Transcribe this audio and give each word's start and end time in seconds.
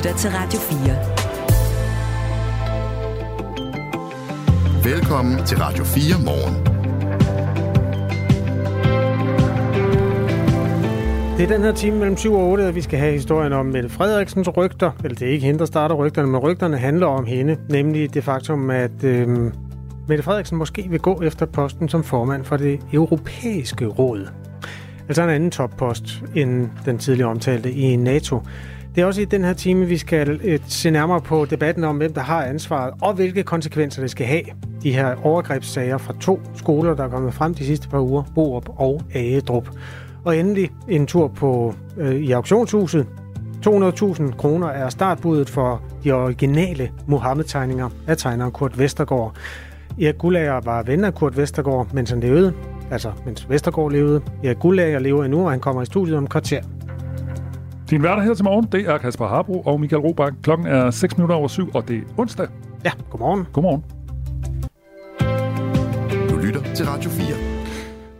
lytter 0.00 0.16
til 0.16 0.30
Radio 0.30 0.58
4. 4.84 4.94
Velkommen 4.94 5.46
til 5.46 5.58
Radio 5.58 5.84
4 5.84 6.24
morgen. 6.24 6.54
Det 11.38 11.44
er 11.44 11.48
den 11.48 11.62
her 11.62 11.72
time 11.72 11.98
mellem 11.98 12.16
7 12.16 12.34
og 12.34 12.48
8, 12.48 12.64
at 12.64 12.74
vi 12.74 12.80
skal 12.80 12.98
have 12.98 13.12
historien 13.12 13.52
om 13.52 13.66
Mette 13.66 13.88
Frederiksens 13.88 14.56
rygter. 14.56 14.90
Eller 15.04 15.18
det 15.18 15.28
er 15.28 15.32
ikke 15.32 15.46
hende, 15.46 15.58
der 15.58 15.64
starter 15.64 15.94
rygterne, 15.94 16.28
men 16.28 16.40
rygterne 16.40 16.78
handler 16.78 17.06
om 17.06 17.26
hende. 17.26 17.56
Nemlig 17.68 18.14
det 18.14 18.24
faktum, 18.24 18.70
at 18.70 19.04
øh, 19.04 19.28
Mette 20.08 20.24
Frederiksen 20.24 20.58
måske 20.58 20.86
vil 20.90 21.00
gå 21.00 21.22
efter 21.22 21.46
posten 21.46 21.88
som 21.88 22.04
formand 22.04 22.44
for 22.44 22.56
det 22.56 22.80
europæiske 22.92 23.86
råd. 23.86 24.28
Altså 25.08 25.22
en 25.22 25.30
anden 25.30 25.50
toppost 25.50 26.22
end 26.34 26.68
den 26.84 26.98
tidligere 26.98 27.30
omtalte 27.30 27.72
i 27.72 27.96
NATO. 27.96 28.42
Det 28.94 29.02
er 29.02 29.06
også 29.06 29.20
i 29.20 29.24
den 29.24 29.44
her 29.44 29.52
time, 29.52 29.86
vi 29.86 29.98
skal 29.98 30.40
øh, 30.44 30.58
se 30.66 30.90
nærmere 30.90 31.20
på 31.20 31.44
debatten 31.44 31.84
om, 31.84 31.96
hvem 31.96 32.12
der 32.12 32.20
har 32.20 32.44
ansvaret, 32.44 32.94
og 33.02 33.14
hvilke 33.14 33.42
konsekvenser 33.42 34.02
det 34.02 34.10
skal 34.10 34.26
have. 34.26 34.42
De 34.82 34.92
her 34.92 35.26
overgrebssager 35.26 35.98
fra 35.98 36.14
to 36.20 36.40
skoler, 36.54 36.94
der 36.94 37.04
er 37.04 37.08
kommet 37.08 37.34
frem 37.34 37.54
de 37.54 37.64
sidste 37.64 37.88
par 37.88 38.00
uger, 38.00 38.22
Borup 38.34 38.68
og 38.76 39.02
Agedrup. 39.14 39.68
Og 40.24 40.36
endelig 40.36 40.70
en 40.88 41.06
tur 41.06 41.28
på 41.28 41.74
øh, 41.96 42.14
i 42.14 42.30
auktionshuset. 42.32 43.06
200.000 43.66 44.36
kroner 44.36 44.68
er 44.68 44.88
startbuddet 44.88 45.50
for 45.50 45.82
de 46.04 46.12
originale 46.12 46.90
Mohammed-tegninger 47.06 47.88
af 48.06 48.16
tegneren 48.16 48.52
Kurt 48.52 48.78
Vestergaard. 48.78 49.36
Erik 50.00 50.18
Gullager 50.18 50.60
var 50.64 50.82
ven 50.82 51.04
af 51.04 51.14
Kurt 51.14 51.36
Vestergaard, 51.36 51.88
mens 51.92 52.10
han 52.10 52.20
levede. 52.20 52.52
Altså, 52.90 53.12
mens 53.26 53.50
Vestergaard 53.50 53.92
levede. 53.92 54.20
Erik 54.44 54.58
Gullager 54.58 54.98
lever 54.98 55.24
endnu, 55.24 55.44
og 55.44 55.50
han 55.50 55.60
kommer 55.60 55.82
i 55.82 55.86
studiet 55.86 56.16
om 56.16 56.26
kvarter. 56.26 56.60
Din 57.90 58.00
hverdag 58.00 58.24
her 58.24 58.34
til 58.34 58.44
morgen, 58.44 58.66
det 58.72 58.88
er 58.88 58.98
Kasper 58.98 59.26
Harbo 59.26 59.60
og 59.60 59.80
Michael 59.80 60.02
Robach. 60.02 60.32
Klokken 60.42 60.66
er 60.66 60.90
6 60.90 61.16
minutter 61.16 61.36
over 61.36 61.48
7, 61.48 61.70
og 61.74 61.88
det 61.88 61.96
er 61.96 62.02
onsdag. 62.16 62.48
Ja, 62.84 62.90
godmorgen. 63.10 63.46
Godmorgen. 63.52 63.84
Du 66.30 66.36
lytter 66.46 66.74
til 66.74 66.86
Radio 66.86 67.10
4. 67.10 67.26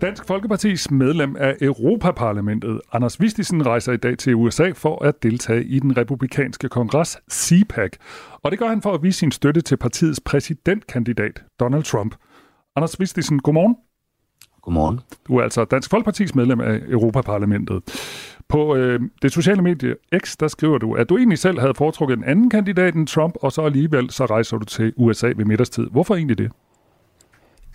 Dansk 0.01 0.27
Folkepartis 0.27 0.91
medlem 0.91 1.37
af 1.39 1.57
Europaparlamentet, 1.61 2.81
Anders 2.93 3.21
Vistisen, 3.21 3.67
rejser 3.67 3.93
i 3.93 3.97
dag 3.97 4.19
til 4.19 4.35
USA 4.35 4.71
for 4.75 5.05
at 5.05 5.23
deltage 5.23 5.65
i 5.65 5.79
den 5.79 5.97
republikanske 5.97 6.69
kongres 6.69 7.19
CPAC. 7.33 7.93
Og 8.43 8.51
det 8.51 8.59
gør 8.59 8.69
han 8.69 8.83
for 8.83 8.93
at 8.95 9.03
vise 9.03 9.19
sin 9.19 9.33
støtte 9.33 9.61
til 9.61 9.77
partiets 9.77 10.21
præsidentkandidat, 10.21 11.43
Donald 11.61 11.83
Trump. 11.83 12.15
Anders 12.77 13.01
Vistisen, 13.01 13.39
godmorgen. 13.39 13.77
Godmorgen. 14.63 15.01
Du 15.29 15.37
er 15.37 15.43
altså 15.43 15.65
Dansk 15.65 15.91
Folkepartis 15.91 16.35
medlem 16.35 16.61
af 16.61 16.81
Europaparlamentet. 16.89 17.83
På 18.51 18.77
øh, 18.77 19.01
det 19.23 19.33
sociale 19.33 19.63
medie 19.63 19.95
X, 20.19 20.37
der 20.37 20.49
skriver 20.49 20.79
du, 20.79 20.95
at 20.95 21.09
du 21.09 21.17
egentlig 21.17 21.39
selv 21.39 21.61
havde 21.61 21.75
foretrukket 21.75 22.19
en 22.19 22.25
anden 22.25 22.51
kandidat 22.51 22.95
end 22.95 23.07
Trump, 23.07 23.35
og 23.41 23.53
så 23.53 23.63
alligevel 23.63 24.11
så 24.11 24.27
rejser 24.27 24.59
du 24.59 24.65
til 24.65 24.93
USA 24.97 25.27
ved 25.27 25.45
middagstid. 25.45 25.87
Hvorfor 25.91 26.15
egentlig 26.15 26.39
det? 26.39 26.51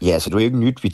Ja, 0.01 0.07
så 0.07 0.13
altså, 0.13 0.29
det 0.29 0.35
er 0.35 0.39
jo 0.39 0.45
ikke 0.45 0.59
nyt, 0.59 0.83
vi 0.83 0.89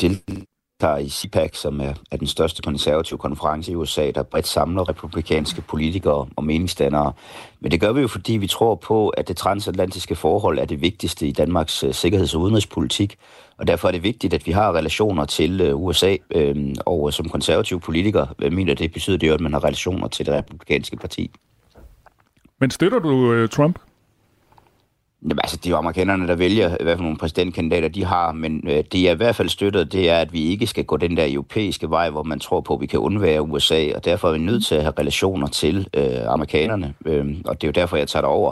deltager 0.82 0.98
i 0.98 1.10
CPAC, 1.10 1.58
som 1.58 1.82
er, 1.82 1.94
er 2.12 2.18
den 2.18 2.28
største 2.28 2.62
konservative 2.62 3.20
konference 3.20 3.72
i 3.72 3.76
USA, 3.76 4.12
der 4.12 4.24
bredt 4.24 4.48
samler 4.48 4.90
republikanske 4.90 5.62
politikere 5.62 6.28
og 6.36 6.44
meningsdannere. 6.44 7.14
Men 7.60 7.72
det 7.72 7.80
gør 7.80 7.92
vi 7.92 8.02
jo, 8.02 8.08
fordi 8.08 8.34
vi 8.34 8.48
tror 8.48 8.76
på, 8.76 9.10
at 9.10 9.28
det 9.28 9.38
transatlantiske 9.38 10.16
forhold 10.16 10.60
er 10.60 10.66
det 10.66 10.82
vigtigste 10.82 11.28
i 11.28 11.32
Danmarks 11.32 11.84
øh, 11.84 11.94
sikkerheds- 11.94 12.36
og 12.36 12.42
udenrigspolitik, 12.42 13.18
og 13.58 13.68
derfor 13.68 13.88
er 13.88 13.92
det 13.92 14.04
vigtigt, 14.04 14.34
at 14.34 14.48
vi 14.48 14.52
har 14.52 14.74
relationer 14.74 15.26
til 15.26 15.74
USA, 15.74 16.16
øh, 16.36 16.50
øhm, 16.50 16.76
og 16.86 17.10
øh, 17.10 17.14
som 17.14 17.30
konservativ 17.30 17.80
politiker 17.80 18.26
hvad 18.38 18.48
øh, 18.48 18.54
mener 18.54 18.74
det 18.74 18.94
betyder 18.94 19.18
det 19.18 19.28
jo, 19.28 19.34
at 19.34 19.42
man 19.42 19.54
har 19.54 19.64
relationer 19.64 20.08
til 20.08 20.26
det 20.26 20.34
republikanske 20.34 20.98
parti. 20.98 21.32
Men 22.60 22.72
støtter 22.72 23.00
du 23.00 23.48
Trump? 23.48 23.80
Jamen, 25.24 25.40
altså, 25.44 25.58
det 25.58 25.66
er 25.66 25.70
jo 25.70 25.78
amerikanerne, 25.78 26.28
der 26.28 26.36
vælger, 26.36 26.78
hvad 26.84 26.96
for 26.96 27.04
nogle 27.04 27.18
præsidentkandidater 27.18 27.88
de 27.88 28.06
har, 28.06 28.32
men 28.32 28.64
øh, 28.68 28.84
det 28.92 29.08
er 29.08 29.12
i 29.12 29.16
hvert 29.16 29.36
fald 29.36 29.50
støttet, 29.50 29.92
det 29.92 30.10
er, 30.10 30.18
at 30.18 30.34
vi 30.34 30.44
ikke 30.44 30.68
skal 30.68 30.86
gå 30.86 30.98
den 30.98 31.18
der 31.18 31.26
europæiske 31.30 31.90
vej, 31.90 32.10
hvor 32.10 32.24
man 32.24 32.40
tror 32.40 32.62
på, 32.62 32.74
at 32.74 32.82
vi 32.82 32.86
kan 32.86 33.00
undvære 33.00 33.42
USA, 33.42 33.88
og 33.96 34.06
derfor 34.06 34.28
er 34.28 34.32
vi 34.32 34.40
nødt 34.40 34.66
til 34.66 34.76
at 34.76 34.82
have 34.82 34.94
relationer 35.00 35.48
til 35.48 35.88
øh, 35.94 36.28
amerikanerne, 36.28 36.94
øh, 37.06 37.26
og 37.46 37.62
det 37.62 37.68
er 37.68 37.70
jo 37.70 37.82
derfor, 37.82 37.98
jeg 37.98 38.08
tager 38.08 38.22
det 38.22 38.30
over. 38.30 38.52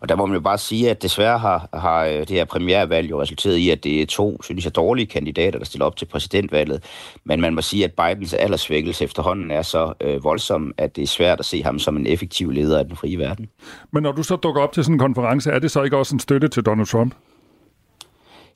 Og 0.00 0.08
der 0.08 0.16
må 0.16 0.26
man 0.26 0.34
jo 0.34 0.40
bare 0.40 0.58
sige, 0.58 0.90
at 0.90 1.02
desværre 1.02 1.38
har, 1.38 1.68
har 1.74 2.04
øh, 2.04 2.18
det 2.18 2.30
her 2.30 2.44
premiervalg 2.44 3.10
jo 3.10 3.22
resulteret 3.22 3.56
i, 3.56 3.70
at 3.70 3.84
det 3.84 4.02
er 4.02 4.06
to, 4.06 4.42
synes 4.42 4.64
jeg, 4.64 4.76
dårlige 4.76 5.06
kandidater, 5.06 5.58
der 5.58 5.66
stiller 5.66 5.86
op 5.86 5.96
til 5.96 6.06
præsidentvalget, 6.06 6.84
men 7.24 7.40
man 7.40 7.54
må 7.54 7.62
sige, 7.62 7.84
at 7.84 7.92
Bidens 7.92 8.34
aldersvækkelse 8.34 9.04
efterhånden 9.04 9.50
er 9.50 9.62
så 9.62 9.92
øh, 10.00 10.24
voldsom, 10.24 10.72
at 10.78 10.96
det 10.96 11.02
er 11.02 11.06
svært 11.06 11.40
at 11.40 11.46
se 11.46 11.62
ham 11.62 11.78
som 11.78 11.96
en 11.96 12.06
effektiv 12.06 12.50
leder 12.50 12.78
af 12.78 12.84
den 12.84 12.96
frie 12.96 13.18
verden. 13.18 13.48
Men 13.92 14.02
når 14.02 14.12
du 14.12 14.22
så 14.22 14.36
dukker 14.36 14.62
op 14.62 14.72
til 14.72 14.84
sådan 14.84 14.94
en 14.94 14.98
konference, 14.98 15.50
er 15.50 15.58
det 15.58 15.70
så 15.70 15.82
ikke 15.82 15.96
også 15.96 16.09
en 16.12 16.20
støtte 16.20 16.48
til 16.48 16.62
Donald 16.62 16.86
Trump? 16.86 17.14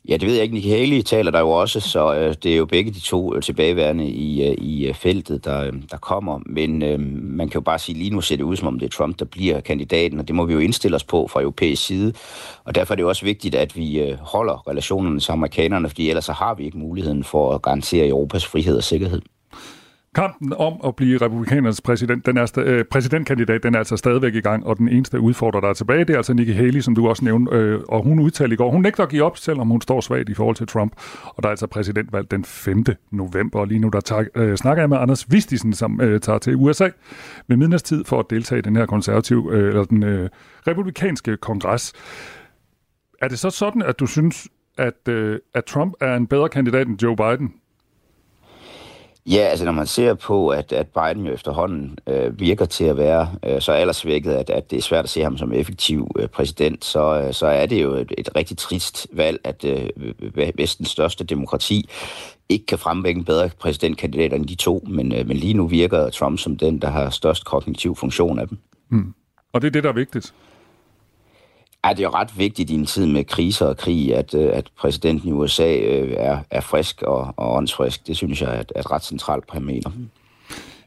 Ja, 0.09 0.17
det 0.17 0.29
ved 0.29 0.35
jeg 0.35 0.43
ikke. 0.43 0.55
Nikki 0.55 0.71
Haley 0.71 1.03
taler 1.03 1.31
der 1.31 1.41
jo 1.41 1.51
også, 1.51 1.81
så 1.81 2.15
øh, 2.15 2.35
det 2.43 2.53
er 2.53 2.57
jo 2.57 2.67
begge 2.67 2.91
de 2.91 3.01
to 3.01 3.35
øh, 3.35 3.43
tilbageværende 3.43 4.07
i, 4.09 4.49
øh, 4.49 4.55
i 4.59 4.87
øh, 4.87 4.95
feltet, 4.95 5.45
der, 5.45 5.67
øh, 5.67 5.73
der 5.91 5.97
kommer. 5.97 6.41
Men 6.47 6.83
øh, 6.83 7.01
man 7.23 7.49
kan 7.49 7.55
jo 7.55 7.61
bare 7.61 7.79
sige, 7.79 7.99
lige 7.99 8.11
nu 8.11 8.21
ser 8.21 8.37
det 8.37 8.45
ud, 8.45 8.57
som 8.57 8.69
om 8.69 8.79
det 8.79 8.87
er 8.87 8.91
Trump, 8.91 9.19
der 9.19 9.25
bliver 9.25 9.61
kandidaten, 9.61 10.21
og 10.21 10.29
det 10.29 10.37
må 10.37 10.45
vi 10.45 10.53
jo 10.53 10.59
indstille 10.59 10.95
os 10.95 11.05
på 11.05 11.29
fra 11.29 11.41
europæisk 11.41 11.87
side. 11.87 12.13
Og 12.65 12.75
derfor 12.75 12.95
er 12.95 12.97
det 12.97 13.03
jo 13.03 13.09
også 13.09 13.25
vigtigt, 13.25 13.55
at 13.55 13.77
vi 13.77 14.01
øh, 14.01 14.19
holder 14.19 14.69
relationerne 14.69 15.21
til 15.21 15.33
amerikanerne, 15.33 15.89
fordi 15.89 16.09
ellers 16.09 16.25
så 16.25 16.33
har 16.33 16.55
vi 16.55 16.65
ikke 16.65 16.79
muligheden 16.79 17.25
for 17.25 17.55
at 17.55 17.63
garantere 17.63 18.09
Europas 18.09 18.47
frihed 18.47 18.77
og 18.77 18.85
sikkerhed. 18.85 19.21
Kampen 20.15 20.53
om 20.53 20.81
at 20.87 20.97
blive 20.97 21.19
republikanernes 21.19 21.81
præsident, 21.81 22.27
den 22.27 22.37
er, 22.37 22.59
øh, 22.59 22.85
præsidentkandidat, 22.85 23.63
den 23.63 23.75
er 23.75 23.79
altså 23.79 23.97
stadigvæk 23.97 24.35
i 24.35 24.41
gang, 24.41 24.67
og 24.67 24.79
den 24.79 24.89
eneste 24.89 25.21
udfordrer, 25.21 25.61
der 25.61 25.69
er 25.69 25.73
tilbage, 25.73 26.05
det 26.05 26.11
er 26.11 26.17
altså 26.17 26.35
Nikki 26.35 26.53
Haley, 26.53 26.81
som 26.81 26.95
du 26.95 27.09
også 27.09 27.25
nævnte, 27.25 27.53
øh, 27.57 27.81
og 27.89 28.03
hun 28.03 28.19
udtalte 28.19 28.55
i 28.55 28.57
går, 28.57 28.71
hun 28.71 28.83
nægter 28.83 29.03
at 29.03 29.09
give 29.09 29.23
op, 29.25 29.39
selvom 29.39 29.69
hun 29.69 29.81
står 29.81 30.01
svagt 30.01 30.29
i 30.29 30.35
forhold 30.35 30.57
til 30.57 30.67
Trump, 30.67 30.93
og 31.25 31.43
der 31.43 31.49
er 31.49 31.51
altså 31.51 31.67
præsidentvalg 31.67 32.31
den 32.31 32.45
5. 32.45 32.85
november, 33.11 33.61
og 33.61 33.67
lige 33.67 33.79
nu 33.79 33.89
der 33.89 34.01
tak, 34.01 34.27
øh, 34.35 34.57
snakker 34.57 34.83
jeg 34.83 34.89
med 34.89 34.99
Anders 34.99 35.33
Vistisen, 35.33 35.73
som 35.73 36.01
øh, 36.01 36.21
tager 36.21 36.39
til 36.39 36.57
USA 36.57 36.89
ved 37.49 37.57
midnadstid 37.57 38.05
for 38.05 38.21
at 38.21 38.27
deltage 38.31 38.59
i 38.59 38.63
den 38.63 38.77
her 38.77 38.87
konservative, 38.87 39.53
øh, 39.53 39.69
eller 39.69 39.85
den 39.85 40.03
øh, 40.03 40.29
republikanske 40.67 41.37
kongres. 41.37 41.93
Er 43.23 43.29
det 43.29 43.39
så 43.39 43.51
sådan, 43.51 43.83
at 43.83 44.01
du 44.01 44.07
synes, 44.07 44.49
at, 44.79 45.09
øh, 45.09 45.39
at 45.55 45.65
Trump 45.65 45.95
er 46.01 46.17
en 46.17 46.27
bedre 46.27 46.49
kandidat 46.49 46.87
end 46.87 47.03
Joe 47.03 47.17
Biden? 47.17 47.53
Ja, 49.27 49.39
altså 49.39 49.65
når 49.65 49.73
man 49.73 49.87
ser 49.87 50.15
på, 50.15 50.49
at, 50.49 50.73
at 50.73 50.89
Biden 50.89 51.27
jo 51.27 51.33
efterhånden 51.33 51.99
øh, 52.07 52.41
virker 52.41 52.65
til 52.65 52.85
at 52.85 52.97
være 52.97 53.29
øh, 53.47 53.61
så 53.61 53.73
aldersvækket, 53.73 54.33
at, 54.33 54.51
at 54.51 54.71
det 54.71 54.77
er 54.77 54.83
svært 54.83 55.05
at 55.05 55.11
se 55.11 55.23
ham 55.23 55.39
som 55.39 55.53
effektiv 55.53 56.11
øh, 56.19 56.29
præsident, 56.29 56.85
så, 56.85 57.21
øh, 57.21 57.33
så 57.35 57.47
er 57.47 57.67
det 57.67 57.83
jo 57.83 57.93
et, 57.95 58.13
et 58.19 58.37
rigtig 58.37 58.59
trist 58.59 59.07
valg, 59.13 59.41
at 59.45 59.65
øh, 59.65 59.89
vestens 60.59 60.89
største 60.89 61.25
demokrati 61.25 61.89
ikke 62.49 62.67
kan 62.67 62.79
frembringe 62.79 63.19
en 63.19 63.25
bedre 63.25 63.51
præsidentkandidat 63.59 64.33
end 64.33 64.47
de 64.47 64.55
to, 64.55 64.85
men, 64.89 65.15
øh, 65.15 65.27
men 65.27 65.37
lige 65.37 65.55
nu 65.55 65.67
virker 65.67 66.11
Trump 66.11 66.39
som 66.39 66.57
den, 66.57 66.79
der 66.79 66.91
har 66.91 67.11
størst 67.11 67.45
kognitiv 67.45 67.97
funktion 67.97 68.39
af 68.39 68.49
dem. 68.49 68.59
Mm. 68.89 69.15
Og 69.53 69.63
det 69.63 69.67
er 69.67 69.73
det, 69.73 69.83
der 69.83 69.89
er 69.89 69.95
vigtigt? 69.95 70.35
Ja, 71.85 71.91
det 71.91 71.99
er 71.99 72.05
jo 72.05 72.11
ret 72.11 72.39
vigtigt 72.39 72.71
i 72.71 72.75
en 72.75 72.87
tid 72.87 73.07
med 73.07 73.25
kriser 73.25 73.67
og 73.67 73.77
krig, 73.77 74.17
at, 74.17 74.35
øh, 74.35 74.51
at 74.53 74.71
præsidenten 74.77 75.29
i 75.29 75.33
USA 75.33 75.77
øh, 75.77 76.15
er, 76.17 76.39
er 76.51 76.61
frisk 76.61 77.03
og, 77.03 77.35
og 77.37 77.57
åndsfrisk. 77.57 78.07
Det 78.07 78.17
synes 78.17 78.43
jeg 78.43 78.57
er 78.57 78.61
et, 78.61 78.73
et 78.77 78.91
ret 78.91 79.05
centralt 79.05 79.47
parameter. 79.47 79.91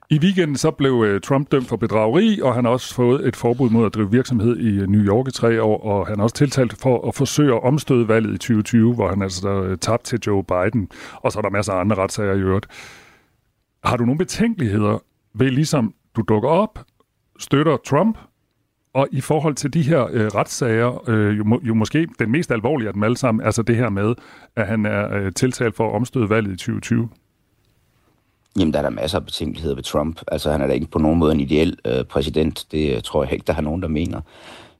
I 0.09 0.19
weekenden 0.19 0.58
så 0.58 0.72
blev 0.72 1.03
øh, 1.08 1.22
Trump 1.22 1.52
dømt 1.52 1.68
for 1.68 1.75
bedrageri, 1.75 2.41
og 2.41 2.56
han 2.56 2.66
har 2.66 2.72
også 2.72 2.94
fået 2.94 3.28
et 3.28 3.35
forbud 3.35 3.69
mod 3.69 3.85
at 3.85 3.94
drive 3.94 4.12
virksomhed 4.12 4.58
i 4.58 4.85
New 4.88 5.02
York 5.02 5.28
i 5.28 5.31
tre 5.31 5.63
år, 5.63 5.84
og 5.84 6.08
han 6.08 6.18
har 6.18 6.24
også 6.24 6.35
tiltalt 6.35 6.78
for 6.81 7.08
at 7.08 7.16
forsøge 7.16 7.56
at 7.56 7.64
omstøde 7.64 8.08
valget 8.08 8.34
i 8.34 8.38
2020, 8.38 8.94
hvor 8.94 9.09
han 9.09 9.22
altså 9.22 9.78
tabte 9.81 10.09
til 10.09 10.19
Joe 10.28 10.44
Biden, 10.44 10.90
og 11.14 11.31
så 11.31 11.40
er 11.40 11.41
der 11.41 11.50
masser 11.50 11.74
af 11.74 11.79
andre 11.79 11.96
retssager 11.96 12.34
i 12.34 12.40
øvrigt. 12.40 12.68
Har 13.84 13.97
du 13.97 14.06
nogle 14.06 14.18
betænkeligheder 14.18 15.03
ved 15.34 15.50
ligesom 15.50 15.94
du 16.16 16.22
dukker 16.22 16.50
op, 16.50 16.79
støtter 17.40 17.78
Trump, 17.78 18.18
og 18.97 19.08
i 19.11 19.22
forhold 19.22 19.55
til 19.55 19.73
de 19.73 19.82
her 19.82 20.08
øh, 20.11 20.28
retssager, 20.28 21.09
øh, 21.09 21.38
jo, 21.38 21.44
må, 21.44 21.61
jo 21.64 21.73
måske 21.73 22.08
den 22.20 22.32
mest 22.32 22.52
alvorlige 22.52 22.88
af 22.88 22.94
dem 22.94 23.03
alle 23.03 23.17
sammen, 23.17 23.46
altså 23.46 23.61
det 23.61 23.76
her 23.76 23.90
med, 23.90 24.16
at 24.55 24.67
han 24.67 24.85
er 24.85 25.16
øh, 25.16 25.34
tiltalt 25.34 25.76
for 25.76 25.90
at 25.90 25.96
omstøde 25.96 26.29
valget 26.29 26.53
i 26.53 26.55
2020. 26.55 27.09
Jamen, 28.59 28.73
der 28.73 28.79
er 28.79 28.84
der 28.84 28.90
masser 28.90 29.20
af 29.20 29.26
betænkeligheder 29.26 29.76
ved 29.76 29.84
Trump. 29.84 30.22
Altså, 30.28 30.52
han 30.52 30.61
er 30.61 30.67
da 30.67 30.73
ikke 30.73 30.88
på 30.88 30.99
nogen 30.99 31.20
måde 31.20 31.32
en 31.32 31.40
ideel 31.40 31.78
øh, 31.85 32.03
præsident. 32.03 32.66
Det 32.72 32.96
øh, 32.96 33.02
tror 33.02 33.23
jeg 33.23 33.34
ikke, 33.34 33.44
der 33.47 33.53
har 33.53 33.61
nogen, 33.61 33.82
der 33.82 33.88
mener. 33.88 34.22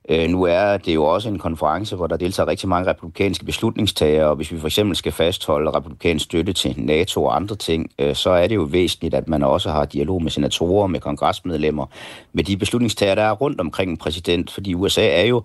Øh, 0.10 0.30
nu 0.30 0.44
er 0.44 0.78
det 0.78 0.96
jo 0.96 1.04
også 1.04 1.30
en 1.30 1.40
konference, 1.40 1.96
hvor 1.96 2.08
der 2.08 2.18
deltager 2.18 2.48
rigtig 2.48 2.70
mange 2.70 2.90
republikanske 2.90 3.46
beslutningstagere, 3.46 4.28
og 4.28 4.36
hvis 4.36 4.52
vi 4.52 4.60
for 4.60 4.68
eksempel 4.68 4.96
skal 4.96 5.12
fastholde 5.12 5.72
republikansk 5.72 6.26
støtte 6.26 6.54
til 6.54 6.76
NATO 6.78 7.24
og 7.24 7.36
andre 7.36 7.56
ting, 7.56 7.92
øh, 8.00 8.16
så 8.16 8.30
er 8.30 8.48
det 8.48 8.56
jo 8.56 8.62
væsentligt, 8.62 9.14
at 9.14 9.28
man 9.28 9.44
også 9.44 9.70
har 9.70 9.86
dialog 9.86 10.24
med 10.24 10.32
senatorer, 10.32 10.88
med 10.88 11.00
kongresmedlemmer, 11.00 11.86
med 12.34 12.44
de 12.44 12.58
beslutningstagere, 12.58 13.16
der 13.16 13.24
er 13.24 13.32
rundt 13.32 13.62
omkring 13.62 13.92
en 13.92 13.98
præsident, 13.98 14.52
fordi 14.52 14.74
USA 14.74 15.08
er 15.08 15.26
jo 15.26 15.44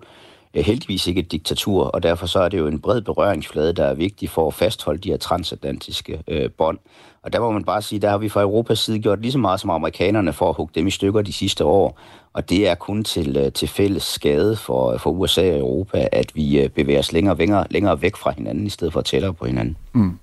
heldigvis 0.61 1.07
ikke 1.07 1.19
et 1.19 1.31
diktatur, 1.31 1.83
og 1.83 2.03
derfor 2.03 2.25
så 2.25 2.39
er 2.39 2.49
det 2.49 2.57
jo 2.57 2.67
en 2.67 2.79
bred 2.79 3.01
berøringsflade, 3.01 3.73
der 3.73 3.85
er 3.85 3.93
vigtig 3.93 4.29
for 4.29 4.47
at 4.47 4.53
fastholde 4.53 5.01
de 5.01 5.09
her 5.09 5.17
transatlantiske 5.17 6.23
øh, 6.27 6.51
bånd. 6.51 6.77
Og 7.23 7.33
der 7.33 7.39
må 7.39 7.51
man 7.51 7.63
bare 7.63 7.81
sige, 7.81 7.99
der 7.99 8.09
har 8.09 8.17
vi 8.17 8.29
fra 8.29 8.41
Europas 8.41 8.79
side 8.79 8.99
gjort 8.99 9.21
lige 9.21 9.31
så 9.31 9.37
meget 9.37 9.59
som 9.59 9.69
amerikanerne 9.69 10.33
for 10.33 10.49
at 10.49 10.55
hugge 10.55 10.71
dem 10.75 10.87
i 10.87 10.91
stykker 10.91 11.21
de 11.21 11.33
sidste 11.33 11.65
år. 11.65 11.99
Og 12.33 12.49
det 12.49 12.67
er 12.67 12.75
kun 12.75 13.03
til, 13.03 13.37
øh, 13.37 13.51
til 13.51 13.67
fælles 13.67 14.03
skade 14.03 14.55
for, 14.55 14.97
for 14.97 15.09
USA 15.09 15.53
og 15.53 15.59
Europa, 15.59 16.07
at 16.11 16.35
vi 16.35 16.61
øh, 16.61 16.69
bevæger 16.69 16.99
os 16.99 17.11
længere, 17.11 17.37
længere, 17.37 17.65
længere 17.69 18.01
væk 18.01 18.15
fra 18.15 18.31
hinanden, 18.31 18.65
i 18.67 18.69
stedet 18.69 18.93
for 18.93 18.99
at 18.99 19.05
tættere 19.05 19.33
på 19.33 19.45
hinanden. 19.45 19.77
Mm. 19.93 20.19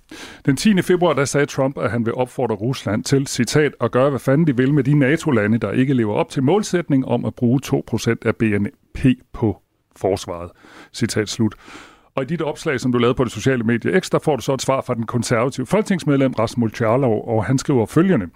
Den 0.47 0.57
10. 0.57 0.83
februar 0.83 1.13
der 1.13 1.25
sagde 1.25 1.47
Trump, 1.47 1.79
at 1.79 1.91
han 1.91 2.07
vil 2.07 2.15
opfordre 2.15 2.55
Rusland 2.55 3.05
til, 3.05 3.27
citat, 3.27 3.73
at 3.81 3.91
gøre, 3.91 4.11
hvad 4.11 4.21
fanden 4.21 4.47
de 4.47 4.57
vil 4.57 4.75
med 4.75 4.85
de 4.85 4.99
NATO-lande, 4.99 5.59
der 5.59 5.73
ikke 5.73 5.95
lever 5.95 6.15
op 6.15 6.29
til 6.29 6.43
målsætning 6.43 7.07
om 7.09 7.25
at 7.25 7.35
bruge 7.35 7.61
2% 7.67 8.15
af 8.25 8.37
BNP 8.37 9.07
på 9.33 9.63
forsvaret. 9.97 10.51
Citat 10.93 11.29
slut. 11.29 11.55
Og 12.15 12.23
i 12.23 12.27
dit 12.27 12.43
opslag, 12.43 12.81
som 12.81 12.93
du 12.93 12.99
lavede 12.99 13.15
på 13.15 13.25
det 13.25 13.33
sociale 13.33 13.65
medie 13.65 14.01
X, 14.01 14.11
der 14.11 14.19
får 14.19 14.37
du 14.37 14.43
så 14.43 14.55
et 14.55 14.63
svar 14.63 14.81
fra 14.81 14.95
den 14.95 15.07
konservative 15.07 15.67
folketingsmedlem 15.67 16.33
Rasmus 16.33 16.73
Charlov, 16.75 17.29
og 17.29 17.45
han 17.45 17.59
skriver 17.59 17.87
følgende. 17.87 18.27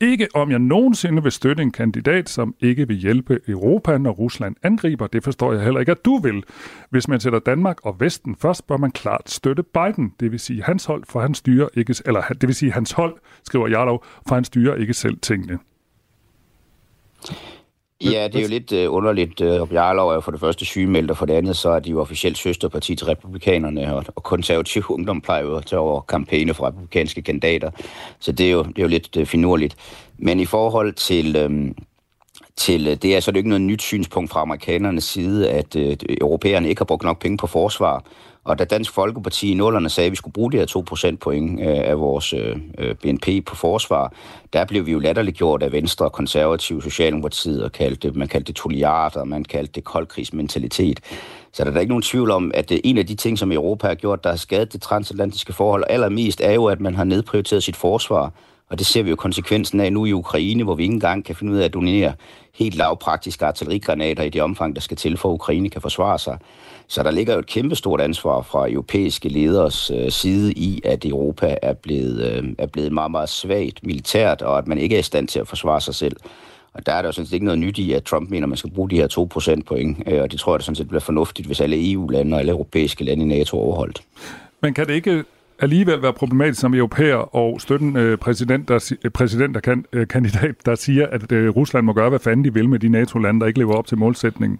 Ikke 0.00 0.28
om 0.34 0.50
jeg 0.50 0.58
nogensinde 0.58 1.22
vil 1.22 1.32
støtte 1.32 1.62
en 1.62 1.70
kandidat, 1.70 2.28
som 2.28 2.54
ikke 2.60 2.88
vil 2.88 2.96
hjælpe 2.96 3.40
Europa, 3.48 3.98
når 3.98 4.10
Rusland 4.10 4.56
angriber. 4.62 5.06
Det 5.06 5.24
forstår 5.24 5.52
jeg 5.52 5.62
heller 5.62 5.80
ikke, 5.80 5.92
at 5.92 6.04
du 6.04 6.18
vil. 6.18 6.44
Hvis 6.90 7.08
man 7.08 7.20
sætter 7.20 7.38
Danmark 7.38 7.76
og 7.86 8.00
Vesten 8.00 8.36
først, 8.36 8.66
bør 8.66 8.76
man 8.76 8.90
klart 8.90 9.30
støtte 9.30 9.62
Biden. 9.62 10.14
Det 10.20 10.32
vil 10.32 10.40
sige 10.40 10.62
hans 10.62 10.84
hold, 10.84 11.04
for 11.08 11.20
han 11.20 11.34
styrer 11.34 11.68
ikke, 11.74 11.94
eller 12.06 12.22
det 12.22 12.46
vil 12.46 12.54
sige 12.54 12.72
hans 12.72 12.92
hold, 12.92 13.14
skriver 13.44 13.68
Jarlov, 13.68 14.04
for 14.28 14.34
han 14.34 14.44
styrer 14.44 14.74
ikke 14.74 14.94
selv 14.94 15.18
tingene. 15.18 15.58
Ja, 18.04 18.28
det 18.28 18.36
er 18.36 18.42
jo 18.42 18.48
lidt 18.48 18.72
uh, 18.72 18.94
underligt. 18.94 19.40
Uh, 19.40 19.72
Jarlov 19.72 20.10
er 20.10 20.20
for 20.20 20.30
det 20.30 20.40
første 20.40 20.64
sygemeldt, 20.64 21.10
og 21.10 21.16
for 21.16 21.26
det 21.26 21.34
andet 21.34 21.56
så 21.56 21.70
er 21.70 21.78
de 21.78 21.90
jo 21.90 22.00
officielt 22.00 22.38
søsterparti 22.38 22.96
til 22.96 23.06
republikanerne, 23.06 23.94
og, 23.94 24.04
og 24.16 24.22
konservativ 24.22 24.84
ungdom 24.96 25.20
plejer 25.20 25.42
jo 25.42 25.56
at 25.56 25.66
tage 25.66 25.80
over 25.80 26.00
kampagne 26.00 26.54
for 26.54 26.66
republikanske 26.66 27.22
kandidater. 27.22 27.70
Så 28.18 28.32
det 28.32 28.46
er 28.46 28.50
jo, 28.50 28.62
det 28.62 28.78
er 28.78 28.82
jo 28.82 28.88
lidt 28.88 29.16
uh, 29.16 29.26
finurligt. 29.26 29.76
Men 30.18 30.40
i 30.40 30.46
forhold 30.46 30.92
til... 30.92 31.44
Um, 31.44 31.74
til 32.56 33.02
det 33.02 33.16
er 33.16 33.20
så 33.20 33.30
det 33.30 33.36
er 33.36 33.38
ikke 33.40 33.48
noget 33.48 33.62
nyt 33.62 33.82
synspunkt 33.82 34.30
fra 34.30 34.40
amerikanernes 34.40 35.04
side, 35.04 35.50
at 35.50 35.76
uh, 35.76 35.92
europæerne 36.20 36.68
ikke 36.68 36.80
har 36.80 36.84
brugt 36.84 37.04
nok 37.04 37.20
penge 37.20 37.38
på 37.38 37.46
forsvar. 37.46 38.04
Og 38.44 38.58
da 38.58 38.64
Dansk 38.64 38.92
Folkeparti 38.92 39.50
i 39.50 39.54
nullerne 39.54 39.88
sagde, 39.88 40.06
at 40.06 40.10
vi 40.10 40.16
skulle 40.16 40.32
bruge 40.32 40.52
de 40.52 40.56
her 40.56 40.66
2 40.66 40.80
procentpoint 40.80 41.60
øh, 41.60 41.66
af 41.66 42.00
vores 42.00 42.32
øh, 42.32 42.56
øh, 42.78 42.94
BNP 42.94 43.46
på 43.46 43.56
forsvar, 43.56 44.12
der 44.52 44.64
blev 44.64 44.86
vi 44.86 44.92
jo 44.92 44.98
latterliggjort 44.98 45.62
af 45.62 45.72
Venstre, 45.72 46.10
Konservative, 46.10 46.82
Socialdemokratiet, 46.82 47.64
og 47.64 47.72
kaldte 47.72 48.08
det, 48.08 48.16
man 48.16 48.28
kaldte 48.28 48.46
det 48.46 48.56
toliarder, 48.56 49.24
man 49.24 49.44
kaldte 49.44 49.72
det 49.72 49.84
koldkrigsmentalitet. 49.84 51.00
Så 51.52 51.64
der 51.64 51.70
er 51.70 51.74
der 51.74 51.80
ikke 51.80 51.90
nogen 51.90 52.02
tvivl 52.02 52.30
om, 52.30 52.50
at 52.54 52.72
en 52.84 52.98
af 52.98 53.06
de 53.06 53.14
ting, 53.14 53.38
som 53.38 53.52
Europa 53.52 53.86
har 53.86 53.94
gjort, 53.94 54.24
der 54.24 54.30
har 54.30 54.36
skadet 54.36 54.72
det 54.72 54.82
transatlantiske 54.82 55.52
forhold 55.52 55.84
allermest, 55.88 56.40
er 56.40 56.52
jo, 56.52 56.64
at 56.64 56.80
man 56.80 56.94
har 56.94 57.04
nedprioriteret 57.04 57.62
sit 57.62 57.76
forsvar. 57.76 58.32
Og 58.72 58.78
det 58.78 58.86
ser 58.86 59.02
vi 59.02 59.10
jo 59.10 59.16
konsekvensen 59.16 59.80
af 59.80 59.92
nu 59.92 60.04
i 60.04 60.12
Ukraine, 60.12 60.64
hvor 60.64 60.74
vi 60.74 60.82
ikke 60.82 60.92
engang 60.92 61.24
kan 61.24 61.36
finde 61.36 61.52
ud 61.52 61.58
af 61.58 61.64
at 61.64 61.74
donere 61.74 62.12
helt 62.54 62.74
lavpraktiske 62.74 63.46
artillerigranater 63.46 64.22
i 64.22 64.28
det 64.28 64.42
omfang, 64.42 64.74
der 64.74 64.80
skal 64.80 64.96
til 64.96 65.16
for, 65.16 65.28
at 65.28 65.34
Ukraine 65.34 65.70
kan 65.70 65.80
forsvare 65.82 66.18
sig. 66.18 66.38
Så 66.92 67.02
der 67.02 67.10
ligger 67.10 67.32
jo 67.32 67.38
et 67.38 67.46
kæmpestort 67.46 68.00
ansvar 68.00 68.42
fra 68.42 68.70
europæiske 68.70 69.28
leders 69.28 69.90
øh, 69.90 70.10
side 70.10 70.52
i, 70.52 70.80
at 70.84 71.04
Europa 71.04 71.56
er 71.62 71.72
blevet, 71.72 72.32
øh, 72.32 72.44
er 72.58 72.66
blevet 72.66 72.92
meget, 72.92 73.10
meget 73.10 73.28
svagt 73.28 73.86
militært, 73.86 74.42
og 74.42 74.58
at 74.58 74.66
man 74.66 74.78
ikke 74.78 74.94
er 74.94 75.00
i 75.00 75.02
stand 75.02 75.28
til 75.28 75.40
at 75.40 75.48
forsvare 75.48 75.80
sig 75.80 75.94
selv. 75.94 76.16
Og 76.72 76.86
der 76.86 76.92
er 76.92 77.02
der 77.02 77.08
jo 77.08 77.12
sådan 77.12 77.26
set 77.26 77.32
ikke 77.32 77.44
noget 77.44 77.58
nyt 77.58 77.78
i, 77.78 77.92
at 77.92 78.02
Trump 78.02 78.30
mener, 78.30 78.44
at 78.44 78.48
man 78.48 78.56
skal 78.56 78.70
bruge 78.70 78.90
de 78.90 78.96
her 78.96 79.56
2% 79.58 79.62
point, 79.66 79.98
øh, 80.06 80.22
og 80.22 80.32
det 80.32 80.40
tror 80.40 80.54
jeg 80.54 80.60
da 80.60 80.64
sådan 80.64 80.76
set 80.76 80.88
bliver 80.88 81.00
fornuftigt, 81.00 81.46
hvis 81.46 81.60
alle 81.60 81.92
EU-lande 81.92 82.34
og 82.34 82.40
alle 82.40 82.52
europæiske 82.52 83.04
lande 83.04 83.24
i 83.24 83.28
NATO 83.28 83.56
overholdt. 83.58 84.02
Men 84.62 84.74
kan 84.74 84.86
det 84.86 84.94
ikke 84.94 85.24
alligevel 85.58 86.02
være 86.02 86.12
problematisk 86.12 86.60
som 86.60 86.74
europæer 86.74 87.36
og 87.36 87.60
støtten 87.60 87.96
øh, 87.96 88.18
præsident, 88.18 88.68
der, 88.68 88.94
præsident 89.14 89.54
der 89.54 89.60
kan, 89.60 89.84
øh, 89.92 90.08
kandidat, 90.08 90.54
der 90.66 90.74
siger, 90.74 91.06
at 91.06 91.32
øh, 91.32 91.50
Rusland 91.50 91.86
må 91.86 91.92
gøre, 91.92 92.08
hvad 92.08 92.18
fanden 92.18 92.44
de 92.44 92.54
vil 92.54 92.68
med 92.68 92.78
de 92.78 92.88
NATO-lande, 92.88 93.40
der 93.40 93.46
ikke 93.46 93.58
lever 93.58 93.74
op 93.74 93.86
til 93.86 93.98
målsætningen? 93.98 94.58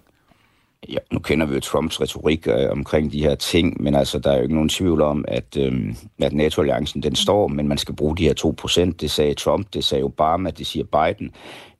Ja, 0.89 0.97
nu 1.11 1.19
kender 1.19 1.45
vi 1.45 1.53
jo 1.53 1.59
Trumps 1.59 2.01
retorik 2.01 2.47
øh, 2.47 2.71
omkring 2.71 3.11
de 3.11 3.23
her 3.23 3.35
ting, 3.35 3.83
men 3.83 3.95
altså, 3.95 4.19
der 4.19 4.31
er 4.31 4.35
jo 4.35 4.41
ikke 4.41 4.55
nogen 4.55 4.69
tvivl 4.69 5.01
om, 5.01 5.25
at, 5.27 5.57
øh, 5.57 5.95
at 6.21 6.33
NATO-alliancen 6.33 7.03
den 7.03 7.15
står, 7.15 7.47
men 7.47 7.67
man 7.67 7.77
skal 7.77 7.95
bruge 7.95 8.17
de 8.17 8.23
her 8.23 8.55
2%. 8.91 8.91
Det 9.01 9.11
sagde 9.11 9.33
Trump, 9.33 9.67
det 9.73 9.83
sagde 9.83 10.03
Obama, 10.03 10.49
det 10.49 10.67
siger 10.67 10.85
Biden. 10.85 11.31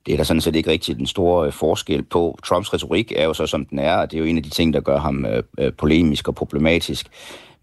Det 0.06 0.12
er 0.12 0.16
der 0.16 0.24
sådan 0.24 0.40
set 0.40 0.56
ikke 0.56 0.70
rigtig 0.70 0.96
den 0.96 1.06
store 1.06 1.46
øh, 1.46 1.52
forskel 1.52 2.02
på. 2.02 2.38
Trumps 2.44 2.74
retorik 2.74 3.12
er 3.16 3.24
jo 3.24 3.34
så, 3.34 3.46
som 3.46 3.64
den 3.64 3.78
er, 3.78 3.96
og 3.96 4.10
det 4.10 4.16
er 4.16 4.20
jo 4.20 4.26
en 4.26 4.36
af 4.36 4.42
de 4.42 4.50
ting, 4.50 4.74
der 4.74 4.80
gør 4.80 4.98
ham 4.98 5.26
øh, 5.26 5.42
øh 5.58 5.72
polemisk 5.72 6.28
og 6.28 6.34
problematisk. 6.34 7.06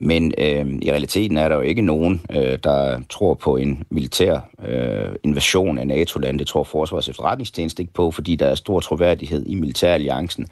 Men 0.03 0.33
øh, 0.37 0.67
i 0.81 0.91
realiteten 0.91 1.37
er 1.37 1.49
der 1.49 1.55
jo 1.55 1.61
ikke 1.61 1.81
nogen, 1.81 2.21
øh, 2.31 2.59
der 2.63 2.99
tror 3.09 3.33
på 3.33 3.57
en 3.57 3.83
militær 3.89 4.39
øh, 4.67 5.15
invasion 5.23 5.77
af 5.77 5.87
NATO-land. 5.87 6.39
Det 6.39 6.47
tror 6.47 6.63
Forsvars 6.63 7.09
efterretningstjeneste 7.09 7.83
ikke 7.83 7.93
på, 7.93 8.11
fordi 8.11 8.35
der 8.35 8.45
er 8.45 8.55
stor 8.55 8.79
troværdighed 8.79 9.45
i 9.45 9.55
militæralliancen. 9.55 10.47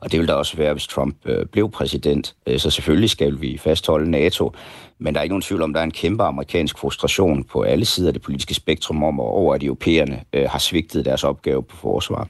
Og 0.00 0.12
det 0.12 0.20
vil 0.20 0.28
der 0.28 0.34
også 0.34 0.56
være, 0.56 0.72
hvis 0.72 0.86
Trump 0.86 1.16
øh, 1.24 1.46
blev 1.46 1.70
præsident. 1.70 2.34
Øh, 2.46 2.58
så 2.58 2.70
selvfølgelig 2.70 3.10
skal 3.10 3.40
vi 3.40 3.58
fastholde 3.58 4.10
NATO. 4.10 4.52
Men 4.98 5.14
der 5.14 5.20
er 5.20 5.22
ikke 5.22 5.32
nogen 5.32 5.42
tvivl 5.42 5.62
om, 5.62 5.70
at 5.70 5.74
der 5.74 5.80
er 5.80 5.84
en 5.84 5.90
kæmpe 5.90 6.24
amerikansk 6.24 6.78
frustration 6.78 7.44
på 7.44 7.62
alle 7.62 7.84
sider 7.84 8.08
af 8.08 8.12
det 8.12 8.22
politiske 8.22 8.54
spektrum 8.54 9.02
om, 9.02 9.20
over 9.20 9.54
at 9.54 9.62
europæerne 9.62 10.20
øh, 10.32 10.50
har 10.50 10.58
svigtet 10.58 11.04
deres 11.04 11.24
opgave 11.24 11.62
på 11.62 11.76
forsvar. 11.76 12.28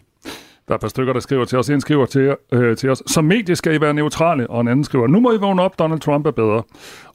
Der 0.69 0.75
er 0.75 0.75
et 0.75 0.81
par 0.81 0.89
stykker, 0.89 1.13
der 1.13 1.21
skriver 1.21 1.45
til 1.45 1.59
os. 1.59 1.71
En 1.71 1.81
skriver 1.81 2.07
til, 2.07 2.37
øh, 2.53 2.77
til 2.77 2.91
os, 2.91 3.03
som 3.07 3.25
medie 3.25 3.57
skal 3.57 3.75
I 3.75 3.81
være 3.81 3.95
neutrale, 3.95 4.51
og 4.51 4.61
en 4.61 4.69
anden 4.69 4.85
skriver, 4.85 5.07
nu 5.07 5.21
må 5.21 5.33
I 5.33 5.37
vågne 5.37 5.63
op, 5.63 5.79
Donald 5.79 6.01
Trump 6.01 6.27
er 6.27 6.31
bedre. 6.31 6.63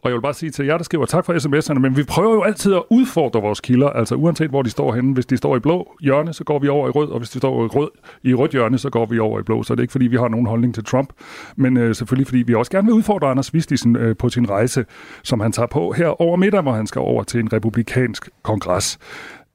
Og 0.01 0.09
jeg 0.09 0.13
vil 0.13 0.21
bare 0.21 0.33
sige 0.33 0.49
til 0.49 0.65
jer, 0.65 0.77
der 0.77 0.83
skriver 0.83 1.05
tak 1.05 1.25
for 1.25 1.33
sms'erne, 1.33 1.79
men 1.79 1.97
vi 1.97 2.03
prøver 2.03 2.33
jo 2.33 2.41
altid 2.41 2.73
at 2.73 2.83
udfordre 2.89 3.41
vores 3.41 3.61
kilder, 3.61 3.89
altså 3.89 4.15
uanset 4.15 4.49
hvor 4.49 4.61
de 4.61 4.69
står 4.69 4.93
henne. 4.95 5.13
Hvis 5.13 5.25
de 5.25 5.37
står 5.37 5.55
i 5.55 5.59
blå 5.59 5.95
hjørne, 6.01 6.33
så 6.33 6.43
går 6.43 6.59
vi 6.59 6.67
over 6.67 6.87
i 6.87 6.91
rød, 6.91 7.09
og 7.09 7.17
hvis 7.17 7.29
de 7.29 7.37
står 7.37 7.63
i 7.63 7.67
rød, 7.67 7.89
i 8.23 8.33
rødt 8.33 8.51
hjørne, 8.51 8.77
så 8.77 8.89
går 8.89 9.05
vi 9.05 9.19
over 9.19 9.39
i 9.39 9.43
blå. 9.43 9.63
Så 9.63 9.75
det 9.75 9.79
er 9.79 9.83
ikke 9.83 9.91
fordi, 9.91 10.07
vi 10.07 10.17
har 10.17 10.27
nogen 10.27 10.45
holdning 10.45 10.73
til 10.73 10.83
Trump, 10.83 11.09
men 11.55 11.77
øh, 11.77 11.95
selvfølgelig 11.95 12.27
fordi 12.27 12.43
vi 12.47 12.53
også 12.53 12.71
gerne 12.71 12.85
vil 12.85 12.93
udfordre 12.93 13.27
Anders 13.27 13.53
Vistisen 13.53 13.95
øh, 13.95 14.17
på 14.17 14.29
sin 14.29 14.49
rejse, 14.49 14.85
som 15.23 15.39
han 15.39 15.51
tager 15.51 15.67
på 15.67 15.91
her 15.91 16.21
over 16.21 16.35
middag, 16.35 16.61
hvor 16.61 16.71
han 16.71 16.87
skal 16.87 16.99
over 16.99 17.23
til 17.23 17.39
en 17.39 17.53
republikansk 17.53 18.29
kongres. 18.43 18.99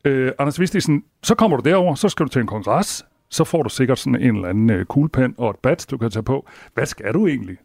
Øh, 0.05 0.32
Anders 0.38 0.61
Vistisen, 0.61 1.02
så 1.23 1.35
kommer 1.35 1.56
du 1.56 1.69
derover, 1.69 1.94
så 1.94 2.08
skal 2.08 2.26
du 2.26 2.31
til 2.31 2.40
en 2.40 2.47
kongres 2.47 3.05
så 3.35 3.45
får 3.45 3.63
du 3.63 3.69
sikkert 3.69 3.99
sådan 3.99 4.21
en 4.21 4.37
eller 4.37 4.49
anden 4.49 4.71
øh, 4.71 4.85
kuglepen 4.85 5.35
og 5.39 5.51
et 5.51 5.57
badge, 5.57 5.87
du 5.91 5.99
kan 5.99 6.11
tage 6.11 6.23
på. 6.23 6.47
Hvad 6.75 6.87
skal 6.87 7.15
du 7.15 7.27
egentlig? 7.27 7.57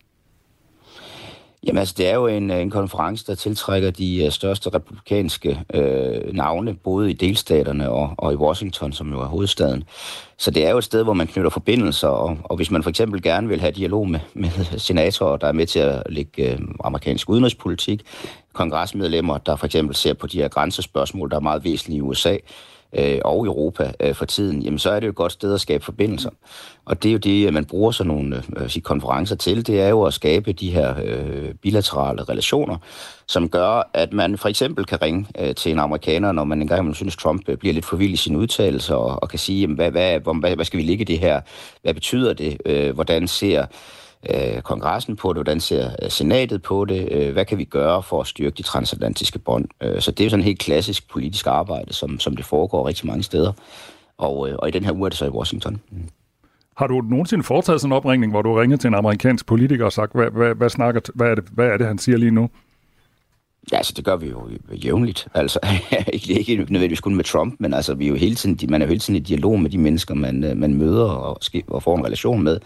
Jamen 1.64 1.78
altså, 1.78 1.96
det 1.98 2.08
er 2.08 2.16
jo 2.16 2.28
en, 2.28 2.52
øh, 2.52 2.62
en 2.62 2.70
konference, 2.70 3.26
der 3.28 3.36
tiltrækker 3.36 3.92
de 3.92 4.26
øh, 4.26 4.32
største 4.32 4.70
republikanske 4.70 5.60
øh, 5.74 6.34
navne, 6.34 6.74
både 6.74 7.10
i 7.12 7.14
delstaterne 7.14 7.90
og, 7.90 8.14
og 8.18 8.34
i 8.34 8.36
Washington, 8.36 8.94
som 8.94 9.12
jo 9.12 9.20
er 9.20 9.26
hovedstaden. 9.26 9.84
Så 10.38 10.52
det 10.52 10.66
er 10.66 10.72
jo 10.72 10.78
et 10.78 10.84
sted, 10.84 11.04
hvor 11.04 11.14
man 11.14 11.28
knytter 11.28 11.50
forbindelser, 11.50 12.08
og, 12.08 12.38
og 12.44 12.56
hvis 12.56 12.72
man 12.72 12.84
for 12.84 12.90
eksempel 12.90 13.22
gerne 13.22 13.48
vil 13.48 13.62
have 13.62 13.72
dialog 13.72 14.10
med, 14.10 14.20
med 14.34 14.50
senatorer, 14.78 15.38
der 15.38 15.48
er 15.48 15.52
med 15.52 15.66
til 15.66 15.80
at 15.80 16.04
lægge 16.10 16.52
øh, 16.52 16.60
amerikansk 16.84 17.30
udenrigspolitik, 17.30 18.02
kongresmedlemmer, 18.54 19.38
der 19.38 19.56
for 19.56 19.66
eksempel 19.66 19.96
ser 19.96 20.14
på 20.14 20.28
de 20.28 20.38
her 20.38 20.48
grænsespørgsmål, 20.48 21.30
der 21.30 21.36
er 21.36 21.42
meget 21.42 21.64
væsentlige 21.64 21.98
i 21.98 22.02
USA, 22.02 22.38
øh, 22.94 23.20
og 23.26 23.46
Europa 23.46 23.92
øh, 24.00 24.16
for 24.16 24.26
tiden, 24.26 24.62
jamen 24.62 24.80
så 24.80 24.92
er 24.92 25.00
det 25.00 25.08
jo 25.08 25.10
et 25.10 25.16
godt 25.16 25.32
sted 25.32 25.54
at 25.54 25.62
skabe 25.62 25.86
forbindelser. 25.86 26.30
Og 26.86 27.04
det 27.04 27.10
er 27.10 27.14
jo 27.14 27.20
det, 27.20 27.54
man 27.54 27.66
bruger 27.66 27.92
sådan 27.92 28.14
nogle 28.14 28.44
øh, 28.58 28.82
konferencer 28.82 29.36
til, 29.36 29.68
det 29.68 29.82
er 29.82 29.90
jo 29.90 30.04
at 30.04 30.14
skabe 30.14 30.54
de 30.54 30.72
her 30.72 30.96
øh, 31.04 31.54
bilaterale 31.54 32.24
relationer, 32.24 32.78
som 33.28 33.50
gør, 33.50 33.90
at 33.94 34.14
man 34.14 34.38
for 34.38 34.50
eksempel 34.50 34.86
kan 34.86 35.02
ringe 35.02 35.26
øh, 35.40 35.56
til 35.56 35.72
en 35.72 35.80
amerikaner, 35.80 36.32
når 36.32 36.44
man 36.44 36.62
engang 36.62 36.86
man 36.86 36.94
synes, 36.94 37.16
Trump 37.16 37.50
øh, 37.50 37.58
bliver 37.58 37.74
lidt 37.74 37.86
for 37.86 37.98
vild 37.98 38.14
i 38.14 38.18
sine 38.18 38.38
udtalelser, 38.38 38.96
og, 38.96 39.24
og 39.24 39.30
kan 39.30 39.40
sige, 39.40 39.62
jamen, 39.62 39.76
hvad, 39.76 39.92
hvad, 39.92 40.20
hvad, 40.40 40.56
hvad 40.56 40.66
skal 40.66 40.78
vi 40.78 40.84
ligge 40.84 41.06
det 41.06 41.20
her? 41.20 41.42
Hvad 41.82 41.94
betyder 41.94 42.34
det? 42.34 42.58
Øh, 42.66 42.94
hvordan 42.94 43.28
ser 43.28 43.66
øh, 44.30 44.62
kongressen 44.62 45.16
på 45.16 45.34
det, 45.34 45.38
hvordan 45.38 45.60
ser 45.60 45.92
øh, 46.04 46.10
senatet 46.10 46.62
på 46.62 46.86
det, 46.86 47.12
øh, 47.12 47.34
hvad 47.34 47.46
kan 47.46 47.58
vi 47.58 47.64
gøre 47.64 48.04
for 48.04 48.22
at 48.22 48.28
styrke 48.28 48.56
de 48.58 48.64
transatlantiske 48.64 49.40
bånd. 49.40 49.66
Øh, 49.82 50.02
så 50.02 50.12
det 50.12 50.20
er 50.20 50.26
jo 50.26 50.30
sådan 50.30 50.46
helt 50.46 50.60
klassisk 50.60 51.10
politisk 51.10 51.48
arbejde, 51.48 51.94
som, 51.94 52.20
som 52.20 52.36
det 52.36 52.46
foregår 52.46 52.88
rigtig 52.88 53.08
mange 53.08 53.24
steder. 53.24 53.52
Og, 54.18 54.50
øh, 54.50 54.56
og 54.60 54.68
i 54.68 54.72
den 54.72 54.86
her 54.86 54.92
uge 54.92 55.06
er 55.06 55.10
det 55.10 55.18
så 55.18 55.26
i 55.26 55.30
Washington. 55.30 55.82
Mm. 55.92 56.10
Har 56.78 56.88
du 56.88 57.02
nogensinde 57.02 57.44
foretaget 57.44 57.82
sådan 57.82 57.92
en 57.92 57.96
opringning, 57.98 58.32
hvor 58.32 58.42
du 58.42 58.54
ringer 58.54 58.78
til 58.78 58.88
en 58.88 58.94
amerikansk 58.94 59.46
politiker 59.46 59.86
og 59.86 59.92
sagt, 59.92 60.14
hvad, 60.14 60.32
hvad, 60.32 60.56
hvad, 60.56 60.70
snakker, 60.70 61.02
hvad, 61.16 61.28
er 61.28 61.36
det, 61.36 61.44
hvad 61.52 61.68
er 61.68 61.78
det, 61.78 61.88
han 61.88 61.98
siger 61.98 62.18
lige 62.18 62.32
nu? 62.32 62.50
Ja, 63.72 63.78
altså 63.78 63.94
det 63.96 64.06
gør 64.06 64.16
vi 64.16 64.28
jo 64.28 64.50
jævnligt. 64.72 65.28
Altså 65.34 65.60
ikke, 66.14 66.34
ikke 66.34 66.56
nødvendigvis 66.56 67.00
kun 67.00 67.16
med 67.16 67.24
Trump, 67.24 67.56
men 67.60 67.74
altså 67.74 67.94
vi 67.94 68.06
er 68.06 68.10
jo 68.10 68.16
hele 68.16 68.36
tiden, 68.36 68.60
man 68.70 68.82
er 68.82 68.86
jo 68.86 68.90
hele 68.90 69.00
tiden 69.00 69.16
i 69.16 69.20
dialog 69.20 69.60
med 69.60 69.70
de 69.70 69.78
mennesker, 69.78 70.16
man, 70.16 70.54
man 70.56 70.74
møder 70.74 71.10
og, 71.10 71.42
og 71.68 71.84
får 71.84 71.98
en 71.98 72.06
relation 72.06 72.44
med. 72.44 72.60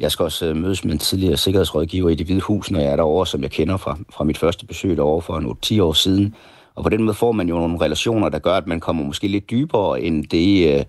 Jeg 0.00 0.12
skal 0.12 0.22
også 0.22 0.46
øh, 0.46 0.56
mødes 0.56 0.84
med 0.84 0.92
en 0.92 0.98
tidligere 0.98 1.36
sikkerhedsrådgiver 1.36 2.10
i 2.10 2.14
det 2.14 2.26
hvide 2.26 2.40
hus, 2.40 2.70
når 2.70 2.80
jeg 2.80 2.92
er 2.92 2.96
derovre, 2.96 3.26
som 3.26 3.42
jeg 3.42 3.50
kender 3.50 3.76
fra, 3.76 3.98
fra 4.10 4.24
mit 4.24 4.38
første 4.38 4.66
besøg 4.66 4.96
derovre 4.96 5.22
for 5.22 5.38
en 5.38 5.56
10 5.62 5.80
år 5.80 5.92
siden. 5.92 6.34
Og 6.74 6.82
på 6.82 6.88
den 6.88 7.02
måde 7.02 7.14
får 7.14 7.32
man 7.32 7.48
jo 7.48 7.54
nogle 7.54 7.80
relationer, 7.80 8.28
der 8.28 8.38
gør, 8.38 8.54
at 8.54 8.66
man 8.66 8.80
kommer 8.80 9.04
måske 9.04 9.28
lidt 9.28 9.50
dybere 9.50 10.00
end 10.00 10.24
det, 10.24 10.78
øh, 10.78 10.84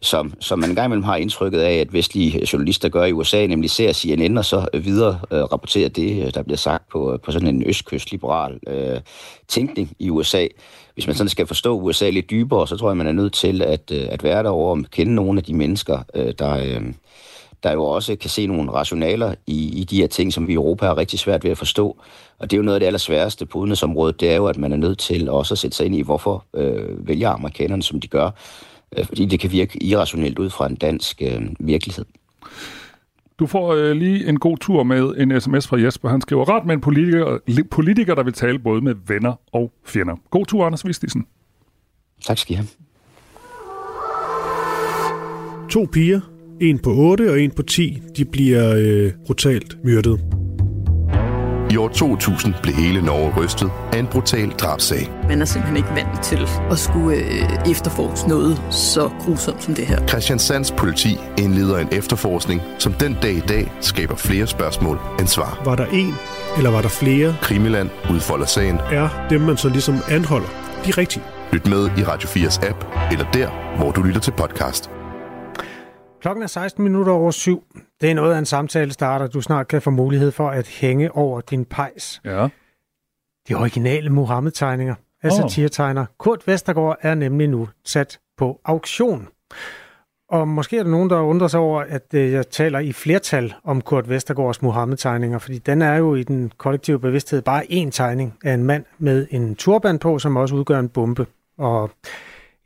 som, 0.00 0.34
som 0.40 0.58
man 0.58 0.68
engang 0.68 0.86
imellem 0.86 1.04
har 1.04 1.16
indtrykket 1.16 1.60
af, 1.60 1.74
at 1.74 1.92
vestlige 1.92 2.40
øh, 2.40 2.42
journalister 2.42 2.88
gør 2.88 3.04
i 3.04 3.12
USA, 3.12 3.46
nemlig 3.46 3.70
ser 3.70 3.92
CNN 3.92 4.38
og 4.38 4.44
så 4.44 4.68
øh, 4.74 4.84
videre 4.84 5.20
øh, 5.30 5.42
rapporterer 5.42 5.88
det, 5.88 6.34
der 6.34 6.42
bliver 6.42 6.56
sagt 6.56 6.88
på, 6.88 7.18
på 7.24 7.32
sådan 7.32 7.48
en 7.48 7.62
østkyst-liberal 7.66 8.58
øh, 8.66 9.00
tænkning 9.48 9.96
i 9.98 10.10
USA. 10.10 10.46
Hvis 10.94 11.06
man 11.06 11.16
sådan 11.16 11.28
skal 11.28 11.46
forstå 11.46 11.80
USA 11.80 12.10
lidt 12.10 12.30
dybere, 12.30 12.68
så 12.68 12.76
tror 12.76 12.90
jeg, 12.90 12.96
man 12.96 13.06
er 13.06 13.12
nødt 13.12 13.32
til 13.32 13.62
at, 13.62 13.90
at 13.90 14.24
være 14.24 14.42
derovre 14.42 14.82
og 14.82 14.90
kende 14.90 15.14
nogle 15.14 15.38
af 15.38 15.44
de 15.44 15.54
mennesker, 15.54 15.98
øh, 16.14 16.34
der, 16.38 16.56
øh, 16.56 16.82
der 17.62 17.72
jo 17.72 17.84
også 17.84 18.16
kan 18.16 18.30
se 18.30 18.46
nogle 18.46 18.72
rationaler 18.72 19.34
i, 19.46 19.80
i 19.80 19.84
de 19.84 19.96
her 19.96 20.06
ting, 20.06 20.32
som 20.32 20.46
vi 20.46 20.52
i 20.52 20.54
Europa 20.54 20.86
har 20.86 20.96
rigtig 20.96 21.18
svært 21.18 21.44
ved 21.44 21.50
at 21.50 21.58
forstå. 21.58 21.96
Og 22.38 22.50
det 22.50 22.56
er 22.56 22.58
jo 22.58 22.62
noget 22.62 22.76
af 22.76 22.80
det 22.80 22.86
allersværeste 22.86 23.46
på 23.46 23.58
udenrigsområdet, 23.58 24.20
det 24.20 24.30
er 24.30 24.36
jo, 24.36 24.46
at 24.46 24.56
man 24.56 24.72
er 24.72 24.76
nødt 24.76 24.98
til 24.98 25.30
også 25.30 25.54
at 25.54 25.58
sætte 25.58 25.76
sig 25.76 25.86
ind 25.86 25.94
i, 25.94 26.02
hvorfor 26.02 26.44
øh, 26.54 27.08
vælger 27.08 27.30
amerikanerne, 27.30 27.82
som 27.82 28.00
de 28.00 28.08
gør. 28.08 28.30
Øh, 28.96 29.04
fordi 29.04 29.24
det 29.24 29.40
kan 29.40 29.52
virke 29.52 29.82
irrationelt 29.82 30.38
ud 30.38 30.50
fra 30.50 30.66
en 30.66 30.74
dansk 30.74 31.22
øh, 31.22 31.42
virkelighed. 31.60 32.04
Du 33.38 33.46
får 33.46 33.74
øh, 33.74 33.96
lige 33.96 34.28
en 34.28 34.38
god 34.38 34.58
tur 34.58 34.82
med 34.82 35.14
en 35.16 35.40
sms 35.40 35.68
fra 35.68 35.80
Jesper. 35.80 36.08
Han 36.08 36.20
skriver, 36.20 36.48
ret 36.56 36.66
med 36.66 36.74
en 36.74 36.80
politiker, 36.80 37.38
politiker, 37.70 38.14
der 38.14 38.22
vil 38.22 38.32
tale 38.32 38.58
både 38.58 38.80
med 38.80 38.94
venner 39.06 39.34
og 39.52 39.72
fjender. 39.84 40.16
God 40.30 40.46
tur, 40.46 40.66
Anders 40.66 40.86
Vistisen. 40.86 41.26
Tak 42.24 42.38
skal 42.38 42.52
I 42.52 42.56
have. 42.56 42.68
To 45.70 45.86
piger, 45.92 46.20
en 46.60 46.78
på 46.78 46.90
8 46.90 47.30
og 47.30 47.40
en 47.40 47.50
på 47.50 47.62
10, 47.62 48.02
de 48.16 48.24
bliver 48.24 48.74
øh, 48.76 49.12
brutalt 49.26 49.76
myrdet. 49.84 50.20
I 51.70 51.76
år 51.76 51.88
2000 51.88 52.54
blev 52.62 52.74
hele 52.74 53.02
Norge 53.02 53.44
rystet 53.44 53.70
af 53.92 53.98
en 53.98 54.06
brutal 54.06 54.50
drabsag. 54.50 55.10
Man 55.28 55.40
er 55.40 55.44
simpelthen 55.44 55.76
ikke 55.76 55.88
vant 55.88 56.22
til 56.22 56.38
at 56.70 56.78
skulle 56.78 57.16
øh, 57.16 57.70
efterforske 57.70 58.28
noget 58.28 58.62
så 58.70 59.10
grusomt 59.20 59.62
som 59.62 59.74
det 59.74 59.86
her. 59.86 60.06
Christian 60.06 60.38
Sands 60.38 60.72
politi 60.72 61.16
indleder 61.38 61.78
en 61.78 61.88
efterforskning, 61.92 62.60
som 62.78 62.92
den 62.92 63.16
dag 63.22 63.32
i 63.32 63.42
dag 63.48 63.72
skaber 63.80 64.16
flere 64.16 64.46
spørgsmål 64.46 64.98
end 65.20 65.28
svar. 65.28 65.62
Var 65.64 65.76
der 65.76 65.86
en, 65.86 66.14
eller 66.56 66.70
var 66.70 66.82
der 66.82 66.88
flere? 66.88 67.36
Krimiland 67.42 67.90
udfolder 68.10 68.46
sagen. 68.46 68.76
Er 68.92 69.26
dem, 69.30 69.40
man 69.40 69.56
så 69.56 69.68
ligesom 69.68 69.94
anholder, 70.10 70.48
de 70.86 70.90
rigtige? 70.90 71.22
Lyt 71.52 71.66
med 71.66 71.84
i 71.98 72.02
Radio 72.02 72.28
4's 72.28 72.68
app, 72.68 72.84
eller 73.12 73.24
der, 73.32 73.76
hvor 73.76 73.90
du 73.90 74.02
lytter 74.02 74.20
til 74.20 74.30
podcast. 74.30 74.90
Klokken 76.20 76.42
er 76.42 76.46
16 76.46 76.84
minutter 76.84 77.12
over 77.12 77.30
syv. 77.30 77.64
Det 78.00 78.10
er 78.10 78.14
noget 78.14 78.34
af 78.34 78.38
en 78.38 78.46
samtale 78.46 78.92
starter, 78.92 79.26
du 79.26 79.40
snart 79.40 79.68
kan 79.68 79.82
få 79.82 79.90
mulighed 79.90 80.30
for 80.30 80.48
at 80.48 80.66
hænge 80.66 81.12
over 81.12 81.40
din 81.40 81.64
pejs. 81.64 82.20
Ja. 82.24 82.48
De 83.48 83.54
originale 83.54 84.10
Mohammed-tegninger 84.10 84.94
af 85.22 85.30
Åh. 85.30 85.36
satiretegner 85.36 86.06
Kurt 86.18 86.46
Vestergaard 86.46 86.96
er 87.00 87.14
nemlig 87.14 87.48
nu 87.48 87.68
sat 87.84 88.18
på 88.36 88.60
auktion. 88.64 89.28
Og 90.30 90.48
måske 90.48 90.78
er 90.78 90.82
der 90.82 90.90
nogen, 90.90 91.10
der 91.10 91.20
undrer 91.20 91.48
sig 91.48 91.60
over, 91.60 91.80
at 91.80 92.14
øh, 92.14 92.32
jeg 92.32 92.48
taler 92.50 92.78
i 92.78 92.92
flertal 92.92 93.54
om 93.64 93.80
Kurt 93.80 94.08
Vestergaards 94.08 94.62
Mohammed-tegninger, 94.62 95.38
fordi 95.38 95.58
den 95.58 95.82
er 95.82 95.96
jo 95.96 96.14
i 96.14 96.22
den 96.22 96.52
kollektive 96.56 97.00
bevidsthed 97.00 97.42
bare 97.42 97.64
én 97.64 97.90
tegning 97.90 98.34
af 98.44 98.54
en 98.54 98.64
mand 98.64 98.84
med 98.98 99.26
en 99.30 99.54
turban 99.54 99.98
på, 99.98 100.18
som 100.18 100.36
også 100.36 100.54
udgør 100.54 100.78
en 100.78 100.88
bombe. 100.88 101.26
Og 101.58 101.90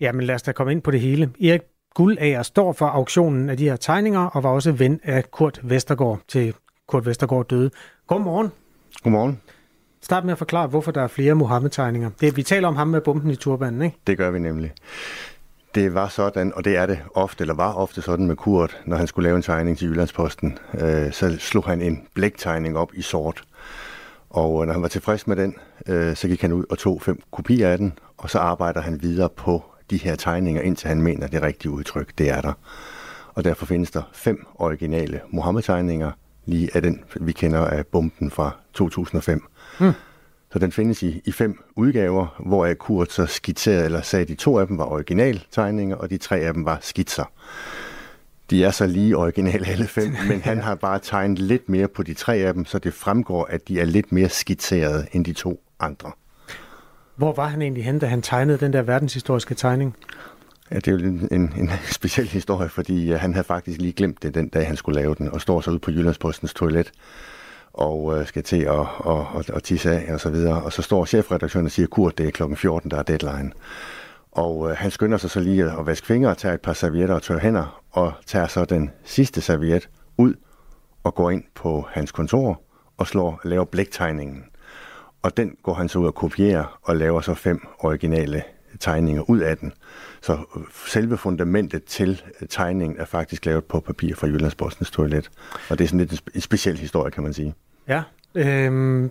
ja, 0.01 0.13
men 0.13 0.27
lad 0.27 0.35
os 0.35 0.43
da 0.43 0.53
komme 0.53 0.73
ind 0.73 0.83
på 0.83 0.91
det 0.91 1.01
hele. 1.01 1.31
Erik 1.41 1.63
Guldager 1.95 2.43
står 2.43 2.73
for 2.73 2.87
auktionen 2.87 3.51
af 3.51 3.57
de 3.57 3.65
her 3.65 3.77
tegninger, 3.77 4.21
og 4.21 4.43
var 4.43 4.51
også 4.51 4.73
ven 4.73 5.01
af 5.03 5.31
Kurt 5.31 5.61
Vestergaard 5.63 6.21
til 6.29 6.55
Kurt 6.89 7.07
Vestergaard 7.07 7.49
døde. 7.49 7.71
Godmorgen. 8.07 8.53
Godmorgen. 9.03 9.41
Start 10.03 10.25
med 10.25 10.33
at 10.33 10.39
forklare, 10.39 10.67
hvorfor 10.67 10.91
der 10.91 11.03
er 11.03 11.09
flere 11.09 11.35
Mohammed-tegninger. 11.35 12.11
Det, 12.21 12.37
vi 12.37 12.43
taler 12.43 12.69
om 12.69 12.77
ham 12.77 12.89
med 12.89 13.01
bomben 13.01 13.31
i 13.31 13.37
turbanen, 13.37 13.83
ikke? 13.83 13.97
Det 14.07 14.19
gør 14.19 14.31
vi 14.31 14.39
nemlig. 14.39 14.73
Det 15.75 15.95
var 15.95 16.09
sådan, 16.09 16.53
og 16.57 16.65
det 16.65 16.77
er 16.77 16.87
det 16.87 16.99
ofte, 17.15 17.43
eller 17.43 17.55
var 17.55 17.73
ofte 17.73 18.03
sådan 18.03 18.27
med 18.27 18.37
Kurt, 18.37 18.81
når 18.87 18.97
han 18.97 19.07
skulle 19.07 19.25
lave 19.29 19.37
en 19.37 19.43
tegning 19.43 19.79
til 19.79 19.89
Jyllandsposten, 19.89 20.59
øh, 20.75 21.13
så 21.13 21.37
slog 21.39 21.65
han 21.65 21.83
en 21.83 22.03
blæktegning 22.15 22.79
op 22.79 22.91
i 22.95 23.03
sort. 23.03 23.43
Og 24.31 24.67
når 24.67 24.73
han 24.73 24.83
var 24.83 24.89
tilfreds 24.89 25.27
med 25.27 25.37
den, 25.37 25.55
øh, 25.89 26.17
så 26.17 26.29
gik 26.29 26.43
han 26.43 26.53
ud 26.53 26.65
og 26.71 26.79
tog 26.79 27.03
fem 27.03 27.23
kopier 27.33 27.69
af 27.69 27.79
den, 27.79 27.93
og 28.19 28.31
så 28.31 28.39
arbejder 28.39 28.81
han 28.81 29.03
videre 29.03 29.29
på 29.29 29.65
de 29.93 29.97
her 29.97 30.17
tegninger, 30.17 30.63
indtil 30.63 30.89
han 30.89 31.03
mener, 31.03 31.27
det 31.27 31.43
rigtige 31.43 31.71
udtryk, 31.71 32.13
det 32.19 32.31
er 32.31 32.41
der. 32.41 32.53
Og 33.35 33.45
derfor 33.45 33.67
findes 33.67 33.91
der 33.91 34.03
fem 34.13 34.47
originale 34.55 35.21
Mohammed-tegninger, 35.31 36.11
lige 36.47 36.71
af 36.75 36.83
den, 36.83 37.01
vi 37.21 37.33
kender 37.33 37.65
af 37.65 37.87
bomben 37.87 38.31
fra 38.31 38.57
2005. 38.75 39.45
Hmm. 39.79 39.93
Så 40.53 40.59
den 40.59 40.73
findes 40.73 41.03
i, 41.03 41.21
i 41.25 41.33
fem 41.33 41.63
udgaver, 41.77 42.43
hvor 42.47 42.75
Kurt 42.75 43.13
så 43.13 43.27
skitserede, 43.27 43.85
eller 43.85 44.03
sagde, 44.03 44.23
at 44.23 44.29
de 44.29 44.35
to 44.35 44.59
af 44.59 44.67
dem 44.67 44.79
var 44.79 44.85
originaltegninger, 44.85 45.97
og 45.97 46.11
de 46.11 46.19
tre 46.19 46.37
af 46.37 46.55
dem 46.55 46.65
var 46.65 46.79
skitser. 46.81 47.33
De 48.51 48.65
er 48.65 48.71
så 48.71 48.87
lige 48.87 49.17
originale 49.17 49.67
alle 49.67 49.87
fem, 49.87 50.15
men 50.29 50.41
han 50.41 50.59
har 50.59 50.75
bare 50.75 50.99
tegnet 50.99 51.39
lidt 51.39 51.69
mere 51.69 51.89
på 51.89 52.03
de 52.03 52.15
tre 52.15 52.37
af 52.37 52.55
dem, 52.55 52.65
så 52.65 52.79
det 52.79 52.95
fremgår, 52.95 53.45
at 53.45 53.69
de 53.69 53.81
er 53.81 53.85
lidt 53.85 54.13
mere 54.13 54.29
skitserede 54.29 55.07
end 55.13 55.25
de 55.25 55.33
to 55.33 55.61
andre. 55.81 56.13
Hvor 57.17 57.33
var 57.33 57.47
han 57.47 57.63
egentlig 57.63 57.85
hen, 57.85 57.99
da 57.99 58.07
han 58.07 58.23
tegnede 58.23 58.59
den 58.59 58.73
der 58.73 58.83
verdenshistoriske 58.83 59.55
tegning? 59.55 59.97
Ja, 60.71 60.77
det 60.77 60.89
er 60.89 60.93
jo 60.93 60.99
en, 60.99 61.29
en, 61.31 61.55
en 61.59 61.71
speciel 61.99 62.29
historie, 62.29 62.69
fordi 62.69 63.13
uh, 63.13 63.19
han 63.21 63.35
havde 63.35 63.45
faktisk 63.45 63.81
lige 63.81 63.93
glemt 63.93 64.23
det 64.23 64.35
den 64.35 64.49
dag, 64.49 64.67
han 64.67 64.77
skulle 64.77 65.01
lave 65.01 65.15
den, 65.15 65.29
og 65.29 65.41
står 65.41 65.61
så 65.61 65.71
ude 65.71 65.79
på 65.79 65.91
Jyllandspostens 65.91 66.55
toilet 66.55 66.93
og 67.73 68.05
uh, 68.05 68.27
skal 68.27 68.43
til 68.43 68.61
at, 68.61 68.69
og, 68.69 69.27
og, 69.31 69.45
og 69.53 69.63
tisse 69.63 69.91
af 69.91 70.15
og 70.15 70.21
så 70.21 70.31
videre. 70.31 70.63
Og 70.63 70.73
så 70.73 70.83
står 70.83 71.05
chefredaktøren 71.05 71.67
og 71.67 71.73
siger, 71.73 71.87
Kurt, 71.87 72.19
det 72.19 72.27
er 72.27 72.31
klokken 72.31 72.57
14, 72.57 72.91
der 72.91 72.99
er 72.99 73.03
deadline. 73.03 73.53
Og 74.33 74.59
uh, 74.59 74.71
han 74.71 74.91
skynder 74.91 75.19
sig 75.19 75.31
så 75.31 75.41
lige 75.41 75.65
at 75.65 75.87
vaske 75.87 76.07
fingre 76.07 76.31
og 76.31 76.39
tager 76.39 76.55
et 76.55 76.61
par 76.61 76.73
servietter 76.73 77.15
og 77.15 77.23
tørre 77.23 77.39
hænder, 77.39 77.83
og 77.91 78.13
tager 78.27 78.47
så 78.47 78.65
den 78.65 78.91
sidste 79.05 79.41
serviet 79.41 79.89
ud 80.17 80.35
og 81.05 81.15
går 81.15 81.31
ind 81.31 81.45
på 81.55 81.87
hans 81.91 82.13
kontor 82.13 82.63
og 82.97 83.07
slår, 83.07 83.41
laver 83.45 83.65
blæktegningen. 83.65 84.45
Og 85.23 85.37
den 85.37 85.57
går 85.63 85.75
han 85.75 85.89
så 85.89 85.99
ud 85.99 86.07
og 86.07 86.15
kopierer 86.15 86.79
og 86.83 86.97
laver 86.97 87.21
så 87.21 87.35
fem 87.35 87.67
originale 87.79 88.43
tegninger 88.81 89.31
ud 89.31 89.39
af 89.39 89.57
den. 89.57 89.73
Så 90.21 90.39
selve 90.87 91.19
fundamentet 91.19 91.85
til 91.85 92.23
tegningen 92.49 93.01
er 93.01 93.05
faktisk 93.05 93.47
lavet 93.47 93.65
på 93.65 93.81
papir 93.81 94.15
fra 94.15 94.27
Jyllandsbostens 94.27 94.91
toilet. 94.91 95.31
Og 95.71 95.79
det 95.79 95.85
er 95.85 95.89
sådan 95.89 95.99
lidt 95.99 96.13
en 96.13 96.19
spe- 96.19 96.35
en 96.35 96.41
speciel 96.41 96.79
historie, 96.79 97.11
kan 97.11 97.23
man 97.23 97.33
sige. 97.33 97.55
Ja, 97.89 98.03
øhm, 98.35 99.11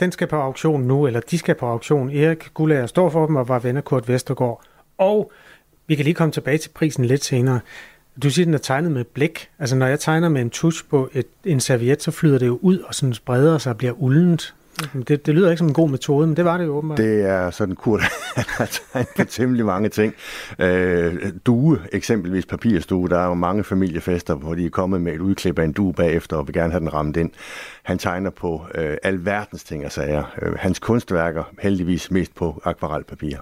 den 0.00 0.12
skal 0.12 0.26
på 0.26 0.36
auktion 0.36 0.82
nu, 0.82 1.06
eller 1.06 1.20
de 1.20 1.38
skal 1.38 1.54
på 1.54 1.66
auktion. 1.66 2.10
Erik 2.10 2.50
Gullager 2.54 2.86
står 2.86 3.10
for 3.10 3.26
dem 3.26 3.36
og 3.36 3.48
var 3.48 3.58
ven 3.58 3.76
af 3.76 3.84
Kurt 3.84 4.08
Vestergaard. 4.08 4.62
Og 4.98 5.32
vi 5.86 5.94
kan 5.94 6.04
lige 6.04 6.14
komme 6.14 6.32
tilbage 6.32 6.58
til 6.58 6.68
prisen 6.68 7.04
lidt 7.04 7.24
senere. 7.24 7.60
Du 8.22 8.30
siger, 8.30 8.44
den 8.44 8.54
er 8.54 8.58
tegnet 8.58 8.92
med 8.92 9.04
blæk. 9.04 9.48
Altså, 9.58 9.76
når 9.76 9.86
jeg 9.86 10.00
tegner 10.00 10.28
med 10.28 10.40
en 10.40 10.50
tusch 10.50 10.84
på 10.90 11.10
et, 11.12 11.26
en 11.44 11.60
serviet, 11.60 12.02
så 12.02 12.10
flyder 12.10 12.38
det 12.38 12.46
jo 12.46 12.58
ud 12.62 12.78
og 12.78 12.94
sådan 12.94 13.14
spreder 13.14 13.58
sig 13.58 13.70
og 13.70 13.78
bliver 13.78 13.92
uldent. 13.92 14.54
Det, 15.08 15.26
det 15.26 15.34
lyder 15.34 15.50
ikke 15.50 15.58
som 15.58 15.66
en 15.66 15.72
god 15.72 15.90
metode, 15.90 16.26
men 16.26 16.36
det 16.36 16.44
var 16.44 16.58
det 16.58 16.64
jo 16.64 16.76
åbenbart. 16.76 16.98
Det 16.98 17.26
er 17.26 17.50
sådan, 17.50 17.74
Kurt 17.74 18.00
han 18.36 18.44
har 18.48 18.80
tegnet 18.92 19.08
på 19.16 19.24
temmelig 19.24 19.64
mange 19.66 19.88
ting. 19.88 20.14
Øh, 20.58 21.32
due, 21.46 21.78
eksempelvis 21.92 22.46
papirstue, 22.46 23.08
der 23.08 23.18
er 23.18 23.26
jo 23.26 23.34
mange 23.34 23.64
familiefester, 23.64 24.34
hvor 24.34 24.54
de 24.54 24.66
er 24.66 24.70
kommet 24.70 25.00
med 25.00 25.12
et 25.12 25.20
udklip 25.20 25.58
af 25.58 25.64
en 25.64 25.72
due 25.72 25.92
bagefter 25.92 26.36
og 26.36 26.46
vil 26.46 26.54
gerne 26.54 26.72
have 26.72 26.80
den 26.80 26.94
ramt 26.94 27.16
ind. 27.16 27.30
Han 27.82 27.98
tegner 27.98 28.30
på 28.30 28.62
øh, 28.74 28.96
alverdens 29.02 29.64
ting 29.64 29.84
og 29.84 29.92
sager. 29.92 30.24
Øh, 30.42 30.52
hans 30.58 30.78
kunstværker 30.78 31.42
heldigvis 31.62 32.10
mest 32.10 32.34
på 32.34 32.62
akvarelpapir. 32.64 33.36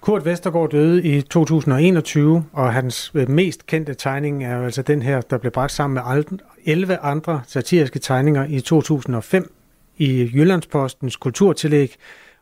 Kurt 0.00 0.24
Vestergaard 0.24 0.70
døde 0.70 1.02
i 1.02 1.22
2021, 1.22 2.44
og 2.52 2.72
hans 2.72 3.12
øh, 3.14 3.30
mest 3.30 3.66
kendte 3.66 3.94
tegning 3.94 4.44
er 4.44 4.56
jo 4.56 4.64
altså 4.64 4.82
den 4.82 5.02
her, 5.02 5.20
der 5.20 5.38
blev 5.38 5.52
bragt 5.52 5.72
sammen 5.72 5.94
med 5.94 6.02
alt- 6.06 6.42
11 6.66 6.96
andre 6.96 7.42
satiriske 7.46 7.98
tegninger 7.98 8.46
i 8.48 8.60
2005 8.60 9.52
i 9.96 10.30
Jyllandspostens 10.34 11.16
kulturtillæg, 11.16 11.96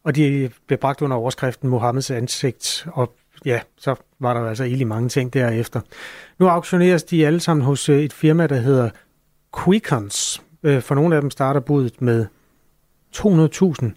og 0.04 0.16
de 0.16 0.50
blev 0.66 0.78
bragt 0.78 1.02
under 1.02 1.16
overskriften 1.16 1.68
Mohammeds 1.68 2.10
ansigt, 2.10 2.86
og 2.92 3.14
ja, 3.44 3.60
så 3.78 3.94
var 4.18 4.34
der 4.34 4.40
jo 4.40 4.46
altså 4.46 4.64
egentlig 4.64 4.86
mange 4.86 5.08
ting 5.08 5.34
derefter. 5.34 5.80
Nu 6.38 6.48
auktioneres 6.48 7.02
de 7.02 7.26
alle 7.26 7.40
sammen 7.40 7.64
hos 7.64 7.88
øh, 7.88 8.02
et 8.02 8.12
firma, 8.12 8.46
der 8.46 8.56
hedder 8.56 8.90
Quickons. 9.64 10.42
Øh, 10.62 10.82
for 10.82 10.94
nogle 10.94 11.16
af 11.16 11.20
dem 11.20 11.30
starter 11.30 11.60
budet 11.60 12.02
med 12.02 12.26
200.000 13.16 13.90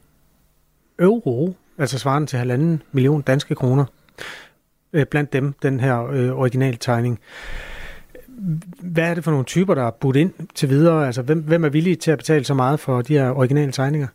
euro, 0.99 1.55
altså 1.77 1.99
svarende 1.99 2.27
til 2.27 2.39
halvanden 2.39 2.81
million 2.91 3.21
danske 3.21 3.55
kroner. 3.55 3.85
Øh, 4.93 5.05
blandt 5.05 5.33
dem 5.33 5.53
den 5.61 5.79
her 5.79 5.95
originale 6.33 6.77
tegning. 6.77 7.19
Hvad 8.81 9.03
er 9.03 9.13
det 9.13 9.23
for 9.23 9.31
nogle 9.31 9.45
typer, 9.45 9.75
der 9.75 9.83
er 9.83 9.91
budt 9.91 10.15
ind 10.15 10.31
til 10.55 10.69
videre? 10.69 11.05
Altså, 11.05 11.21
hvem, 11.21 11.39
hvem 11.39 11.65
er 11.65 11.69
villige 11.69 11.95
til 11.95 12.11
at 12.11 12.17
betale 12.17 12.43
så 12.43 12.53
meget 12.53 12.79
for 12.79 13.01
de 13.01 13.13
her 13.13 13.31
originale 13.31 13.71
tegninger? 13.71 14.07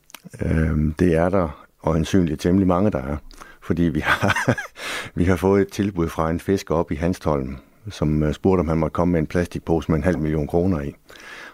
Øhm, 0.43 0.95
det 0.99 1.15
er 1.15 1.29
der 1.29 1.67
øjensynligt 1.85 2.41
temmelig 2.41 2.69
mange, 2.69 2.91
der 2.91 2.99
er. 2.99 3.17
Fordi 3.63 3.83
vi 3.83 4.01
har, 4.01 4.57
vi 5.19 5.25
har 5.25 5.37
fået 5.37 5.63
et 5.63 5.69
tilbud 5.69 6.09
fra 6.09 6.31
en 6.31 6.41
fisker 6.41 6.75
op 6.75 6.93
i 6.93 6.95
Hanstholm, 6.95 7.57
som 7.91 8.23
øh, 8.23 8.35
spurgte, 8.35 8.61
om 8.61 8.69
han 8.69 8.79
måtte 8.79 8.95
komme 8.95 9.13
med 9.13 9.21
en 9.21 9.27
plastikpose 9.27 9.91
med 9.91 9.99
en 9.99 10.05
halv 10.05 10.19
million 10.19 10.47
kroner 10.47 10.81
i. 10.81 10.95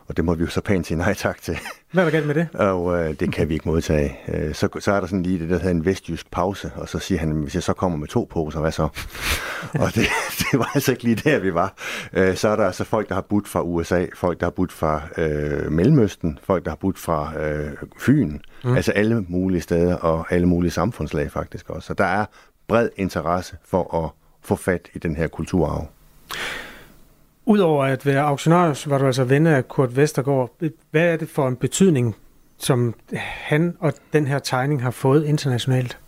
Og 0.09 0.17
det 0.17 0.25
må 0.25 0.35
vi 0.35 0.45
jo 0.45 0.51
så 0.51 0.61
pænt 0.61 0.87
sige 0.87 0.99
nej 0.99 1.15
tak 1.15 1.43
til. 1.43 1.59
Hvad 1.93 2.05
er 2.05 2.11
der 2.11 2.13
galt 2.13 2.27
med 2.27 2.35
det? 2.35 2.49
Og 2.55 2.99
øh, 2.99 3.15
det 3.21 3.33
kan 3.33 3.49
vi 3.49 3.55
ikke 3.55 3.69
modtage. 3.69 4.19
Øh, 4.29 4.55
så, 4.55 4.69
så 4.81 4.93
er 4.93 5.01
der 5.01 5.07
sådan 5.07 5.23
lige 5.23 5.39
det, 5.39 5.49
der 5.49 5.57
hedder 5.57 5.71
en 5.71 5.85
vestjysk 5.85 6.31
pause, 6.31 6.71
og 6.75 6.89
så 6.89 6.99
siger 6.99 7.19
han, 7.19 7.31
hvis 7.31 7.55
jeg 7.55 7.63
så 7.63 7.73
kommer 7.73 7.99
med 7.99 8.09
to 8.09 8.29
poser, 8.31 8.61
hvad 8.61 8.73
så? 8.73 8.83
og 9.83 9.95
det, 9.95 10.07
det 10.41 10.59
var 10.59 10.71
altså 10.75 10.91
ikke 10.91 11.05
lige 11.05 11.17
der, 11.17 11.39
vi 11.39 11.55
var. 11.55 11.75
Øh, 12.13 12.37
så 12.37 12.49
er 12.49 12.57
der 12.57 12.67
altså 12.67 12.85
folk, 12.85 13.09
der 13.09 13.15
har 13.15 13.23
budt 13.23 13.49
fra 13.49 13.63
USA, 13.63 14.07
folk, 14.15 14.41
der 14.41 14.47
har 14.47 14.51
budt 14.51 14.73
fra 14.73 15.03
øh, 15.19 15.73
Mellemøsten, 15.73 16.39
folk, 16.43 16.65
der 16.65 16.71
har 16.71 16.77
budt 16.77 16.99
fra 16.99 17.41
øh, 17.41 17.71
Fyn, 17.99 18.39
mm. 18.65 18.77
altså 18.77 18.93
alle 18.93 19.25
mulige 19.29 19.61
steder 19.61 19.95
og 19.95 20.27
alle 20.31 20.47
mulige 20.47 20.71
samfundslag 20.71 21.33
faktisk 21.33 21.71
også. 21.71 21.87
Så 21.87 21.95
der 21.95 22.05
er 22.05 22.25
bred 22.69 22.89
interesse 22.97 23.57
for 23.65 24.05
at 24.05 24.11
få 24.43 24.57
fat 24.57 24.89
i 24.95 24.99
den 24.99 25.17
her 25.17 25.27
kulturarv. 25.27 25.89
Udover 27.49 27.85
at 27.85 28.07
være 28.07 28.21
auktionær, 28.21 28.89
var 28.89 28.99
du 28.99 29.07
altså 29.07 29.25
ven 29.25 29.47
af 29.47 29.69
Kurt 29.69 29.97
Vestergaard. 29.97 30.51
Hvad 30.91 31.13
er 31.13 31.17
det 31.17 31.29
for 31.29 31.49
en 31.49 31.57
betydning, 31.57 32.17
som 32.59 32.95
han 33.19 33.77
og 33.81 33.93
den 34.13 34.27
her 34.27 34.39
tegning 34.39 34.83
har 34.83 34.91
fået 34.91 35.25
internationalt? 35.25 35.99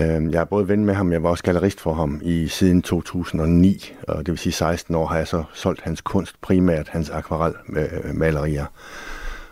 Øhm, 0.00 0.30
jeg 0.30 0.40
er 0.40 0.44
både 0.44 0.68
ven 0.68 0.84
med 0.84 0.94
ham, 0.94 1.12
jeg 1.12 1.22
var 1.22 1.30
også 1.30 1.44
gallerist 1.44 1.80
for 1.80 1.92
ham 1.92 2.20
i 2.24 2.48
siden 2.48 2.82
2009, 2.82 3.92
og 4.08 4.18
det 4.18 4.28
vil 4.28 4.38
sige 4.38 4.52
16 4.52 4.94
år 4.94 5.06
har 5.06 5.16
jeg 5.16 5.28
så 5.28 5.44
solgt 5.52 5.80
hans 5.80 6.00
kunst, 6.00 6.40
primært 6.40 6.88
hans 6.88 7.10
akvarelmalerier. 7.10 8.66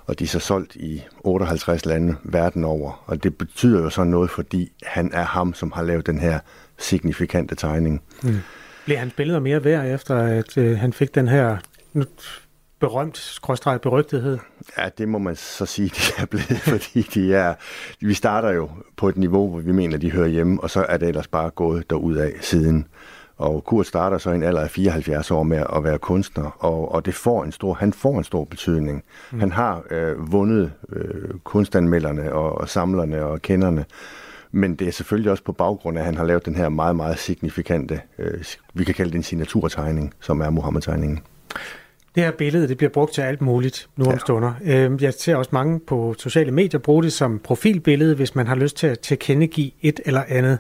Og 0.06 0.18
de 0.18 0.24
er 0.24 0.28
så 0.28 0.38
solgt 0.38 0.76
i 0.76 1.02
58 1.20 1.86
lande 1.86 2.16
verden 2.24 2.64
over, 2.64 3.04
og 3.06 3.22
det 3.22 3.38
betyder 3.38 3.82
jo 3.82 3.90
så 3.90 4.04
noget, 4.04 4.30
fordi 4.30 4.72
han 4.82 5.10
er 5.12 5.24
ham, 5.24 5.54
som 5.54 5.72
har 5.72 5.82
lavet 5.82 6.06
den 6.06 6.18
her 6.18 6.38
signifikante 6.78 7.54
tegning. 7.54 8.02
Mm. 8.22 8.38
Bliver 8.86 8.98
hans 8.98 9.12
billeder 9.14 9.40
mere 9.40 9.64
værd, 9.64 9.86
efter 9.86 10.16
at 10.16 10.58
øh, 10.58 10.78
han 10.78 10.92
fik 10.92 11.14
den 11.14 11.28
her 11.28 11.56
berømt, 12.80 13.18
skråstreget 13.18 13.80
berygtighed? 13.80 14.38
Ja, 14.78 14.88
det 14.98 15.08
må 15.08 15.18
man 15.18 15.36
så 15.36 15.66
sige, 15.66 15.88
de 15.96 16.02
er 16.18 16.26
blevet, 16.26 16.60
fordi 16.60 17.02
de 17.02 17.34
er, 17.34 17.54
vi 18.00 18.14
starter 18.14 18.50
jo 18.50 18.70
på 18.96 19.08
et 19.08 19.16
niveau, 19.16 19.48
hvor 19.48 19.60
vi 19.60 19.72
mener, 19.72 19.96
de 19.96 20.10
hører 20.10 20.28
hjemme, 20.28 20.62
og 20.62 20.70
så 20.70 20.86
er 20.88 20.96
det 20.96 21.08
ellers 21.08 21.28
bare 21.28 21.50
gået 21.50 21.84
af 22.18 22.32
siden. 22.40 22.86
Og 23.36 23.64
Kurt 23.64 23.86
starter 23.86 24.18
så 24.18 24.30
i 24.30 24.34
en 24.34 24.42
alder 24.42 24.60
af 24.60 24.70
74 24.70 25.30
år 25.30 25.42
med 25.42 25.64
at 25.76 25.84
være 25.84 25.98
kunstner, 25.98 26.56
og, 26.58 26.92
og 26.92 27.06
det 27.06 27.14
får 27.14 27.44
en 27.44 27.52
stor, 27.52 27.74
han 27.74 27.92
får 27.92 28.18
en 28.18 28.24
stor 28.24 28.44
betydning. 28.44 29.04
Mm. 29.32 29.40
Han 29.40 29.52
har 29.52 29.82
øh, 29.90 30.32
vundet 30.32 30.72
øh, 30.92 31.30
kunstanmelderne 31.44 32.32
og, 32.32 32.58
og 32.58 32.68
samlerne 32.68 33.24
og 33.24 33.42
kenderne, 33.42 33.84
men 34.52 34.74
det 34.74 34.88
er 34.88 34.92
selvfølgelig 34.92 35.30
også 35.30 35.44
på 35.44 35.52
baggrund 35.52 35.98
af, 35.98 36.02
at 36.02 36.06
han 36.06 36.16
har 36.16 36.24
lavet 36.24 36.46
den 36.46 36.56
her 36.56 36.68
meget, 36.68 36.96
meget 36.96 37.18
signifikante, 37.18 38.00
øh, 38.18 38.44
vi 38.74 38.84
kan 38.84 38.94
kalde 38.94 39.10
det 39.10 39.16
en 39.16 39.22
signaturtegning, 39.22 40.14
som 40.20 40.40
er 40.40 40.50
Mohammed-tegningen. 40.50 41.20
Det 42.14 42.24
her 42.24 42.30
billede 42.30 42.68
det 42.68 42.76
bliver 42.76 42.90
brugt 42.90 43.12
til 43.12 43.22
alt 43.22 43.42
muligt 43.42 43.88
nu 43.96 44.04
om 44.04 44.12
ja. 44.12 44.18
stunder. 44.18 44.52
Øhm, 44.64 44.98
jeg 45.00 45.14
ser 45.14 45.36
også 45.36 45.50
mange 45.52 45.80
på 45.80 46.14
sociale 46.18 46.50
medier 46.52 46.80
bruge 46.80 47.02
det 47.02 47.12
som 47.12 47.38
profilbillede, 47.38 48.14
hvis 48.14 48.34
man 48.34 48.46
har 48.46 48.54
lyst 48.54 48.76
til 48.76 48.86
at 48.86 48.98
tilkendegive 48.98 49.70
et 49.82 50.00
eller 50.04 50.22
andet. 50.28 50.58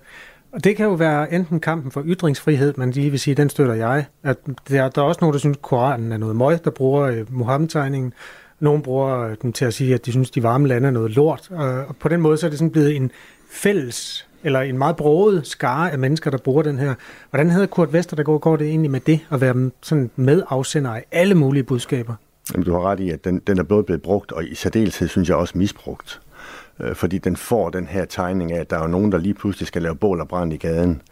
Og 0.52 0.64
det 0.64 0.76
kan 0.76 0.86
jo 0.86 0.92
være 0.92 1.32
enten 1.32 1.60
kampen 1.60 1.90
for 1.90 2.02
ytringsfrihed, 2.06 2.74
man 2.76 2.90
lige 2.90 3.10
vil 3.10 3.20
sige, 3.20 3.34
den 3.34 3.50
støtter 3.50 3.74
jeg. 3.74 4.04
At 4.22 4.36
der, 4.68 4.88
der 4.88 5.02
er 5.02 5.06
også 5.06 5.18
nogen, 5.20 5.32
der 5.32 5.38
synes, 5.38 5.56
at 5.56 5.62
Koranen 5.62 6.12
er 6.12 6.16
noget 6.16 6.36
møg, 6.36 6.64
der 6.64 6.70
bruger 6.70 7.02
øh, 7.02 7.24
Mohammed-tegningen. 7.28 8.12
Nogle 8.60 8.82
bruger 8.82 9.34
den 9.34 9.52
til 9.52 9.64
at 9.64 9.74
sige, 9.74 9.94
at 9.94 10.06
de 10.06 10.10
synes, 10.10 10.30
at 10.30 10.34
de 10.34 10.42
varme 10.42 10.68
lande 10.68 10.88
er 10.88 10.92
noget 10.92 11.10
lort. 11.10 11.50
Og 11.50 11.96
på 11.96 12.08
den 12.08 12.20
måde 12.20 12.36
så 12.36 12.46
er 12.46 12.50
det 12.50 12.58
sådan 12.58 12.70
blevet 12.70 12.96
en 12.96 13.10
fælles, 13.50 14.28
eller 14.44 14.60
en 14.60 14.78
meget 14.78 14.96
broget 14.96 15.46
skare 15.46 15.92
af 15.92 15.98
mennesker, 15.98 16.30
der 16.30 16.38
bruger 16.38 16.62
den 16.62 16.78
her. 16.78 16.94
Hvordan 17.30 17.50
hedder 17.50 17.66
Kurt 17.66 17.92
Vester, 17.92 18.16
der 18.16 18.22
går, 18.22 18.38
går 18.38 18.56
det 18.56 18.68
egentlig 18.68 18.90
med 18.90 19.00
det, 19.00 19.20
at 19.30 19.40
være 19.40 19.70
sådan 19.82 20.10
medafsender 20.16 20.90
af 20.90 21.04
alle 21.12 21.34
mulige 21.34 21.62
budskaber? 21.62 22.14
Jamen, 22.52 22.66
du 22.66 22.72
har 22.72 22.80
ret 22.80 23.00
i, 23.00 23.10
at 23.10 23.24
den, 23.24 23.38
den 23.46 23.58
er 23.58 23.62
både 23.62 23.82
blevet 23.82 24.02
brugt, 24.02 24.32
og 24.32 24.44
i 24.44 24.54
særdeleshed 24.54 25.08
synes 25.08 25.28
jeg 25.28 25.36
også 25.36 25.58
misbrugt. 25.58 26.20
Øh, 26.80 26.94
fordi 26.94 27.18
den 27.18 27.36
får 27.36 27.70
den 27.70 27.86
her 27.86 28.04
tegning 28.04 28.52
af, 28.52 28.60
at 28.60 28.70
der 28.70 28.78
er 28.78 28.86
nogen, 28.86 29.12
der 29.12 29.18
lige 29.18 29.34
pludselig 29.34 29.66
skal 29.66 29.82
lave 29.82 29.96
bål 29.96 30.20
og 30.20 30.28
brand 30.28 30.52
i 30.52 30.56
gaden, 30.56 31.02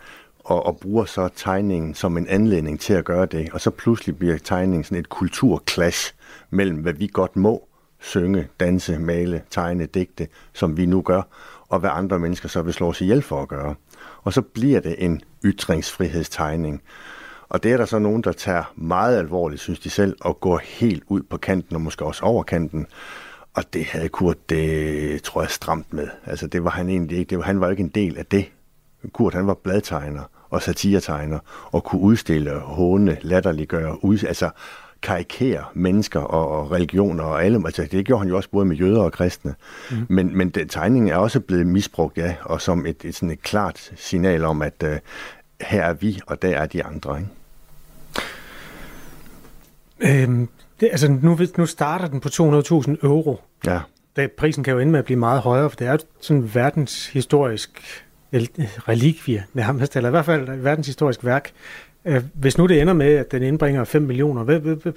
og, 0.45 0.67
og 0.67 0.79
bruger 0.79 1.05
så 1.05 1.29
tegningen 1.37 1.95
som 1.95 2.17
en 2.17 2.27
anledning 2.29 2.81
til 2.81 2.95
at 2.95 3.05
gøre 3.05 3.27
det. 3.27 3.49
Og 3.53 3.61
så 3.61 3.71
pludselig 3.71 4.19
bliver 4.19 4.39
tegningen 4.39 4.85
sådan 4.85 4.99
et 4.99 5.09
kulturklash 5.09 6.15
mellem, 6.51 6.77
hvad 6.77 6.93
vi 6.93 7.11
godt 7.13 7.37
må 7.37 7.69
synge, 8.01 8.49
danse, 8.61 8.99
male, 8.99 9.43
tegne, 9.51 9.87
digte, 9.87 10.29
som 10.53 10.77
vi 10.77 10.87
nu 10.87 11.03
gør, 11.03 11.23
og 11.69 11.81
hvad 11.81 11.91
andre 11.93 12.19
mennesker 12.19 12.49
så 12.49 12.63
vil 12.63 12.75
slå 12.75 12.93
sig 12.93 13.05
ihjel 13.05 13.23
for 13.23 13.43
at 13.43 13.49
gøre. 13.49 13.75
Og 14.23 14.33
så 14.33 14.43
bliver 14.43 14.81
det 14.81 14.95
en 14.99 15.21
ytringsfrihedstegning. 15.45 16.83
Og 17.49 17.63
det 17.63 17.73
er 17.73 17.77
der 17.77 17.85
så 17.85 17.99
nogen, 17.99 18.23
der 18.23 18.33
tager 18.33 18.73
meget 18.77 19.19
alvorligt, 19.19 19.61
synes 19.61 19.81
de 19.81 19.91
selv, 19.91 20.17
og 20.21 20.41
går 20.41 20.61
helt 20.65 21.03
ud 21.07 21.23
på 21.23 21.37
kanten, 21.37 21.77
og 21.77 21.83
måske 21.83 22.05
også 22.05 22.25
over 22.25 22.43
kanten. 22.43 22.87
Og 23.55 23.65
det 23.73 23.85
havde 23.85 24.09
Kurt, 24.09 24.51
det 24.51 25.23
tror 25.23 25.43
jeg, 25.43 25.51
stramt 25.51 25.93
med. 25.93 26.09
Altså 26.27 26.47
det 26.47 26.65
var 26.65 26.71
han 26.71 26.89
egentlig 26.89 27.19
ikke. 27.19 27.31
Det 27.31 27.39
var, 27.39 27.45
han 27.45 27.61
var 27.61 27.71
ikke 27.71 27.83
en 27.83 27.89
del 27.89 28.19
af 28.19 28.27
det. 28.27 28.51
Kurt, 29.13 29.35
han 29.35 29.47
var 29.47 29.55
bladtegner 29.55 30.23
og 30.51 30.63
satiretegner, 30.63 31.39
og 31.65 31.85
kunne 31.85 32.01
udstille, 32.01 32.59
håne, 32.59 33.17
latterliggøre, 33.23 34.05
ud, 34.05 34.25
altså 34.25 34.51
karikere 35.05 35.65
mennesker 35.75 36.21
og, 36.21 36.49
og 36.49 36.71
religioner 36.71 37.25
og 37.25 37.45
alle. 37.45 37.63
Altså, 37.65 37.89
det 37.91 38.07
gjorde 38.07 38.21
han 38.21 38.29
jo 38.29 38.37
også 38.37 38.51
både 38.51 38.65
med 38.65 38.77
jøder 38.77 39.03
og 39.03 39.13
kristne. 39.13 39.55
Mm. 39.91 40.07
Men, 40.09 40.37
men 40.37 40.51
den 40.51 40.69
tegning 40.69 41.11
er 41.11 41.17
også 41.17 41.41
blevet 41.41 41.67
misbrugt, 41.67 42.19
ja, 42.19 42.35
og 42.43 42.61
som 42.61 42.87
et, 42.87 43.05
et, 43.05 43.15
sådan 43.15 43.31
et 43.31 43.43
klart 43.43 43.93
signal 43.97 44.45
om, 44.45 44.63
at 44.63 44.83
uh, 44.83 44.89
her 45.61 45.83
er 45.83 45.93
vi, 45.93 46.21
og 46.27 46.43
der 46.43 46.57
er 46.57 46.67
de 46.67 46.85
andre. 46.85 47.19
Ikke? 47.19 47.31
Øhm, 50.23 50.49
det, 50.81 50.89
altså, 50.91 51.19
nu, 51.23 51.39
nu 51.57 51.67
starter 51.67 52.07
den 52.07 52.21
på 52.21 52.29
200.000 52.29 52.35
euro. 53.03 53.41
Ja. 53.67 53.81
Det, 54.17 54.33
prisen 54.33 54.65
kan 54.65 54.73
jo 54.73 54.79
ende 54.79 54.93
med 54.93 54.99
at 54.99 55.05
blive 55.05 55.19
meget 55.19 55.41
højere, 55.41 55.71
for 55.71 55.77
det 55.77 55.87
er 55.87 55.97
sådan 56.21 56.55
verdenshistorisk 56.55 58.03
relikvie 58.89 59.45
nærmest, 59.53 59.97
eller 59.97 60.09
i 60.09 60.11
hvert 60.11 60.25
fald 60.25 60.49
et 60.49 60.65
verdenshistorisk 60.65 61.25
værk. 61.25 61.53
Øh, 62.07 62.23
hvis 62.35 62.59
nu 62.59 62.67
det 62.67 62.81
ender 62.81 62.93
med, 62.93 63.15
at 63.15 63.33
den 63.33 63.43
indbringer 63.43 63.85
5 63.85 64.03
millioner, 64.03 64.45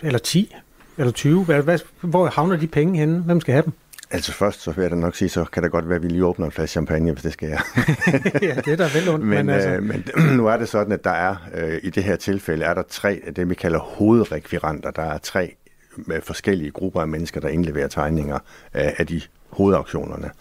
eller 0.03 0.19
10, 0.19 0.55
eller 0.97 1.11
20, 1.11 1.43
hvad, 1.43 1.79
hvor 2.01 2.25
havner 2.25 2.57
de 2.57 2.67
penge 2.67 2.99
henne? 2.99 3.19
Hvem 3.19 3.41
skal 3.41 3.53
have 3.53 3.63
dem? 3.63 3.73
Altså 4.11 4.33
først, 4.33 4.61
så 4.61 4.71
vil 4.71 4.81
jeg 4.81 4.91
da 4.91 4.95
nok 4.95 5.15
sige, 5.15 5.29
så 5.29 5.45
kan 5.45 5.63
det 5.63 5.71
godt 5.71 5.89
være, 5.89 5.95
at 5.95 6.03
vi 6.03 6.07
lige 6.07 6.25
åbner 6.25 6.45
en 6.45 6.51
flaske 6.51 6.71
champagne, 6.71 7.11
hvis 7.11 7.23
det 7.23 7.33
skal 7.33 7.49
jeg. 7.49 7.59
ja, 8.41 8.55
det 8.55 8.67
er 8.67 8.75
da 8.75 8.89
vel 8.99 9.09
ondt. 9.09 9.25
Men, 9.25 9.45
men, 9.45 9.49
altså... 9.49 9.69
øh, 9.69 9.83
men 9.83 10.05
nu 10.37 10.47
er 10.47 10.57
det 10.57 10.69
sådan, 10.69 10.93
at 10.93 11.03
der 11.03 11.11
er, 11.11 11.35
øh, 11.53 11.79
i 11.83 11.89
det 11.89 12.03
her 12.03 12.15
tilfælde, 12.15 12.65
er 12.65 12.73
der 12.73 12.83
tre 12.89 13.21
af 13.27 13.33
det, 13.33 13.49
vi 13.49 13.55
kalder 13.55 13.79
hovedrekviranter. 13.79 14.91
Der 14.91 15.01
er 15.01 15.17
tre 15.17 15.55
med 15.95 16.21
forskellige 16.21 16.71
grupper 16.71 17.01
af 17.01 17.07
mennesker, 17.07 17.41
der 17.41 17.47
indleverer 17.47 17.87
tegninger 17.87 18.39
af, 18.73 18.95
af 18.97 19.07
de 19.07 19.21
hovedauktionerne. 19.49 20.31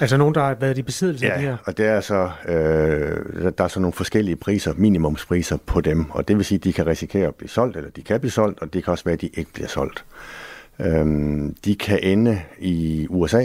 Altså 0.00 0.16
nogen, 0.16 0.34
der 0.34 0.40
har 0.40 0.54
været 0.54 0.78
i 0.78 0.82
besiddelse 0.82 1.26
ja, 1.26 1.32
af 1.32 1.38
det 1.38 1.48
her? 1.48 1.56
og 1.64 1.78
det 1.78 1.86
er 1.86 2.00
så, 2.00 2.30
øh, 2.48 3.52
der 3.58 3.64
er 3.64 3.68
så 3.68 3.80
nogle 3.80 3.92
forskellige 3.92 4.36
priser, 4.36 4.72
minimumspriser 4.76 5.56
på 5.66 5.80
dem, 5.80 6.10
og 6.10 6.28
det 6.28 6.36
vil 6.36 6.44
sige, 6.44 6.56
at 6.56 6.64
de 6.64 6.72
kan 6.72 6.86
risikere 6.86 7.28
at 7.28 7.34
blive 7.34 7.48
solgt, 7.48 7.76
eller 7.76 7.90
de 7.90 8.02
kan 8.02 8.20
blive 8.20 8.30
solgt, 8.30 8.60
og 8.60 8.72
det 8.72 8.84
kan 8.84 8.90
også 8.90 9.04
være, 9.04 9.12
at 9.12 9.20
de 9.20 9.30
ikke 9.34 9.52
bliver 9.52 9.68
solgt. 9.68 10.04
Øhm, 10.80 11.54
de 11.64 11.74
kan 11.76 11.98
ende 12.02 12.42
i 12.58 13.06
USA, 13.10 13.44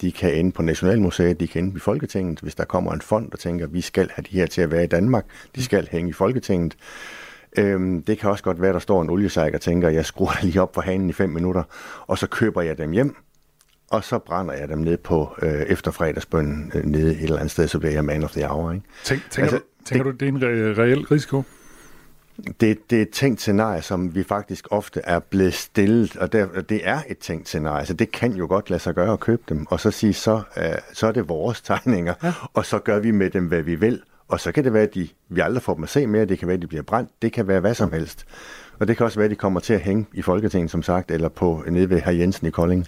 de 0.00 0.12
kan 0.12 0.34
ende 0.34 0.52
på 0.52 0.62
Nationalmuseet, 0.62 1.40
de 1.40 1.48
kan 1.48 1.64
ende 1.64 1.76
i 1.76 1.80
Folketinget, 1.80 2.40
hvis 2.40 2.54
der 2.54 2.64
kommer 2.64 2.92
en 2.92 3.00
fond, 3.00 3.30
der 3.30 3.36
tænker, 3.36 3.64
at 3.64 3.74
vi 3.74 3.80
skal 3.80 4.10
have 4.14 4.24
de 4.30 4.36
her 4.36 4.46
til 4.46 4.62
at 4.62 4.70
være 4.70 4.84
i 4.84 4.86
Danmark, 4.86 5.24
de 5.56 5.64
skal 5.64 5.88
hænge 5.90 6.10
i 6.10 6.12
Folketinget. 6.12 6.76
Øhm, 7.58 8.02
det 8.02 8.18
kan 8.18 8.30
også 8.30 8.44
godt 8.44 8.60
være, 8.60 8.70
at 8.70 8.74
der 8.74 8.80
står 8.80 9.02
en 9.02 9.10
oliesejk 9.10 9.54
og 9.54 9.60
tænker, 9.60 9.88
jeg 9.88 10.06
skruer 10.06 10.32
lige 10.42 10.62
op 10.62 10.74
for 10.74 10.80
hanen 10.80 11.10
i 11.10 11.12
fem 11.12 11.30
minutter, 11.30 11.62
og 12.06 12.18
så 12.18 12.26
køber 12.26 12.62
jeg 12.62 12.78
dem 12.78 12.90
hjem, 12.90 13.16
og 13.90 14.04
så 14.04 14.18
brænder 14.18 14.54
jeg 14.54 14.68
dem 14.68 14.78
ned 14.78 14.96
på 14.96 15.34
øh, 15.42 15.50
efterfredagsbønnen 15.52 16.72
øh, 16.74 16.84
nede 16.84 17.10
et 17.16 17.22
eller 17.22 17.36
andet 17.36 17.50
sted, 17.50 17.68
så 17.68 17.78
bliver 17.78 17.92
jeg 17.92 18.04
man 18.04 18.24
of 18.24 18.32
the 18.32 18.46
hour. 18.46 18.72
Ikke? 18.72 18.86
Tænk, 19.04 19.22
tænker 19.30 19.52
altså, 19.52 19.58
du, 19.58 19.84
tænker 19.84 20.04
det, 20.04 20.20
du, 20.20 20.24
det 20.24 20.44
er 20.44 20.48
en 20.48 20.72
re- 20.74 20.80
reel 20.80 21.06
risiko? 21.06 21.42
Det, 22.60 22.90
det 22.90 22.98
er 22.98 23.02
et 23.02 23.10
tænkt 23.10 23.40
scenarie, 23.40 23.82
som 23.82 24.14
vi 24.14 24.22
faktisk 24.22 24.68
ofte 24.70 25.00
er 25.04 25.18
blevet 25.18 25.54
stillet, 25.54 26.16
og 26.16 26.32
der, 26.32 26.46
det 26.68 26.80
er 26.84 27.00
et 27.08 27.18
tænkt 27.18 27.48
scenarie, 27.48 27.86
så 27.86 27.94
det 27.94 28.12
kan 28.12 28.32
jo 28.32 28.46
godt 28.46 28.70
lade 28.70 28.82
sig 28.82 28.94
gøre 28.94 29.12
at 29.12 29.20
købe 29.20 29.42
dem, 29.48 29.66
og 29.70 29.80
så 29.80 29.90
sige, 29.90 30.14
så, 30.14 30.42
øh, 30.56 30.64
så 30.92 31.06
er 31.06 31.12
det 31.12 31.28
vores 31.28 31.60
tegninger, 31.60 32.14
ja. 32.22 32.32
og 32.54 32.66
så 32.66 32.78
gør 32.78 32.98
vi 32.98 33.10
med 33.10 33.30
dem, 33.30 33.46
hvad 33.46 33.62
vi 33.62 33.74
vil, 33.74 34.02
og 34.28 34.40
så 34.40 34.52
kan 34.52 34.64
det 34.64 34.72
være, 34.72 34.82
at 34.82 34.94
de, 34.94 35.08
vi 35.28 35.40
aldrig 35.40 35.62
får 35.62 35.74
dem 35.74 35.82
at 35.82 35.90
se 35.90 36.06
mere, 36.06 36.24
det 36.24 36.38
kan 36.38 36.48
være, 36.48 36.54
at 36.54 36.62
de 36.62 36.66
bliver 36.66 36.82
brændt, 36.82 37.10
det 37.22 37.32
kan 37.32 37.48
være 37.48 37.60
hvad 37.60 37.74
som 37.74 37.92
helst. 37.92 38.26
Og 38.78 38.88
det 38.88 38.96
kan 38.96 39.06
også 39.06 39.18
være, 39.18 39.24
at 39.24 39.30
de 39.30 39.36
kommer 39.36 39.60
til 39.60 39.74
at 39.74 39.80
hænge 39.80 40.06
i 40.12 40.22
Folketinget, 40.22 40.70
som 40.70 40.82
sagt, 40.82 41.10
eller 41.10 41.28
på 41.28 41.64
nede 41.68 41.90
ved 41.90 42.00
herr 42.00 42.12
Jensen 42.12 42.46
i 42.46 42.50
Kolding. 42.50 42.86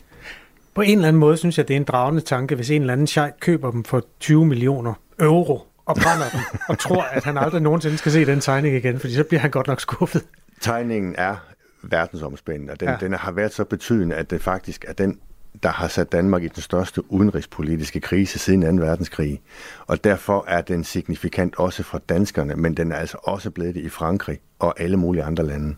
På 0.75 0.83
en 0.83 0.99
eller 0.99 1.09
anden 1.09 1.21
måde 1.21 1.37
synes 1.37 1.59
jeg, 1.59 1.69
det 1.69 1.75
er 1.75 1.79
en 1.79 1.85
dragende 1.85 2.21
tanke, 2.21 2.55
hvis 2.55 2.71
en 2.71 2.81
eller 2.81 2.93
anden 2.93 3.07
sheik 3.07 3.33
køber 3.41 3.71
dem 3.71 3.85
for 3.85 4.05
20 4.21 4.47
millioner 4.47 4.95
euro 5.19 5.63
og 5.85 5.97
brænder 5.97 6.29
dem, 6.33 6.41
og 6.69 6.79
tror, 6.79 7.03
at 7.03 7.25
han 7.25 7.39
aldrig 7.39 7.63
nogensinde 7.63 7.99
skal 7.99 8.13
se 8.13 8.27
den 8.27 8.41
tegning 8.41 8.77
igen, 8.77 9.01
fordi 9.01 9.15
så 9.15 9.25
bliver 9.25 9.41
han 9.41 9.51
godt 9.51 9.67
nok 9.67 9.81
skuffet. 9.81 10.23
Tegningen 10.61 11.15
er 11.19 11.37
verdensomspændende, 11.83 12.73
og 12.73 12.81
den, 12.81 12.89
ja. 12.89 12.97
den 13.01 13.13
har 13.13 13.33
været 13.33 13.53
så 13.53 13.65
betydende, 13.65 14.17
at 14.17 14.31
det 14.31 14.43
faktisk 14.43 14.85
er 14.89 14.93
den, 14.93 15.19
der 15.63 15.69
har 15.69 15.89
sat 15.89 16.13
Danmark 16.13 16.43
i 16.43 16.49
den 16.49 16.63
største 16.63 17.13
udenrigspolitiske 17.13 18.01
krise 18.01 18.39
siden 18.39 18.79
2. 18.79 18.85
verdenskrig. 18.85 19.41
Og 19.87 20.05
derfor 20.05 20.45
er 20.49 20.61
den 20.61 20.85
signifikant 20.85 21.59
også 21.59 21.83
for 21.83 21.99
danskerne, 21.99 22.55
men 22.55 22.77
den 22.77 22.93
er 22.93 22.97
altså 22.97 23.19
også 23.23 23.51
blevet 23.51 23.75
det 23.75 23.81
i 23.81 23.89
Frankrig 23.89 24.39
og 24.59 24.81
alle 24.81 24.97
mulige 24.97 25.25
andre 25.25 25.47
lande 25.47 25.77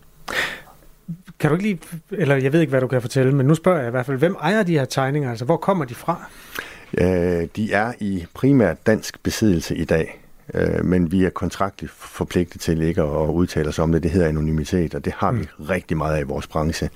Kan 1.42 1.50
du 1.50 1.54
ikke 1.54 1.68
lige, 1.68 1.78
eller 2.10 2.36
jeg 2.36 2.52
ved 2.52 2.60
ikke, 2.60 2.70
hvad 2.70 2.80
du 2.80 2.86
kan 2.86 3.00
fortælle, 3.00 3.32
men 3.32 3.46
nu 3.46 3.54
spørger 3.54 3.78
jeg 3.78 3.88
i 3.88 3.90
hvert 3.90 4.06
fald, 4.06 4.18
hvem 4.18 4.36
ejer 4.40 4.62
de 4.62 4.72
her 4.72 4.84
tegninger? 4.84 5.30
Altså, 5.30 5.44
hvor 5.44 5.56
kommer 5.56 5.84
de 5.84 5.94
fra? 5.94 6.30
Øh, 6.98 7.48
de 7.56 7.72
er 7.72 7.92
i 8.00 8.24
primært 8.34 8.86
dansk 8.86 9.22
besiddelse 9.22 9.76
i 9.76 9.84
dag, 9.84 10.20
øh, 10.54 10.84
men 10.84 11.12
vi 11.12 11.24
er 11.24 11.30
kontraktligt 11.30 11.92
forpligtet 11.92 12.60
til 12.60 12.82
ikke 12.82 13.02
at 13.02 13.28
udtale 13.28 13.68
os 13.68 13.78
om 13.78 13.92
det. 13.92 14.02
Det 14.02 14.10
hedder 14.10 14.28
anonymitet, 14.28 14.94
og 14.94 15.04
det 15.04 15.12
har 15.16 15.30
mm. 15.30 15.40
vi 15.40 15.46
rigtig 15.70 15.96
meget 15.96 16.16
af 16.16 16.20
i 16.20 16.24
vores 16.24 16.46
branche. 16.46 16.90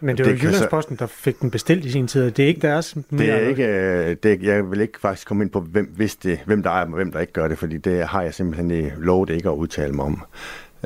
Men 0.00 0.16
det 0.16 0.26
var 0.26 0.32
det 0.32 0.42
Jyllandsposten, 0.42 0.96
der 0.96 1.06
fik 1.06 1.40
den 1.40 1.50
bestilt 1.50 1.84
i 1.84 1.90
sin 1.90 2.06
tid. 2.06 2.30
Det 2.30 2.42
er 2.42 2.48
ikke 2.48 2.60
deres... 2.60 2.96
Det 3.10 3.30
er 3.30 3.38
ikke, 3.38 3.66
øh, 3.66 4.16
det 4.22 4.32
er, 4.32 4.36
jeg 4.54 4.70
vil 4.70 4.80
ikke 4.80 5.00
faktisk 5.00 5.28
komme 5.28 5.44
ind 5.44 5.50
på, 5.50 5.60
hvem, 5.60 5.92
hvis 5.96 6.16
det, 6.16 6.38
hvem 6.46 6.62
der 6.62 6.70
ejer 6.70 6.84
dem, 6.84 6.92
og 6.92 6.96
hvem 6.96 7.12
der 7.12 7.20
ikke 7.20 7.32
gør 7.32 7.48
det, 7.48 7.58
fordi 7.58 7.76
det 7.76 8.06
har 8.06 8.22
jeg 8.22 8.34
simpelthen 8.34 8.92
lovet 8.98 9.30
ikke 9.30 9.48
at 9.48 9.54
udtale 9.54 9.92
mig 9.92 10.04
om. 10.04 10.22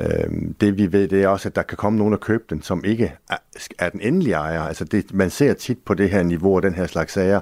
Øhm, 0.01 0.53
det 0.61 0.77
vi 0.77 0.91
ved, 0.91 1.07
det 1.07 1.23
er 1.23 1.27
også, 1.27 1.49
at 1.49 1.55
der 1.55 1.61
kan 1.61 1.77
komme 1.77 1.99
nogen 1.99 2.13
og 2.13 2.19
købe 2.19 2.43
den, 2.49 2.61
som 2.61 2.83
ikke 2.85 3.13
er, 3.29 3.37
er 3.79 3.89
den 3.89 4.01
endelige 4.01 4.35
ejer. 4.35 4.61
Altså 4.61 4.85
det, 4.85 5.13
man 5.13 5.29
ser 5.29 5.53
tit 5.53 5.77
på 5.85 5.93
det 5.93 6.09
her 6.09 6.23
niveau 6.23 6.55
og 6.55 6.63
den 6.63 6.73
her 6.73 6.87
slags 6.87 7.13
sager, 7.13 7.39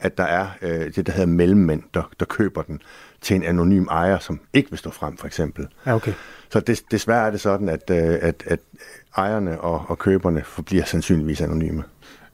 at 0.00 0.18
der 0.18 0.24
er 0.24 0.46
øh, 0.62 0.94
det, 0.94 1.06
der 1.06 1.12
hedder 1.12 1.26
mellemmænd, 1.26 1.82
der, 1.94 2.10
der 2.20 2.26
køber 2.26 2.62
den 2.62 2.80
til 3.20 3.36
en 3.36 3.42
anonym 3.42 3.86
ejer, 3.90 4.18
som 4.18 4.40
ikke 4.52 4.70
vil 4.70 4.78
stå 4.78 4.90
frem, 4.90 5.16
for 5.16 5.26
eksempel. 5.26 5.66
Ja, 5.86 5.94
okay. 5.94 6.12
Så 6.50 6.60
des, 6.60 6.82
desværre 6.82 7.26
er 7.26 7.30
det 7.30 7.40
sådan, 7.40 7.68
at, 7.68 7.90
øh, 7.90 8.18
at, 8.22 8.42
at 8.46 8.60
ejerne 9.16 9.60
og, 9.60 9.84
og 9.88 9.98
køberne 9.98 10.42
forbliver 10.44 10.84
sandsynligvis 10.84 11.40
anonyme. 11.40 11.82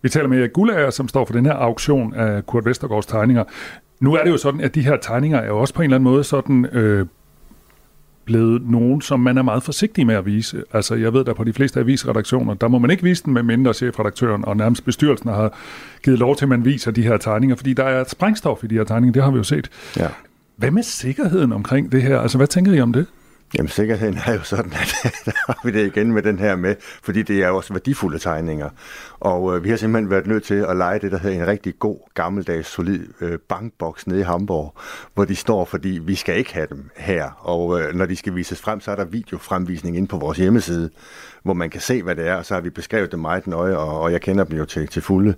Vi 0.02 0.08
taler 0.08 0.28
med 0.28 0.40
Erik 0.40 0.52
Gullager, 0.52 0.90
som 0.90 1.08
står 1.08 1.24
for 1.24 1.32
den 1.32 1.46
her 1.46 1.52
auktion 1.54 2.14
af 2.14 2.46
Kurt 2.46 2.64
Vestergaards 2.64 3.06
tegninger. 3.06 3.44
Nu 4.00 4.14
er 4.14 4.24
det 4.24 4.30
jo 4.30 4.36
sådan, 4.36 4.60
at 4.60 4.74
de 4.74 4.82
her 4.82 4.96
tegninger 4.96 5.38
er 5.38 5.46
jo 5.46 5.58
også 5.58 5.74
på 5.74 5.82
en 5.82 5.84
eller 5.84 5.96
anden 5.96 6.10
måde 6.10 6.24
sådan 6.24 6.66
øh, 6.72 7.06
blevet 8.24 8.70
nogen, 8.70 9.00
som 9.00 9.20
man 9.20 9.38
er 9.38 9.42
meget 9.42 9.62
forsigtig 9.62 10.06
med 10.06 10.14
at 10.14 10.26
vise. 10.26 10.62
Altså, 10.72 10.94
jeg 10.94 11.12
ved, 11.12 11.24
der 11.24 11.34
på 11.34 11.44
de 11.44 11.52
fleste 11.52 11.80
avisredaktioner, 11.80 12.54
der 12.54 12.68
må 12.68 12.78
man 12.78 12.90
ikke 12.90 13.02
vise 13.02 13.24
den 13.24 13.32
med 13.32 13.42
mindre 13.42 13.74
chefredaktøren, 13.74 14.44
og 14.44 14.56
nærmest 14.56 14.84
bestyrelsen 14.84 15.30
har 15.30 15.58
givet 16.04 16.18
lov 16.18 16.36
til, 16.36 16.44
at 16.44 16.48
man 16.48 16.64
viser 16.64 16.90
de 16.90 17.02
her 17.02 17.16
tegninger, 17.16 17.56
fordi 17.56 17.72
der 17.72 17.84
er 17.84 18.00
et 18.00 18.10
sprængstof 18.10 18.64
i 18.64 18.66
de 18.66 18.74
her 18.74 18.84
tegninger, 18.84 19.12
det 19.12 19.22
har 19.22 19.30
vi 19.30 19.36
jo 19.36 19.42
set. 19.42 19.70
Ja. 19.96 20.08
Hvad 20.56 20.70
med 20.70 20.82
sikkerheden 20.82 21.52
omkring 21.52 21.92
det 21.92 22.02
her? 22.02 22.18
Altså, 22.18 22.38
hvad 22.38 22.46
tænker 22.46 22.72
I 22.72 22.80
om 22.80 22.92
det? 22.92 23.06
Jamen 23.54 23.68
sikkerheden 23.68 24.18
er 24.26 24.32
jo 24.32 24.42
sådan, 24.42 24.72
at 24.72 24.94
der 25.24 25.32
har 25.46 25.60
vi 25.64 25.70
det 25.70 25.86
igen 25.86 26.12
med 26.12 26.22
den 26.22 26.38
her 26.38 26.56
med, 26.56 26.74
fordi 27.02 27.22
det 27.22 27.42
er 27.42 27.48
jo 27.48 27.56
også 27.56 27.72
værdifulde 27.72 28.18
tegninger. 28.18 28.68
Og 29.20 29.56
øh, 29.56 29.64
vi 29.64 29.70
har 29.70 29.76
simpelthen 29.76 30.10
været 30.10 30.26
nødt 30.26 30.44
til 30.44 30.54
at 30.54 30.76
lege 30.76 30.98
det, 30.98 31.12
der 31.12 31.18
hedder 31.18 31.42
en 31.42 31.46
rigtig 31.46 31.78
god, 31.78 31.98
gammeldags, 32.14 32.68
solid 32.68 33.06
øh, 33.20 33.38
bankboks 33.48 34.06
nede 34.06 34.20
i 34.20 34.22
Hamburg, 34.22 34.74
hvor 35.14 35.24
de 35.24 35.36
står, 35.36 35.64
fordi 35.64 35.88
vi 35.88 36.14
skal 36.14 36.36
ikke 36.36 36.54
have 36.54 36.66
dem 36.70 36.90
her. 36.96 37.30
Og 37.38 37.80
øh, 37.80 37.94
når 37.94 38.06
de 38.06 38.16
skal 38.16 38.34
vises 38.34 38.60
frem, 38.60 38.80
så 38.80 38.90
er 38.90 38.96
der 38.96 39.04
videofremvisning 39.04 39.96
inde 39.96 40.08
på 40.08 40.18
vores 40.18 40.38
hjemmeside, 40.38 40.90
hvor 41.42 41.54
man 41.54 41.70
kan 41.70 41.80
se, 41.80 42.02
hvad 42.02 42.16
det 42.16 42.28
er, 42.28 42.34
og 42.34 42.46
så 42.46 42.54
har 42.54 42.60
vi 42.60 42.70
beskrevet 42.70 43.10
det 43.10 43.18
meget 43.18 43.46
nøje, 43.46 43.76
og, 43.76 44.00
og 44.00 44.12
jeg 44.12 44.20
kender 44.20 44.44
dem 44.44 44.58
jo 44.58 44.64
til, 44.64 44.88
til 44.88 45.02
fulde. 45.02 45.34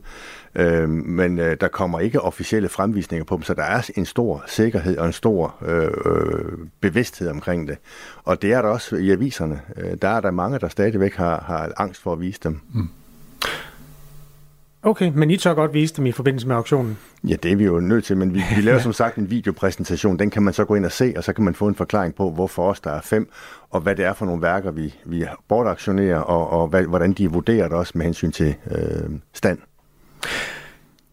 Øh, 0.57 0.88
men 0.88 1.38
øh, 1.38 1.57
der 1.61 1.69
kommer 1.69 2.01
ikke 2.01 2.21
officielle 2.21 2.69
fremvisninger 2.69 3.25
på 3.25 3.37
dem, 3.37 3.43
så 3.43 3.55
der 3.55 3.62
er 3.62 3.90
en 3.97 4.07
stor 4.07 4.45
sikkerhed 4.47 4.99
og 4.99 5.07
en 5.07 5.12
stor 5.12 5.55
øh, 5.67 5.90
øh, 6.07 6.59
bevidsthed 6.81 7.29
omkring 7.29 7.69
det. 7.69 7.79
Og 8.25 8.43
det 8.43 8.53
er 8.53 8.62
der 8.62 8.69
også 8.69 8.97
i 8.97 9.11
aviserne. 9.11 9.61
Øh, 9.77 9.97
der 10.03 10.09
er 10.09 10.21
der 10.21 10.31
mange, 10.31 10.59
der 10.59 10.69
stadigvæk 10.69 11.14
har, 11.14 11.45
har 11.47 11.73
angst 11.77 12.03
for 12.03 12.12
at 12.12 12.21
vise 12.21 12.40
dem. 12.43 12.61
Mm. 12.75 12.88
Okay, 14.87 15.12
men 15.14 15.31
I 15.31 15.37
tør 15.37 15.55
godt 15.55 15.75
vise 15.75 15.95
dem 15.97 16.07
i 16.07 16.12
forbindelse 16.12 16.49
med 16.49 16.57
auktionen? 16.57 16.99
Ja, 17.29 17.37
det 17.43 17.53
er 17.53 17.57
vi 17.57 17.64
jo 17.64 17.81
nødt 17.81 18.05
til, 18.05 18.17
men 18.17 18.35
vi, 18.35 18.43
vi 18.57 18.61
laver 18.61 18.79
som 18.88 18.93
sagt 18.93 19.17
en 19.17 19.31
videopræsentation. 19.31 20.19
Den 20.19 20.31
kan 20.31 20.43
man 20.43 20.55
så 20.55 20.64
gå 20.64 20.75
ind 20.75 20.85
og 20.85 20.93
se, 20.93 21.14
og 21.17 21.25
så 21.25 21.33
kan 21.33 21.45
man 21.45 21.55
få 21.55 21.69
en 21.69 21.75
forklaring 21.75 22.14
på, 22.14 22.31
hvorfor 22.31 22.71
os 22.71 22.81
der 22.81 22.90
er 22.90 23.01
fem, 23.01 23.31
og 23.71 23.81
hvad 23.81 23.97
det 23.97 24.05
er 24.05 24.12
for 24.12 24.27
nogle 24.27 24.43
værker, 24.43 24.71
vi, 24.71 24.95
vi 25.05 25.25
bortaktionerer, 25.49 26.19
og, 26.19 26.51
og 26.51 26.69
hvad, 26.69 26.83
hvordan 26.83 27.12
de 27.12 27.31
vurderer 27.31 27.69
det 27.69 27.77
også 27.77 27.93
med 27.95 28.05
hensyn 28.05 28.33
til 28.33 28.55
øh, 28.71 29.11
stand. 29.33 29.59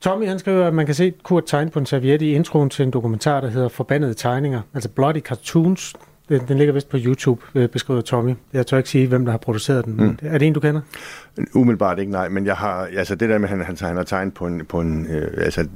Tommy 0.02 0.28
han 0.28 0.40
skriver, 0.40 0.68
at 0.68 0.74
man 0.74 0.86
kan 0.86 0.96
se 0.96 1.14
Kurt 1.24 1.44
tegne 1.48 1.72
på 1.72 1.80
en 1.80 1.86
serviette 1.86 2.26
i 2.26 2.34
introen 2.36 2.70
til 2.70 2.84
en 2.84 2.92
dokumentar, 2.92 3.42
der 3.42 3.50
hedder 3.50 3.70
Forbandede 3.70 4.14
tegninger, 4.14 4.62
altså 4.74 4.90
Bloody 4.90 5.20
Cartoons. 5.20 5.94
Den, 6.30 6.42
den 6.48 6.58
ligger 6.58 6.74
vist 6.74 6.90
på 6.90 6.98
YouTube, 7.00 7.42
øh, 7.56 7.70
beskriver 7.70 8.02
Tommy. 8.02 8.34
Jeg 8.54 8.68
tør 8.68 8.78
ikke 8.78 8.90
sige, 8.90 9.08
hvem 9.08 9.26
der 9.26 9.32
har 9.32 9.38
produceret 9.38 9.86
den. 9.86 9.94
Mm. 9.98 10.18
Er 10.22 10.38
det 10.38 10.48
en, 10.48 10.54
du 10.54 10.60
kender? 10.60 10.82
Umiddelbart 11.54 12.00
ikke, 12.00 12.12
nej. 12.12 12.30
Men 12.30 12.46
jeg 12.46 12.56
har, 12.56 12.90
altså 12.98 13.16
det 13.16 13.30
der 13.30 13.38
med, 13.38 13.50
at 13.50 13.58
han, 13.58 13.66
han, 13.66 13.78
han 13.82 13.96
har 13.96 14.04
tegnet 14.04 14.34
på 14.34 14.48
en, 14.48 14.66
på 14.66 14.82
en 14.82 15.08
øh, 15.10 15.32
altså 15.38 15.68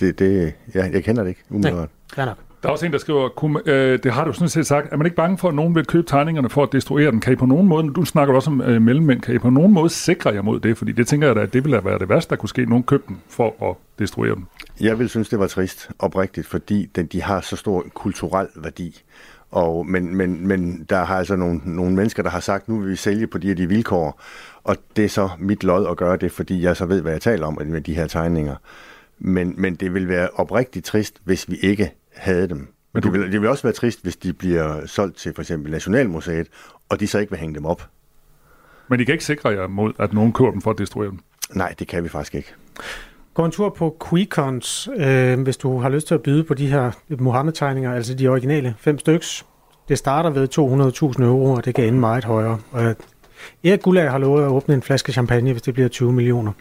det, 0.00 0.18
det, 0.18 0.52
ja, 0.74 0.90
jeg 0.92 1.04
kender 1.04 1.22
det 1.22 1.28
ikke 1.28 1.42
umiddelbart. 1.50 1.88
Nej, 2.16 2.26
nok. 2.26 2.38
Der 2.64 2.70
er 2.70 2.72
også 2.72 2.86
en, 2.86 2.92
der 2.92 2.98
skriver, 2.98 3.28
kunne, 3.28 3.60
øh, 3.66 3.98
det 4.02 4.12
har 4.12 4.24
du 4.24 4.32
sådan 4.32 4.48
set 4.48 4.66
sagt, 4.66 4.92
er 4.92 4.96
man 4.96 5.06
ikke 5.06 5.16
bange 5.16 5.38
for, 5.38 5.48
at 5.48 5.54
nogen 5.54 5.74
vil 5.74 5.86
købe 5.86 6.06
tegningerne 6.06 6.50
for 6.50 6.62
at 6.62 6.72
destruere 6.72 7.10
den? 7.10 7.20
Kan 7.20 7.32
I 7.32 7.36
på 7.36 7.46
nogen 7.46 7.68
måde, 7.68 7.92
du 7.92 8.04
snakker 8.04 8.34
også 8.34 8.50
om 8.50 8.60
øh, 8.60 8.82
mellemmænd, 8.82 9.20
kan 9.20 9.34
I 9.34 9.38
på 9.38 9.50
nogen 9.50 9.72
måde 9.72 9.90
sikre 9.90 10.30
jer 10.30 10.42
mod 10.42 10.60
det? 10.60 10.78
Fordi 10.78 10.92
det 10.92 11.06
tænker 11.06 11.26
jeg 11.26 11.36
da, 11.36 11.40
at 11.40 11.52
det 11.52 11.64
ville 11.64 11.84
være 11.84 11.98
det 11.98 12.08
værste, 12.08 12.30
der 12.30 12.36
kunne 12.36 12.48
ske. 12.48 12.66
Nogen 12.66 12.84
købte 12.84 13.08
den 13.08 13.22
for 13.28 13.70
at 13.70 13.76
destruere 13.98 14.34
den. 14.34 14.46
Jeg 14.80 14.98
vil 14.98 15.08
synes, 15.08 15.28
det 15.28 15.38
var 15.38 15.46
trist, 15.46 15.90
oprigtigt, 15.98 16.46
fordi 16.46 16.90
den, 16.96 17.06
de 17.06 17.22
har 17.22 17.40
så 17.40 17.56
stor 17.56 17.84
kulturel 17.94 18.46
værdi. 18.56 19.02
Og, 19.50 19.86
men, 19.86 20.16
men, 20.16 20.46
men 20.46 20.86
der 20.90 21.04
har 21.04 21.16
altså 21.16 21.36
nogle, 21.36 21.60
nogle 21.64 21.94
mennesker, 21.94 22.22
der 22.22 22.30
har 22.30 22.40
sagt, 22.40 22.68
nu 22.68 22.80
vil 22.80 22.90
vi 22.90 22.96
sælge 22.96 23.26
på 23.26 23.38
de 23.38 23.46
her 23.46 23.54
de 23.54 23.68
vilkår. 23.68 24.20
Og 24.64 24.76
det 24.96 25.04
er 25.04 25.08
så 25.08 25.28
mit 25.38 25.64
lod 25.64 25.86
at 25.90 25.96
gøre 25.96 26.16
det, 26.16 26.32
fordi 26.32 26.62
jeg 26.62 26.76
så 26.76 26.86
ved, 26.86 27.02
hvad 27.02 27.12
jeg 27.12 27.20
taler 27.20 27.46
om 27.46 27.58
med 27.66 27.80
de 27.80 27.94
her 27.94 28.06
tegninger. 28.06 28.56
Men, 29.18 29.54
men 29.56 29.74
det 29.74 29.94
vil 29.94 30.08
være 30.08 30.28
oprigtigt 30.34 30.86
trist, 30.86 31.20
hvis 31.24 31.50
vi 31.50 31.56
ikke 31.56 31.92
havde 32.16 32.48
dem. 32.48 32.68
Men 32.92 33.02
du... 33.02 33.08
det, 33.08 33.20
vil, 33.20 33.32
det 33.32 33.40
vil 33.40 33.48
også 33.48 33.62
være 33.62 33.72
trist, 33.72 34.02
hvis 34.02 34.16
de 34.16 34.32
bliver 34.32 34.86
solgt 34.86 35.16
til 35.16 35.34
for 35.34 35.42
eksempel 35.42 35.72
Nationalmuseet, 35.72 36.46
og 36.88 37.00
de 37.00 37.06
så 37.06 37.18
ikke 37.18 37.30
vil 37.30 37.40
hænge 37.40 37.54
dem 37.54 37.66
op. 37.66 37.88
Men 38.88 39.00
I 39.00 39.04
kan 39.04 39.12
ikke 39.12 39.24
sikre 39.24 39.48
jer 39.48 39.66
mod, 39.66 39.92
at 39.98 40.12
nogen 40.12 40.32
køber 40.32 40.50
dem 40.50 40.60
for 40.60 40.70
at 40.70 40.78
destruere 40.78 41.10
dem? 41.10 41.18
Nej, 41.54 41.74
det 41.78 41.88
kan 41.88 42.04
vi 42.04 42.08
faktisk 42.08 42.34
ikke. 42.34 42.54
Gå 43.34 43.44
en 43.44 43.50
tur 43.50 43.68
på 43.70 43.96
Quicons, 44.10 44.88
øh, 44.96 45.40
hvis 45.40 45.56
du 45.56 45.78
har 45.78 45.88
lyst 45.88 46.06
til 46.06 46.14
at 46.14 46.22
byde 46.22 46.44
på 46.44 46.54
de 46.54 46.66
her 46.66 46.90
Mohammed-tegninger, 47.08 47.94
altså 47.94 48.14
de 48.14 48.28
originale 48.28 48.74
fem 48.78 48.98
styks. 48.98 49.46
Det 49.88 49.98
starter 49.98 50.30
ved 50.30 50.48
200.000 51.18 51.24
euro, 51.24 51.52
og 51.52 51.64
det 51.64 51.74
kan 51.74 51.84
ende 51.84 51.98
meget 51.98 52.24
højere. 52.24 52.58
Og 52.72 52.96
Erik 53.64 53.82
Gullag 53.82 54.10
har 54.10 54.18
lovet 54.18 54.42
at 54.42 54.48
åbne 54.48 54.74
en 54.74 54.82
flaske 54.82 55.12
champagne, 55.12 55.52
hvis 55.52 55.62
det 55.62 55.74
bliver 55.74 55.88
20 55.88 56.12
millioner. 56.12 56.52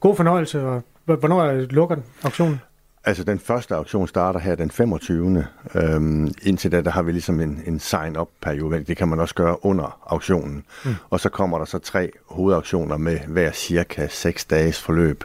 God 0.00 0.16
fornøjelse, 0.16 0.62
og 0.62 0.82
hvornår 1.04 1.52
lukker 1.52 1.94
den 1.94 2.04
auktionen? 2.22 2.60
Altså, 3.06 3.24
den 3.24 3.38
første 3.38 3.74
auktion 3.74 4.08
starter 4.08 4.40
her 4.40 4.54
den 4.54 4.70
25. 4.70 5.46
Øhm, 5.74 6.34
indtil 6.42 6.72
da, 6.72 6.80
der 6.80 6.90
har 6.90 7.02
vi 7.02 7.12
ligesom 7.12 7.40
en, 7.40 7.62
en 7.66 7.80
sign-up-periode. 7.80 8.84
Det 8.84 8.96
kan 8.96 9.08
man 9.08 9.20
også 9.20 9.34
gøre 9.34 9.64
under 9.64 10.00
auktionen. 10.06 10.64
Mm. 10.84 10.94
Og 11.10 11.20
så 11.20 11.28
kommer 11.28 11.58
der 11.58 11.64
så 11.64 11.78
tre 11.78 12.10
hovedauktioner 12.26 12.96
med 12.96 13.18
hver 13.18 13.52
cirka 13.52 14.06
6 14.10 14.44
dages 14.44 14.82
forløb. 14.82 15.24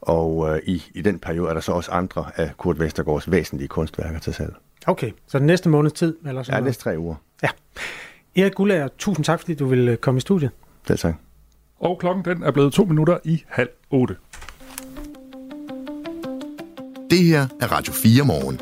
Og 0.00 0.48
øh, 0.50 0.62
i, 0.64 0.82
i 0.94 1.02
den 1.02 1.18
periode 1.18 1.50
er 1.50 1.54
der 1.54 1.60
så 1.60 1.72
også 1.72 1.90
andre 1.90 2.30
af 2.36 2.50
Kurt 2.56 2.80
Vestergaards 2.80 3.30
væsentlige 3.30 3.68
kunstværker 3.68 4.18
til 4.18 4.34
salg. 4.34 4.54
Okay, 4.86 5.10
så 5.26 5.38
den 5.38 5.46
næste 5.46 5.68
måneds 5.68 5.92
tid? 5.92 6.16
Eller 6.26 6.42
sådan 6.42 6.60
ja, 6.60 6.64
næste 6.64 6.82
tre 6.82 6.98
uger. 6.98 7.14
Ja. 7.42 7.48
Erik 8.36 8.54
Gullager, 8.54 8.88
tusind 8.98 9.24
tak, 9.24 9.40
fordi 9.40 9.54
du 9.54 9.66
vil 9.66 9.96
komme 9.96 10.18
i 10.18 10.20
studiet. 10.20 10.50
Selv 10.86 10.98
tak. 10.98 11.14
Og 11.80 11.98
klokken 11.98 12.24
den 12.24 12.42
er 12.42 12.50
blevet 12.50 12.72
to 12.72 12.84
minutter 12.84 13.18
i 13.24 13.44
halv 13.48 13.68
otte. 13.90 14.16
Det 17.12 17.24
her 17.24 17.46
er 17.60 17.72
Radio 17.72 17.92
4 17.92 18.24
morgen. 18.24 18.60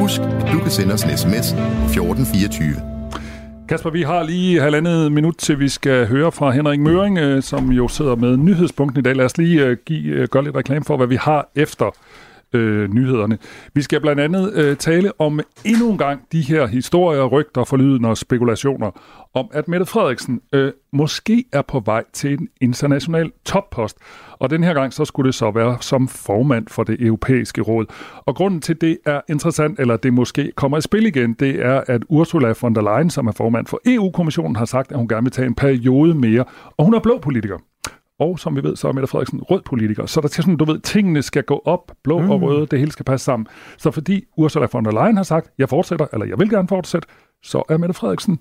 Husk, 0.00 0.20
at 0.20 0.52
du 0.52 0.58
kan 0.58 0.70
sende 0.70 0.94
os 0.94 1.02
en 1.02 1.16
sms 1.18 1.52
1424. 1.52 2.74
Kasper, 3.68 3.90
vi 3.90 4.02
har 4.02 4.22
lige 4.22 4.60
halvandet 4.60 5.12
minut 5.12 5.36
til, 5.36 5.60
vi 5.60 5.68
skal 5.68 6.06
høre 6.06 6.32
fra 6.32 6.50
Henrik 6.50 6.80
Møring, 6.80 7.18
øh, 7.18 7.42
som 7.42 7.72
jo 7.72 7.88
sidder 7.88 8.16
med 8.16 8.36
nyhedspunkten 8.36 9.00
i 9.00 9.02
dag. 9.02 9.16
Lad 9.16 9.24
os 9.24 9.38
lige 9.38 9.64
øh, 9.64 9.76
give, 9.86 10.14
øh, 10.14 10.28
gøre 10.28 10.44
lidt 10.44 10.56
reklame 10.56 10.84
for, 10.84 10.96
hvad 10.96 11.06
vi 11.06 11.16
har 11.16 11.48
efter 11.54 11.90
øh, 12.54 12.94
nyhederne. 12.94 13.38
Vi 13.74 13.82
skal 13.82 14.00
blandt 14.00 14.20
andet 14.20 14.52
øh, 14.54 14.76
tale 14.76 15.20
om 15.20 15.40
endnu 15.64 15.90
en 15.90 15.98
gang 15.98 16.20
de 16.32 16.40
her 16.40 16.66
historier, 16.66 17.24
rygter, 17.24 17.64
forlydende 17.64 18.08
og 18.08 18.16
spekulationer 18.16 18.90
om, 19.34 19.48
at 19.52 19.68
Mette 19.68 19.86
Frederiksen 19.86 20.40
øh, 20.52 20.72
måske 20.92 21.44
er 21.52 21.62
på 21.62 21.80
vej 21.80 22.04
til 22.12 22.32
en 22.32 22.48
international 22.60 23.32
toppost. 23.44 23.98
Og 24.38 24.50
den 24.50 24.64
her 24.64 24.74
gang 24.74 24.92
så 24.92 25.04
skulle 25.04 25.26
det 25.26 25.34
så 25.34 25.50
være 25.50 25.76
som 25.80 26.08
formand 26.08 26.68
for 26.68 26.84
det 26.84 26.96
europæiske 27.00 27.60
råd. 27.60 27.86
Og 28.26 28.34
grunden 28.36 28.60
til 28.60 28.80
det 28.80 28.98
er 29.06 29.20
interessant, 29.28 29.80
eller 29.80 29.96
det 29.96 30.12
måske 30.12 30.52
kommer 30.56 30.78
i 30.78 30.80
spil 30.80 31.06
igen, 31.06 31.32
det 31.32 31.66
er, 31.66 31.82
at 31.86 32.02
Ursula 32.08 32.54
von 32.62 32.74
der 32.74 32.82
Leyen, 32.82 33.10
som 33.10 33.26
er 33.26 33.32
formand 33.32 33.66
for 33.66 33.80
EU-kommissionen, 33.86 34.56
har 34.56 34.64
sagt, 34.64 34.92
at 34.92 34.98
hun 34.98 35.08
gerne 35.08 35.24
vil 35.24 35.32
tage 35.32 35.46
en 35.46 35.54
periode 35.54 36.14
mere. 36.14 36.44
Og 36.76 36.84
hun 36.84 36.94
er 36.94 37.00
blå 37.00 37.18
politiker. 37.18 37.58
Og 38.18 38.38
som 38.38 38.56
vi 38.56 38.62
ved, 38.62 38.76
så 38.76 38.88
er 38.88 38.92
Mette 38.92 39.06
Frederiksen 39.06 39.42
rød 39.42 39.62
politiker. 39.62 40.06
Så 40.06 40.20
der 40.20 40.28
til 40.28 40.42
sådan, 40.42 40.56
du 40.56 40.64
ved, 40.64 40.80
tingene 40.80 41.22
skal 41.22 41.42
gå 41.42 41.62
op, 41.64 41.92
blå 42.02 42.20
mm. 42.20 42.30
og 42.30 42.42
røde, 42.42 42.66
det 42.66 42.78
hele 42.78 42.92
skal 42.92 43.04
passe 43.04 43.24
sammen. 43.24 43.46
Så 43.78 43.90
fordi 43.90 44.24
Ursula 44.36 44.66
von 44.72 44.84
der 44.84 44.90
Leyen 44.90 45.16
har 45.16 45.24
sagt, 45.24 45.50
jeg 45.58 45.68
fortsætter, 45.68 46.06
eller 46.12 46.26
jeg 46.26 46.38
vil 46.38 46.50
gerne 46.50 46.68
fortsætte, 46.68 47.08
så 47.42 47.62
er 47.68 47.76
Mette 47.76 47.94
Frederiksen 47.94 48.40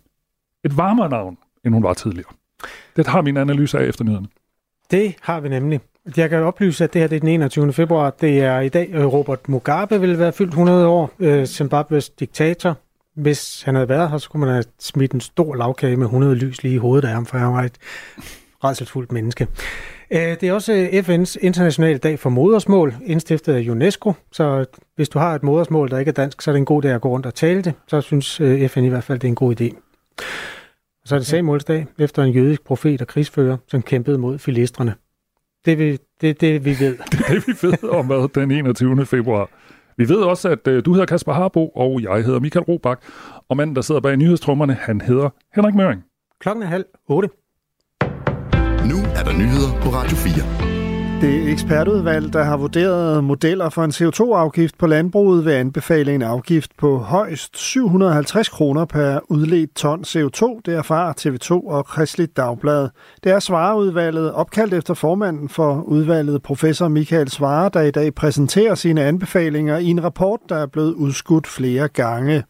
et 0.65 0.77
varmere 0.77 1.09
navn, 1.09 1.37
end 1.65 1.73
hun 1.73 1.83
var 1.83 1.93
tidligere. 1.93 2.31
Det 2.95 3.07
har 3.07 3.21
min 3.21 3.37
analyse 3.37 3.79
af 3.79 3.85
efter 3.85 4.03
nyhederne. 4.03 4.27
Det 4.91 5.15
har 5.21 5.39
vi 5.39 5.49
nemlig. 5.49 5.79
Jeg 6.17 6.29
kan 6.29 6.43
oplyse, 6.43 6.83
at 6.83 6.93
det 6.93 7.01
her 7.01 7.07
det 7.07 7.15
er 7.15 7.19
den 7.19 7.29
21. 7.29 7.73
februar. 7.73 8.09
Det 8.09 8.41
er 8.41 8.59
i 8.59 8.69
dag, 8.69 8.89
øh, 8.93 9.05
Robert 9.05 9.49
Mugabe 9.49 10.01
vil 10.01 10.19
være 10.19 10.33
fyldt 10.33 10.49
100 10.49 10.87
år, 10.87 11.11
øh, 11.19 11.45
Zimbabwes 11.45 12.09
diktator. 12.09 12.77
Hvis 13.15 13.61
han 13.61 13.75
havde 13.75 13.89
været 13.89 14.09
her, 14.09 14.17
så 14.17 14.29
kunne 14.29 14.45
man 14.45 14.49
have 14.49 14.63
smidt 14.79 15.11
en 15.11 15.21
stor 15.21 15.55
lavkage 15.55 15.97
med 15.97 16.05
100 16.05 16.35
lys 16.35 16.63
lige 16.63 16.75
i 16.75 16.77
hovedet 16.77 17.07
af 17.07 17.13
ham, 17.13 17.25
for 17.25 17.37
han 17.37 17.53
var 17.53 17.63
et 17.63 17.77
redselsfuldt 18.63 19.11
menneske. 19.11 19.47
Øh, 20.11 20.19
det 20.19 20.43
er 20.43 20.53
også 20.53 20.89
FN's 20.93 21.45
internationale 21.45 21.97
dag 21.97 22.19
for 22.19 22.29
modersmål, 22.29 22.93
indstiftet 23.05 23.53
af 23.53 23.69
UNESCO. 23.69 24.13
Så 24.31 24.65
hvis 24.95 25.09
du 25.09 25.19
har 25.19 25.35
et 25.35 25.43
modersmål, 25.43 25.89
der 25.89 25.99
ikke 25.99 26.09
er 26.09 26.13
dansk, 26.13 26.41
så 26.41 26.51
er 26.51 26.53
det 26.53 26.59
en 26.59 26.65
god 26.65 26.81
dag 26.81 26.91
at 26.91 27.01
gå 27.01 27.09
rundt 27.09 27.25
og 27.25 27.35
tale 27.35 27.61
det. 27.61 27.73
Så 27.87 28.01
synes 28.01 28.41
øh, 28.41 28.69
FN 28.69 28.83
i 28.83 28.89
hvert 28.89 29.03
fald, 29.03 29.19
det 29.19 29.27
er 29.27 29.31
en 29.31 29.35
god 29.35 29.61
idé. 29.61 29.75
Og 31.01 31.07
så 31.07 31.15
er 31.15 31.19
det 31.19 31.27
Samuelsdag, 31.27 31.85
efter 31.99 32.23
en 32.23 32.31
jødisk 32.31 32.63
profet 32.63 33.01
og 33.01 33.07
krigsfører, 33.07 33.57
som 33.67 33.81
kæmpede 33.81 34.17
mod 34.17 34.39
filistrene. 34.39 34.95
Det 35.65 35.77
vi, 35.79 35.97
det, 36.21 36.41
det, 36.41 36.65
vi 36.65 36.79
ved. 36.79 36.97
Det 37.11 37.19
er 37.19 37.33
det, 37.33 37.47
vi 37.47 37.67
ved 37.67 37.89
om 37.89 38.05
hvad, 38.05 38.41
den 38.41 38.51
21. 38.51 39.05
februar. 39.05 39.49
Vi 39.97 40.09
ved 40.09 40.17
også, 40.17 40.49
at 40.49 40.67
øh, 40.67 40.85
du 40.85 40.93
hedder 40.93 41.05
Kasper 41.05 41.33
Harbo, 41.33 41.67
og 41.67 42.01
jeg 42.01 42.23
hedder 42.23 42.39
Michael 42.39 42.65
Robach. 42.65 43.01
Og 43.49 43.57
manden, 43.57 43.75
der 43.75 43.81
sidder 43.81 44.01
bag 44.01 44.17
nyhedstrummerne, 44.17 44.73
han 44.73 45.01
hedder 45.01 45.29
Henrik 45.55 45.75
Møring. 45.75 46.03
Klokken 46.39 46.63
er 46.63 46.67
halv 46.67 46.85
otte. 47.09 47.29
Nu 48.89 48.97
er 49.15 49.23
der 49.23 49.33
nyheder 49.33 49.81
på 49.81 49.89
Radio 49.89 50.15
4. 50.17 50.73
Det 51.21 51.51
ekspertudvalg, 51.51 52.33
der 52.33 52.43
har 52.43 52.57
vurderet 52.57 53.23
modeller 53.23 53.69
for 53.69 53.83
en 53.83 53.91
CO2-afgift 53.91 54.77
på 54.77 54.87
landbruget, 54.87 55.45
vil 55.45 55.51
anbefale 55.51 56.15
en 56.15 56.21
afgift 56.21 56.71
på 56.77 56.97
højst 56.97 57.57
750 57.57 58.49
kroner 58.49 58.85
per 58.85 59.19
udledt 59.29 59.75
ton 59.75 60.01
CO2. 60.01 60.61
Det 60.65 60.75
erfarer 60.75 61.13
TV2 61.19 61.67
og 61.67 61.85
Kristeligt 61.85 62.37
Dagblad. 62.37 62.89
Det 63.23 63.31
er 63.31 63.39
Svareudvalget, 63.39 64.33
opkaldt 64.33 64.73
efter 64.73 64.93
formanden 64.93 65.49
for 65.49 65.81
udvalget, 65.81 66.43
professor 66.43 66.87
Michael 66.87 67.29
Svare, 67.29 67.69
der 67.73 67.81
i 67.81 67.91
dag 67.91 68.15
præsenterer 68.15 68.75
sine 68.75 69.03
anbefalinger 69.03 69.77
i 69.77 69.85
en 69.85 70.03
rapport, 70.03 70.39
der 70.49 70.57
er 70.57 70.67
blevet 70.67 70.93
udskudt 70.93 71.47
flere 71.47 71.87
gange. 71.87 72.43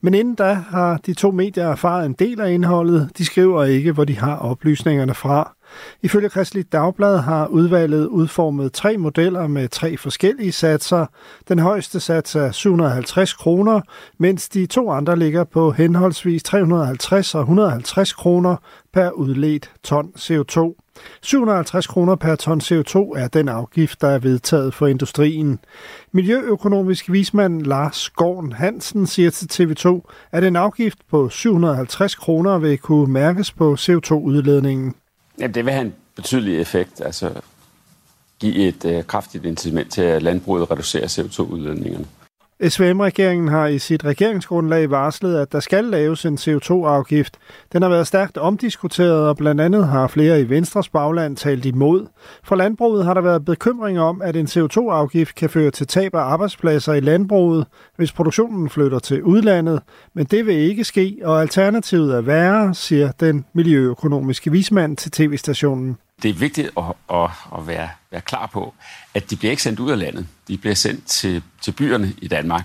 Men 0.00 0.14
inden 0.14 0.34
da 0.34 0.52
har 0.52 0.96
de 1.06 1.14
to 1.14 1.30
medier 1.30 1.68
erfaret 1.68 2.06
en 2.06 2.12
del 2.12 2.40
af 2.40 2.52
indholdet. 2.52 3.10
De 3.18 3.24
skriver 3.24 3.64
ikke, 3.64 3.92
hvor 3.92 4.04
de 4.04 4.18
har 4.18 4.36
oplysningerne 4.36 5.14
fra. 5.14 5.54
Ifølge 6.02 6.28
Kristelig 6.28 6.72
Dagblad 6.72 7.18
har 7.18 7.46
udvalget 7.46 8.06
udformet 8.06 8.72
tre 8.72 8.96
modeller 8.96 9.46
med 9.46 9.68
tre 9.68 9.96
forskellige 9.96 10.52
satser. 10.52 11.06
Den 11.48 11.58
højeste 11.58 12.00
sats 12.00 12.34
er 12.34 12.50
750 12.50 13.32
kroner, 13.32 13.80
mens 14.18 14.48
de 14.48 14.66
to 14.66 14.90
andre 14.90 15.16
ligger 15.16 15.44
på 15.44 15.70
henholdsvis 15.70 16.42
350 16.42 17.34
og 17.34 17.40
150 17.40 18.12
kroner 18.12 18.56
per 18.92 19.10
udledt 19.10 19.70
ton 19.82 20.12
CO2. 20.18 20.74
750 21.22 21.86
kroner 21.86 22.16
per 22.16 22.34
ton 22.34 22.60
CO2 22.60 22.98
er 23.18 23.28
den 23.32 23.48
afgift, 23.48 24.00
der 24.00 24.08
er 24.08 24.18
vedtaget 24.18 24.74
for 24.74 24.86
industrien. 24.86 25.58
Miljøøkonomisk 26.12 27.12
vismand 27.12 27.62
Lars 27.62 28.10
Gården 28.10 28.52
Hansen 28.52 29.06
siger 29.06 29.30
til 29.30 29.46
TV2, 29.52 30.10
at 30.32 30.44
en 30.44 30.56
afgift 30.56 30.98
på 31.10 31.28
750 31.28 32.14
kroner 32.14 32.58
vil 32.58 32.78
kunne 32.78 33.12
mærkes 33.12 33.52
på 33.52 33.76
CO2-udledningen. 33.80 34.94
Jamen, 35.40 35.54
det 35.54 35.64
vil 35.64 35.72
have 35.72 35.84
en 35.84 35.94
betydelig 36.16 36.60
effekt, 36.60 37.00
altså 37.00 37.40
give 38.38 38.54
et 38.54 38.84
øh, 38.84 39.04
kraftigt 39.04 39.44
incitament 39.44 39.92
til, 39.92 40.02
at 40.02 40.22
landbruget 40.22 40.70
reducerer 40.70 41.06
CO2-udledningerne. 41.06 42.06
SVM-regeringen 42.68 43.48
har 43.48 43.66
i 43.66 43.78
sit 43.78 44.04
regeringsgrundlag 44.04 44.90
varslet, 44.90 45.36
at 45.36 45.52
der 45.52 45.60
skal 45.60 45.84
laves 45.84 46.24
en 46.24 46.34
CO2-afgift. 46.34 47.36
Den 47.72 47.82
har 47.82 47.88
været 47.88 48.06
stærkt 48.06 48.38
omdiskuteret, 48.38 49.28
og 49.28 49.36
blandt 49.36 49.60
andet 49.60 49.88
har 49.88 50.06
flere 50.06 50.40
i 50.40 50.48
Venstres 50.48 50.88
bagland 50.88 51.36
talt 51.36 51.64
imod. 51.64 52.06
For 52.44 52.56
landbruget 52.56 53.04
har 53.04 53.14
der 53.14 53.20
været 53.20 53.44
bekymring 53.44 54.00
om, 54.00 54.22
at 54.22 54.36
en 54.36 54.46
CO2-afgift 54.46 55.34
kan 55.34 55.50
føre 55.50 55.70
til 55.70 55.86
tab 55.86 56.14
af 56.14 56.20
arbejdspladser 56.20 56.92
i 56.92 57.00
landbruget, 57.00 57.66
hvis 57.96 58.12
produktionen 58.12 58.68
flytter 58.68 58.98
til 58.98 59.22
udlandet. 59.22 59.80
Men 60.14 60.26
det 60.26 60.46
vil 60.46 60.54
ikke 60.54 60.84
ske, 60.84 61.18
og 61.24 61.40
alternativet 61.40 62.14
er 62.14 62.20
værre, 62.20 62.74
siger 62.74 63.12
den 63.20 63.44
miljøøkonomiske 63.52 64.52
vismand 64.52 64.96
til 64.96 65.10
tv-stationen 65.10 65.96
det 66.22 66.28
er 66.28 66.34
vigtigt 66.34 66.70
at, 66.76 66.84
at, 67.12 67.30
at 67.58 67.66
være, 67.66 67.88
være 68.10 68.20
klar 68.20 68.46
på, 68.46 68.74
at 69.14 69.30
de 69.30 69.36
bliver 69.36 69.50
ikke 69.50 69.62
sendt 69.62 69.80
ud 69.80 69.90
af 69.90 69.98
landet. 69.98 70.26
De 70.48 70.58
bliver 70.58 70.74
sendt 70.74 71.06
til, 71.06 71.42
til 71.62 71.72
byerne 71.72 72.12
i 72.18 72.28
Danmark. 72.28 72.64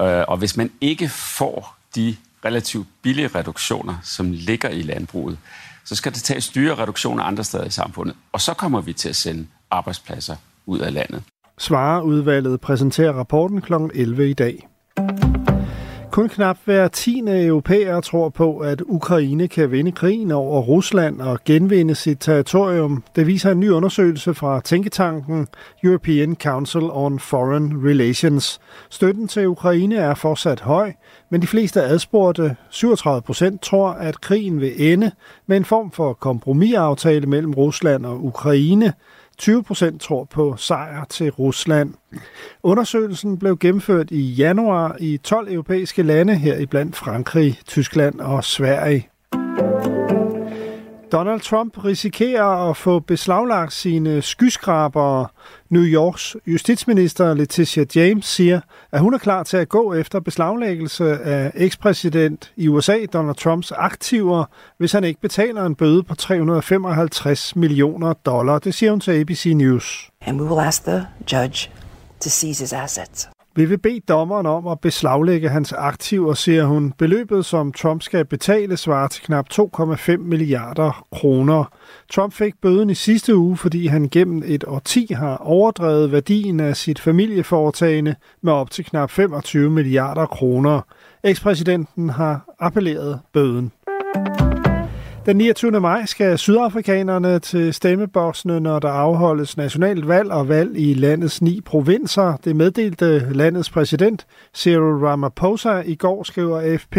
Øh, 0.00 0.24
og 0.28 0.36
hvis 0.36 0.56
man 0.56 0.70
ikke 0.80 1.08
får 1.08 1.76
de 1.94 2.16
relativt 2.44 2.86
billige 3.02 3.28
reduktioner, 3.28 3.94
som 4.02 4.32
ligger 4.32 4.68
i 4.68 4.82
landbruget, 4.82 5.38
så 5.84 5.94
skal 5.94 6.14
det 6.14 6.22
tages 6.22 6.48
dyre 6.48 6.74
reduktioner 6.74 7.24
andre 7.24 7.44
steder 7.44 7.64
i 7.64 7.70
samfundet. 7.70 8.16
Og 8.32 8.40
så 8.40 8.54
kommer 8.54 8.80
vi 8.80 8.92
til 8.92 9.08
at 9.08 9.16
sende 9.16 9.46
arbejdspladser 9.70 10.36
ud 10.66 10.78
af 10.78 10.94
landet. 10.94 11.22
Svareudvalget 11.58 12.60
præsenterer 12.60 13.12
rapporten 13.12 13.60
kl. 13.60 13.72
11 13.94 14.30
i 14.30 14.34
dag. 14.34 14.68
Kun 16.16 16.28
knap 16.28 16.58
hver 16.64 16.88
tiende 16.88 17.46
europæer 17.46 18.00
tror 18.00 18.28
på, 18.28 18.58
at 18.58 18.82
Ukraine 18.86 19.48
kan 19.48 19.70
vinde 19.70 19.92
krigen 19.92 20.30
over 20.30 20.62
Rusland 20.62 21.20
og 21.20 21.38
genvinde 21.44 21.94
sit 21.94 22.18
territorium. 22.20 23.04
Det 23.16 23.26
viser 23.26 23.50
en 23.50 23.60
ny 23.60 23.70
undersøgelse 23.70 24.34
fra 24.34 24.60
tænketanken 24.60 25.48
European 25.84 26.36
Council 26.36 26.82
on 26.82 27.18
Foreign 27.18 27.86
Relations. 27.88 28.60
Støtten 28.90 29.28
til 29.28 29.48
Ukraine 29.48 29.96
er 29.96 30.14
fortsat 30.14 30.60
høj, 30.60 30.92
men 31.30 31.42
de 31.42 31.46
fleste 31.46 31.82
adspurgte, 31.82 32.56
37 32.70 33.22
procent, 33.22 33.62
tror, 33.62 33.90
at 33.90 34.20
krigen 34.20 34.60
vil 34.60 34.92
ende 34.92 35.10
med 35.46 35.56
en 35.56 35.64
form 35.64 35.90
for 35.90 36.12
kompromisaftale 36.12 37.26
mellem 37.26 37.54
Rusland 37.54 38.06
og 38.06 38.24
Ukraine. 38.24 38.92
20 39.38 39.62
procent 39.62 40.00
tror 40.00 40.24
på 40.24 40.56
sejr 40.56 41.04
til 41.04 41.30
Rusland. 41.30 41.94
Undersøgelsen 42.62 43.38
blev 43.38 43.58
gennemført 43.58 44.10
i 44.10 44.20
januar 44.20 44.96
i 45.00 45.16
12 45.16 45.52
europæiske 45.52 46.02
lande, 46.02 46.34
her 46.34 46.66
blandt 46.66 46.96
Frankrig, 46.96 47.58
Tyskland 47.66 48.20
og 48.20 48.44
Sverige. 48.44 49.08
Donald 51.16 51.40
Trump 51.40 51.84
risikerer 51.84 52.70
at 52.70 52.76
få 52.76 52.98
beslaglagt 52.98 53.72
sine 53.72 54.22
skyskrabere. 54.22 55.26
New 55.70 55.82
Yorks 55.82 56.36
justitsminister 56.46 57.34
Letitia 57.34 57.84
James 57.94 58.26
siger, 58.26 58.60
at 58.92 59.00
hun 59.00 59.14
er 59.14 59.18
klar 59.18 59.42
til 59.42 59.56
at 59.56 59.68
gå 59.68 59.94
efter 59.94 60.20
beslaglæggelse 60.20 61.18
af 61.18 61.52
ekspræsident 61.54 62.52
i 62.56 62.68
USA 62.68 62.98
Donald 63.12 63.36
Trumps 63.36 63.72
aktiver, 63.72 64.44
hvis 64.78 64.92
han 64.92 65.04
ikke 65.04 65.20
betaler 65.20 65.66
en 65.66 65.74
bøde 65.74 66.02
på 66.02 66.14
355 66.14 67.56
millioner 67.56 68.12
dollar. 68.12 68.58
Det 68.58 68.74
siger 68.74 68.90
hun 68.90 69.00
til 69.00 69.20
ABC 69.20 69.52
News. 69.54 70.10
And 70.20 70.40
we 70.40 70.48
will 70.48 70.66
ask 70.66 70.84
the 70.84 71.06
judge 71.32 71.70
to 72.20 72.28
seize 72.28 72.62
his 72.62 72.72
assets. 72.72 73.28
Vi 73.56 73.64
vil 73.64 73.78
bede 73.78 74.00
dommeren 74.08 74.46
om 74.46 74.66
at 74.66 74.80
beslaglægge 74.80 75.48
hans 75.48 75.72
aktiver, 75.72 76.34
siger 76.34 76.64
hun. 76.64 76.92
Beløbet, 76.98 77.44
som 77.44 77.72
Trump 77.72 78.02
skal 78.02 78.24
betale, 78.24 78.76
svarer 78.76 79.08
til 79.08 79.22
knap 79.22 79.46
2,5 79.52 80.16
milliarder 80.16 81.06
kroner. 81.12 81.64
Trump 82.12 82.32
fik 82.32 82.54
bøden 82.62 82.90
i 82.90 82.94
sidste 82.94 83.36
uge, 83.36 83.56
fordi 83.56 83.86
han 83.86 84.08
gennem 84.08 84.42
et 84.46 84.64
årti 84.66 85.06
har 85.12 85.36
overdrevet 85.36 86.12
værdien 86.12 86.60
af 86.60 86.76
sit 86.76 87.00
familieforetagende 87.00 88.14
med 88.42 88.52
op 88.52 88.70
til 88.70 88.84
knap 88.84 89.10
25 89.10 89.70
milliarder 89.70 90.26
kroner. 90.26 90.80
Ekspræsidenten 91.24 92.10
har 92.10 92.44
appelleret 92.60 93.20
bøden. 93.32 93.72
Den 95.26 95.36
29. 95.36 95.80
maj 95.80 96.04
skal 96.06 96.38
sydafrikanerne 96.38 97.38
til 97.38 97.74
stemmeboksene, 97.74 98.60
når 98.60 98.78
der 98.78 98.88
afholdes 98.88 99.56
nationalt 99.56 100.08
valg 100.08 100.30
og 100.30 100.48
valg 100.48 100.78
i 100.78 100.94
landets 100.94 101.42
ni 101.42 101.60
provinser. 101.60 102.36
Det 102.44 102.56
meddelte 102.56 103.32
landets 103.32 103.70
præsident 103.70 104.26
Cyril 104.54 105.06
Ramaphosa 105.06 105.82
i 105.86 105.94
går, 105.94 106.22
skriver 106.22 106.60
AFP. 106.60 106.96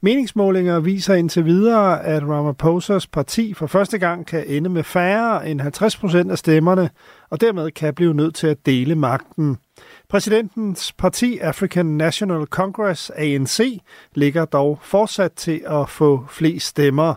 Meningsmålinger 0.00 0.80
viser 0.80 1.14
indtil 1.14 1.44
videre, 1.44 2.04
at 2.04 2.22
Ramaphosa's 2.22 3.06
parti 3.12 3.54
for 3.54 3.66
første 3.66 3.98
gang 3.98 4.26
kan 4.26 4.44
ende 4.46 4.70
med 4.70 4.82
færre 4.82 5.50
end 5.50 5.60
50 5.60 5.96
procent 5.96 6.30
af 6.30 6.38
stemmerne, 6.38 6.90
og 7.30 7.40
dermed 7.40 7.70
kan 7.70 7.94
blive 7.94 8.14
nødt 8.14 8.34
til 8.34 8.46
at 8.46 8.66
dele 8.66 8.94
magten. 8.94 9.56
Præsidentens 10.12 10.92
parti 10.92 11.38
African 11.38 11.86
National 11.86 12.46
Congress, 12.46 13.10
ANC, 13.16 13.80
ligger 14.14 14.44
dog 14.44 14.78
fortsat 14.82 15.32
til 15.32 15.62
at 15.66 15.88
få 15.88 16.24
flest 16.30 16.66
stemmer. 16.66 17.14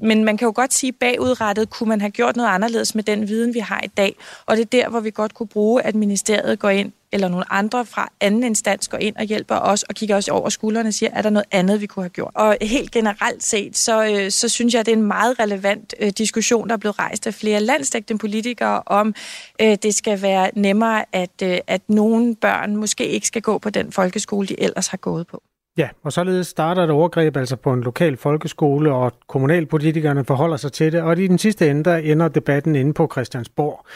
Men 0.00 0.24
man 0.24 0.36
kan 0.36 0.46
jo 0.46 0.52
godt 0.56 0.74
sige, 0.74 0.88
at 0.88 0.94
bagudrettet 1.00 1.70
kunne 1.70 1.88
man 1.88 2.00
have 2.00 2.10
gjort 2.10 2.36
noget 2.36 2.50
anderledes 2.50 2.94
med 2.94 3.04
den 3.04 3.28
viden, 3.28 3.54
vi 3.54 3.58
har 3.58 3.80
i 3.84 3.86
dag. 3.86 4.16
Og 4.46 4.56
det 4.56 4.62
er 4.62 4.82
der, 4.82 4.88
hvor 4.88 5.00
vi 5.00 5.10
godt 5.10 5.34
kunne 5.34 5.46
bruge, 5.46 5.82
at 5.82 5.94
ministeriet 5.94 6.58
går 6.58 6.70
ind 6.70 6.92
eller 7.14 7.28
nogle 7.28 7.52
andre 7.52 7.86
fra 7.86 8.08
anden 8.20 8.44
instans 8.44 8.88
går 8.88 8.98
ind 8.98 9.16
og 9.16 9.24
hjælper 9.24 9.56
os 9.56 9.82
og 9.82 9.94
kigger 9.94 10.16
os 10.16 10.28
over 10.28 10.48
skuldrene 10.48 10.88
og 10.88 10.94
siger, 10.94 11.10
er 11.12 11.22
der 11.22 11.30
noget 11.30 11.46
andet, 11.50 11.80
vi 11.80 11.86
kunne 11.86 12.02
have 12.02 12.10
gjort? 12.10 12.30
Og 12.34 12.56
helt 12.62 12.90
generelt 12.90 13.42
set, 13.42 13.76
så, 13.76 14.04
øh, 14.04 14.30
så 14.30 14.48
synes 14.48 14.74
jeg, 14.74 14.86
det 14.86 14.92
er 14.92 14.96
en 14.96 15.02
meget 15.02 15.38
relevant 15.40 15.94
øh, 16.00 16.12
diskussion, 16.18 16.68
der 16.68 16.74
er 16.74 16.78
blevet 16.78 16.98
rejst 16.98 17.26
af 17.26 17.34
flere 17.34 17.60
landstægtende 17.60 18.20
politikere 18.20 18.82
om, 18.86 19.14
øh, 19.60 19.76
det 19.82 19.94
skal 19.94 20.22
være 20.22 20.50
nemmere, 20.54 21.04
at, 21.12 21.42
øh, 21.42 21.58
at 21.66 21.82
nogle 21.88 22.36
børn 22.36 22.76
måske 22.76 23.08
ikke 23.08 23.26
skal 23.26 23.42
gå 23.42 23.58
på 23.58 23.70
den 23.70 23.92
folkeskole, 23.92 24.46
de 24.46 24.62
ellers 24.62 24.86
har 24.86 24.98
gået 24.98 25.26
på. 25.26 25.42
Ja, 25.78 25.88
og 26.02 26.12
således 26.12 26.46
starter 26.46 26.84
et 26.84 26.90
overgreb 26.90 27.36
altså 27.36 27.56
på 27.56 27.72
en 27.72 27.80
lokal 27.80 28.16
folkeskole, 28.16 28.92
og 28.92 29.12
kommunalpolitikerne 29.26 30.24
forholder 30.24 30.56
sig 30.56 30.72
til 30.72 30.92
det, 30.92 31.02
og 31.02 31.18
i 31.18 31.26
den 31.26 31.38
sidste 31.38 31.70
ende, 31.70 31.84
der 31.84 31.96
ender 31.96 32.28
debatten 32.28 32.74
inde 32.74 32.92
på 32.92 33.08
Christiansborg 33.12 33.86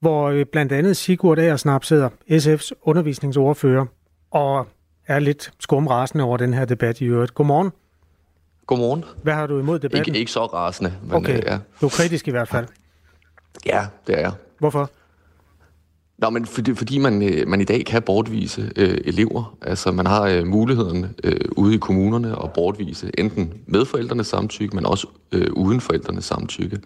hvor 0.00 0.28
øh, 0.28 0.46
blandt 0.52 0.72
andet 0.72 0.96
Sigurd 0.96 1.38
Aersnap 1.38 1.84
sidder, 1.84 2.08
SF's 2.30 2.70
undervisningsordfører, 2.82 3.86
og 4.30 4.66
er 5.06 5.18
lidt 5.18 5.50
skumrasende 5.60 6.24
over 6.24 6.36
den 6.36 6.54
her 6.54 6.64
debat 6.64 7.00
i 7.00 7.04
øvrigt. 7.04 7.34
Godmorgen. 7.34 7.72
Godmorgen. 8.66 9.04
Hvad 9.22 9.34
har 9.34 9.46
du 9.46 9.58
imod 9.58 9.78
debatten? 9.78 10.08
Ikke, 10.08 10.18
ikke 10.18 10.32
så 10.32 10.46
rasende, 10.46 10.94
men 11.02 11.12
okay. 11.12 11.36
øh, 11.36 11.42
ja. 11.46 11.58
Du 11.80 11.86
er 11.86 11.90
kritisk 11.90 12.28
i 12.28 12.30
hvert 12.30 12.48
fald. 12.48 12.66
Ja, 13.66 13.86
det 14.06 14.14
er 14.14 14.20
jeg. 14.20 14.32
Hvorfor? 14.58 14.90
Nå, 16.18 16.30
men 16.30 16.46
fordi, 16.46 16.74
fordi 16.74 16.98
man, 16.98 17.22
øh, 17.22 17.48
man 17.48 17.60
i 17.60 17.64
dag 17.64 17.84
kan 17.84 18.02
bortvise 18.02 18.72
øh, 18.76 18.98
elever. 19.04 19.56
Altså, 19.62 19.92
man 19.92 20.06
har 20.06 20.22
øh, 20.22 20.46
muligheden 20.46 21.14
øh, 21.24 21.40
ude 21.56 21.74
i 21.74 21.78
kommunerne 21.78 22.42
at 22.44 22.52
bortvise 22.52 23.10
enten 23.18 23.54
med 23.66 23.84
forældrenes 23.84 24.26
samtykke, 24.26 24.76
men 24.76 24.86
også 24.86 25.06
øh, 25.32 25.52
uden 25.52 25.80
forældrenes 25.80 26.24
samtykke. 26.24 26.78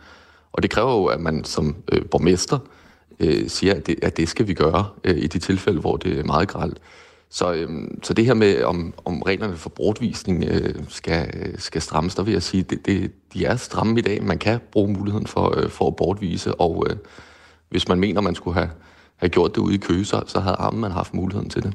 Og 0.53 0.62
det 0.62 0.71
kræver 0.71 0.92
jo, 0.92 1.05
at 1.05 1.21
man 1.21 1.44
som 1.44 1.77
øh, 1.92 2.05
borgmester 2.05 2.59
øh, 2.59 2.78
Øh, 3.21 3.49
siger, 3.49 3.75
at 3.75 3.87
det, 3.87 3.97
at 4.03 4.17
det 4.17 4.29
skal 4.29 4.49
vi 4.49 4.55
gøre 4.55 4.87
øh, 5.05 5.17
i 5.17 5.27
de 5.27 5.39
tilfælde, 5.39 5.81
hvor 5.81 5.97
det 5.97 6.19
er 6.19 6.25
meget 6.25 6.49
gralt. 6.49 6.79
Så, 7.31 7.53
øh, 7.53 7.69
så 8.03 8.15
det 8.15 8.27
her 8.27 8.35
med, 8.35 8.63
om, 8.63 8.95
om 9.05 9.23
reglerne 9.23 9.57
for 9.57 9.71
bortvisning 9.71 10.45
øh, 10.45 10.75
skal, 10.89 11.31
øh, 11.35 11.59
skal 11.59 11.83
strammes, 11.83 12.15
der 12.15 12.23
vil 12.23 12.33
jeg 12.33 12.43
sige, 12.43 12.63
det, 12.63 12.87
det, 12.87 13.13
de 13.33 13.45
er 13.45 13.57
stramme 13.57 13.99
i 13.99 14.03
dag. 14.03 14.23
Man 14.23 14.39
kan 14.39 14.61
bruge 14.73 14.93
muligheden 14.93 15.27
for, 15.27 15.59
øh, 15.59 15.71
for 15.71 15.87
at 15.87 15.97
bortvise, 15.97 16.55
og 16.55 16.87
øh, 16.91 16.97
hvis 17.69 17.89
man 17.89 18.01
mener, 18.01 18.21
man 18.21 18.35
skulle 18.35 18.55
have, 18.55 18.71
have 19.17 19.31
gjort 19.31 19.55
det 19.55 19.61
ude 19.61 19.75
i 19.75 19.79
Køge, 19.79 20.05
så, 20.05 20.23
så 20.27 20.41
havde 20.41 20.77
man 20.77 20.91
haft 20.91 21.15
muligheden 21.15 21.51
til 21.51 21.63
det. 21.63 21.75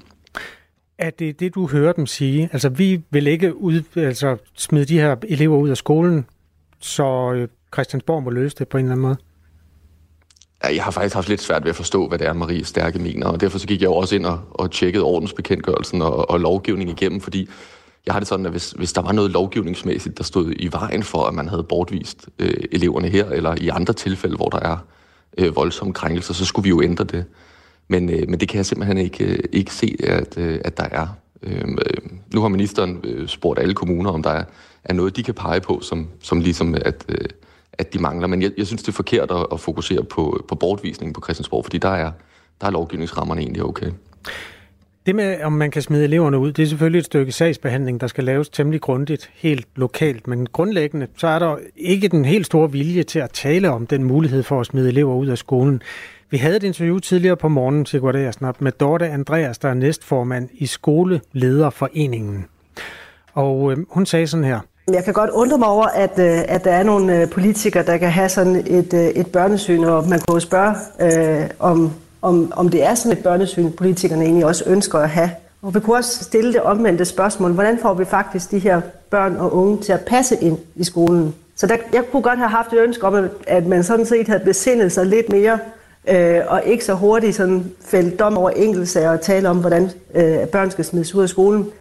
Er 0.97 1.09
det 1.09 1.39
det, 1.39 1.55
du 1.55 1.67
hører 1.67 1.93
dem 1.93 2.05
sige? 2.05 2.49
Altså, 2.51 2.69
vi 2.69 3.01
vil 3.09 3.27
ikke 3.27 3.55
ud, 3.55 3.81
altså, 3.95 4.37
smide 4.53 4.85
de 4.85 4.99
her 4.99 5.15
elever 5.27 5.57
ud 5.57 5.69
af 5.69 5.77
skolen, 5.77 6.25
så 6.79 7.33
øh, 7.35 7.47
Christiansborg 7.73 8.23
må 8.23 8.29
løse 8.29 8.55
det 8.59 8.67
på 8.67 8.77
en 8.77 8.85
eller 8.85 8.93
anden 8.93 9.01
måde? 9.01 9.17
Jeg 10.63 10.83
har 10.83 10.91
faktisk 10.91 11.15
haft 11.15 11.29
lidt 11.29 11.41
svært 11.41 11.63
ved 11.63 11.69
at 11.69 11.75
forstå, 11.75 12.07
hvad 12.07 12.19
det 12.19 12.27
er, 12.27 12.33
Marie 12.33 12.65
Stærke 12.65 12.99
mener, 12.99 13.27
og 13.27 13.41
derfor 13.41 13.57
så 13.57 13.67
gik 13.67 13.81
jeg 13.81 13.87
jo 13.87 13.93
også 13.93 14.15
ind 14.15 14.25
og, 14.25 14.39
og 14.51 14.71
tjekkede 14.71 15.03
ordensbekendtgørelsen 15.03 16.01
og, 16.01 16.29
og 16.29 16.39
lovgivningen 16.39 16.97
igennem, 16.97 17.21
fordi 17.21 17.49
jeg 18.05 18.13
har 18.13 18.19
det 18.19 18.27
sådan, 18.27 18.45
at 18.45 18.51
hvis, 18.51 18.71
hvis 18.71 18.93
der 18.93 19.01
var 19.01 19.11
noget 19.11 19.31
lovgivningsmæssigt, 19.31 20.17
der 20.17 20.23
stod 20.23 20.53
i 20.55 20.69
vejen 20.71 21.03
for, 21.03 21.25
at 21.25 21.33
man 21.33 21.47
havde 21.47 21.63
bortvist 21.63 22.29
øh, 22.39 22.63
eleverne 22.71 23.07
her, 23.07 23.25
eller 23.25 23.55
i 23.61 23.69
andre 23.69 23.93
tilfælde, 23.93 24.35
hvor 24.35 24.49
der 24.49 24.59
er 24.59 24.77
øh, 25.37 25.55
voldsomme 25.55 25.93
krænkelser, 25.93 26.33
så 26.33 26.45
skulle 26.45 26.63
vi 26.63 26.69
jo 26.69 26.81
ændre 26.81 27.03
det. 27.03 27.25
Men, 27.87 28.09
øh, 28.09 28.29
men 28.29 28.39
det 28.39 28.49
kan 28.49 28.57
jeg 28.57 28.65
simpelthen 28.65 28.97
ikke, 28.97 29.25
øh, 29.25 29.39
ikke 29.51 29.73
se, 29.73 29.95
at, 30.03 30.37
øh, 30.37 30.59
at 30.65 30.77
der 30.77 30.87
er. 30.91 31.07
Øhm, 31.43 31.77
øh 31.77 32.09
nu 32.33 32.41
har 32.41 32.47
ministeren 32.47 32.99
øh, 33.03 33.27
spurgt 33.27 33.59
alle 33.59 33.73
kommuner, 33.73 34.11
om 34.11 34.23
der 34.23 34.29
er, 34.29 34.43
er 34.83 34.93
noget, 34.93 35.15
de 35.15 35.23
kan 35.23 35.33
pege 35.33 35.61
på, 35.61 35.81
som, 35.81 36.07
som 36.21 36.39
ligesom 36.39 36.75
at... 36.75 37.05
Øh, 37.09 37.25
at 37.73 37.93
de 37.93 37.99
mangler. 37.99 38.27
Men 38.27 38.41
jeg, 38.41 38.51
jeg 38.57 38.67
synes, 38.67 38.81
det 38.81 38.87
er 38.89 38.93
forkert 38.93 39.31
at, 39.31 39.45
at 39.51 39.59
fokusere 39.59 40.03
på, 40.03 40.45
på 40.47 40.55
bortvisningen 40.55 41.13
på 41.13 41.21
Christiansborg, 41.23 41.65
fordi 41.65 41.77
der 41.77 41.89
er, 41.89 42.11
der 42.61 42.67
er 42.67 42.71
lovgivningsrammerne 42.71 43.41
egentlig 43.41 43.63
okay. 43.63 43.91
Det 45.05 45.15
med, 45.15 45.41
om 45.41 45.51
man 45.51 45.71
kan 45.71 45.81
smide 45.81 46.03
eleverne 46.03 46.37
ud, 46.37 46.51
det 46.51 46.63
er 46.63 46.67
selvfølgelig 46.67 46.99
et 46.99 47.05
stykke 47.05 47.31
sagsbehandling, 47.31 48.01
der 48.01 48.07
skal 48.07 48.23
laves 48.23 48.49
temmelig 48.49 48.81
grundigt, 48.81 49.29
helt 49.33 49.67
lokalt. 49.75 50.27
Men 50.27 50.47
grundlæggende, 50.47 51.07
så 51.17 51.27
er 51.27 51.39
der 51.39 51.57
ikke 51.75 52.07
den 52.07 52.25
helt 52.25 52.45
store 52.45 52.71
vilje 52.71 53.03
til 53.03 53.19
at 53.19 53.31
tale 53.31 53.69
om 53.69 53.87
den 53.87 54.03
mulighed 54.03 54.43
for 54.43 54.59
at 54.59 54.65
smide 54.65 54.87
elever 54.87 55.15
ud 55.15 55.27
af 55.27 55.37
skolen. 55.37 55.81
Vi 56.29 56.37
havde 56.37 56.55
et 56.55 56.63
interview 56.63 56.99
tidligere 56.99 57.37
på 57.37 57.47
morgenen, 57.47 57.85
Sigurd 57.85 58.15
Aersnap, 58.15 58.61
med 58.61 58.71
Dorte 58.71 59.07
Andreas, 59.07 59.57
der 59.57 59.69
er 59.69 59.73
næstformand 59.73 60.49
i 60.53 60.65
Skolelederforeningen. 60.65 62.45
Og 63.33 63.71
øh, 63.71 63.77
hun 63.89 64.05
sagde 64.05 64.27
sådan 64.27 64.43
her. 64.43 64.59
Jeg 64.91 65.03
kan 65.03 65.13
godt 65.13 65.29
undre 65.29 65.57
mig 65.57 65.67
over, 65.67 65.85
at, 65.85 66.19
øh, 66.19 66.41
at 66.47 66.63
der 66.63 66.71
er 66.71 66.83
nogle 66.83 67.21
øh, 67.21 67.29
politikere, 67.29 67.85
der 67.85 67.97
kan 67.97 68.11
have 68.11 68.29
sådan 68.29 68.55
et, 68.55 68.93
øh, 68.93 69.05
et 69.05 69.27
børnesyn, 69.27 69.83
og 69.83 70.09
man 70.09 70.19
kunne 70.27 70.41
spørge, 70.41 70.75
øh, 70.99 71.49
om, 71.59 71.91
om, 72.21 72.53
om 72.55 72.69
det 72.69 72.83
er 72.83 72.95
sådan 72.95 73.17
et 73.17 73.23
børnesyn, 73.23 73.71
politikerne 73.71 74.23
egentlig 74.23 74.45
også 74.45 74.63
ønsker 74.67 74.99
at 74.99 75.09
have. 75.09 75.29
Og 75.61 75.75
vi 75.75 75.79
kunne 75.79 75.95
også 75.95 76.23
stille 76.23 76.53
det 76.53 76.61
omvendte 76.61 77.05
spørgsmål. 77.05 77.51
Hvordan 77.51 77.79
får 77.81 77.93
vi 77.93 78.05
faktisk 78.05 78.51
de 78.51 78.59
her 78.59 78.81
børn 79.09 79.35
og 79.35 79.55
unge 79.55 79.81
til 79.81 79.93
at 79.93 80.01
passe 80.01 80.37
ind 80.41 80.57
i 80.75 80.83
skolen? 80.83 81.35
Så 81.55 81.67
der, 81.67 81.75
jeg 81.93 82.03
kunne 82.11 82.21
godt 82.21 82.39
have 82.39 82.49
haft 82.49 82.73
et 82.73 82.79
ønske 82.79 83.07
om, 83.07 83.29
at 83.47 83.65
man 83.65 83.83
sådan 83.83 84.05
set 84.05 84.27
havde 84.27 84.43
besindet 84.45 84.91
sig 84.91 85.05
lidt 85.05 85.29
mere, 85.29 85.59
øh, 86.07 86.41
og 86.47 86.61
ikke 86.65 86.85
så 86.85 86.93
hurtigt 86.93 87.35
sådan 87.35 87.71
fældt 87.85 88.19
dom 88.19 88.37
over 88.37 88.49
enkeltsager 88.49 89.11
og 89.11 89.21
tale 89.21 89.49
om, 89.49 89.57
hvordan 89.57 89.91
øh, 90.15 90.47
børn 90.47 90.71
skal 90.71 90.85
smides 90.85 91.15
ud 91.15 91.23
af 91.23 91.29
skolen. 91.29 91.71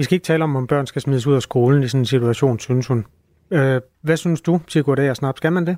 Vi 0.00 0.04
skal 0.04 0.14
ikke 0.14 0.24
tale 0.24 0.44
om, 0.44 0.56
om 0.56 0.66
børn 0.66 0.86
skal 0.86 1.02
smides 1.02 1.26
ud 1.26 1.34
af 1.34 1.42
skolen 1.42 1.82
i 1.82 1.88
sådan 1.88 2.00
en 2.00 2.06
situation, 2.06 2.58
synes 2.58 2.86
hun. 2.86 3.04
Øh, 3.50 3.80
hvad 4.02 4.16
synes 4.16 4.40
du, 4.40 4.60
Sigurd 4.68 4.98
Agersnap? 4.98 5.36
Skal 5.36 5.52
man 5.52 5.66
det? 5.66 5.76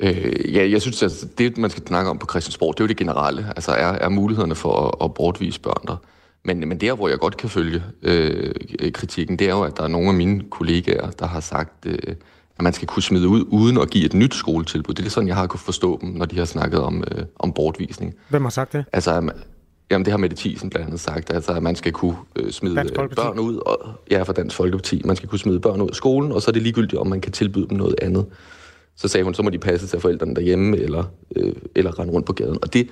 Øh, 0.00 0.54
ja, 0.54 0.70
jeg 0.70 0.82
synes, 0.82 1.02
at 1.02 1.38
det, 1.38 1.58
man 1.58 1.70
skal 1.70 1.86
snakke 1.86 2.10
om 2.10 2.18
på 2.18 2.26
Christiansborg, 2.30 2.74
det 2.74 2.80
er 2.80 2.84
jo 2.84 2.88
det 2.88 2.96
generelle. 2.96 3.46
Altså, 3.56 3.72
er, 3.72 3.86
er 3.86 4.08
mulighederne 4.08 4.54
for 4.54 4.86
at, 4.86 5.04
at 5.04 5.14
bortvise 5.14 5.60
børn 5.60 5.86
der. 5.86 5.96
Men, 6.44 6.68
men 6.68 6.80
der, 6.80 6.94
hvor 6.94 7.08
jeg 7.08 7.18
godt 7.18 7.36
kan 7.36 7.48
følge 7.48 7.82
øh, 8.02 8.54
kritikken, 8.94 9.38
det 9.38 9.46
er 9.46 9.54
jo, 9.54 9.62
at 9.62 9.76
der 9.76 9.82
er 9.82 9.88
nogle 9.88 10.08
af 10.08 10.14
mine 10.14 10.42
kollegaer, 10.50 11.10
der 11.10 11.26
har 11.26 11.40
sagt, 11.40 11.86
øh, 11.86 11.98
at 12.56 12.62
man 12.62 12.72
skal 12.72 12.88
kunne 12.88 13.02
smide 13.02 13.28
ud, 13.28 13.44
uden 13.48 13.78
at 13.78 13.90
give 13.90 14.04
et 14.04 14.14
nyt 14.14 14.34
skoletilbud. 14.34 14.94
Det 14.94 15.06
er 15.06 15.10
sådan, 15.10 15.28
jeg 15.28 15.36
har 15.36 15.46
kunnet 15.46 15.60
forstå 15.60 15.98
dem, 16.00 16.08
når 16.08 16.26
de 16.26 16.38
har 16.38 16.44
snakket 16.44 16.80
om, 16.80 17.04
øh, 17.10 17.24
om 17.36 17.52
bortvisning. 17.52 18.14
Hvem 18.28 18.42
har 18.42 18.50
sagt 18.50 18.72
det? 18.72 18.84
Altså, 18.92 19.30
Jamen, 19.90 20.04
det 20.04 20.10
har 20.10 20.18
Mette 20.18 20.36
Thiesen 20.36 20.70
blandt 20.70 20.86
andet 20.86 21.00
sagt, 21.00 21.32
altså, 21.32 21.52
at 21.52 21.62
man 21.62 21.76
skal 21.76 21.92
kunne 21.92 22.16
øh, 22.36 22.50
smide 22.50 22.74
børn 23.16 23.38
ud, 23.38 23.56
og, 23.56 23.92
ja, 24.10 24.22
fra 24.22 24.32
Dansk 24.32 24.56
Folkeparti, 24.56 25.02
man 25.04 25.16
skal 25.16 25.28
kunne 25.28 25.38
smide 25.38 25.60
børn 25.60 25.80
ud 25.80 25.88
af 25.88 25.94
skolen, 25.94 26.32
og 26.32 26.42
så 26.42 26.50
er 26.50 26.52
det 26.52 26.62
ligegyldigt, 26.62 27.00
om 27.00 27.06
man 27.06 27.20
kan 27.20 27.32
tilbyde 27.32 27.68
dem 27.68 27.76
noget 27.76 27.94
andet. 28.02 28.26
Så 28.96 29.08
sagde 29.08 29.24
hun, 29.24 29.34
så 29.34 29.42
må 29.42 29.50
de 29.50 29.58
passe 29.58 29.86
til 29.86 30.00
forældrene 30.00 30.34
derhjemme, 30.34 30.76
eller, 30.76 31.04
øh, 31.36 31.52
eller 31.74 31.98
rende 31.98 32.12
rundt 32.12 32.26
på 32.26 32.32
gaden. 32.32 32.58
Og 32.62 32.72
det, 32.72 32.88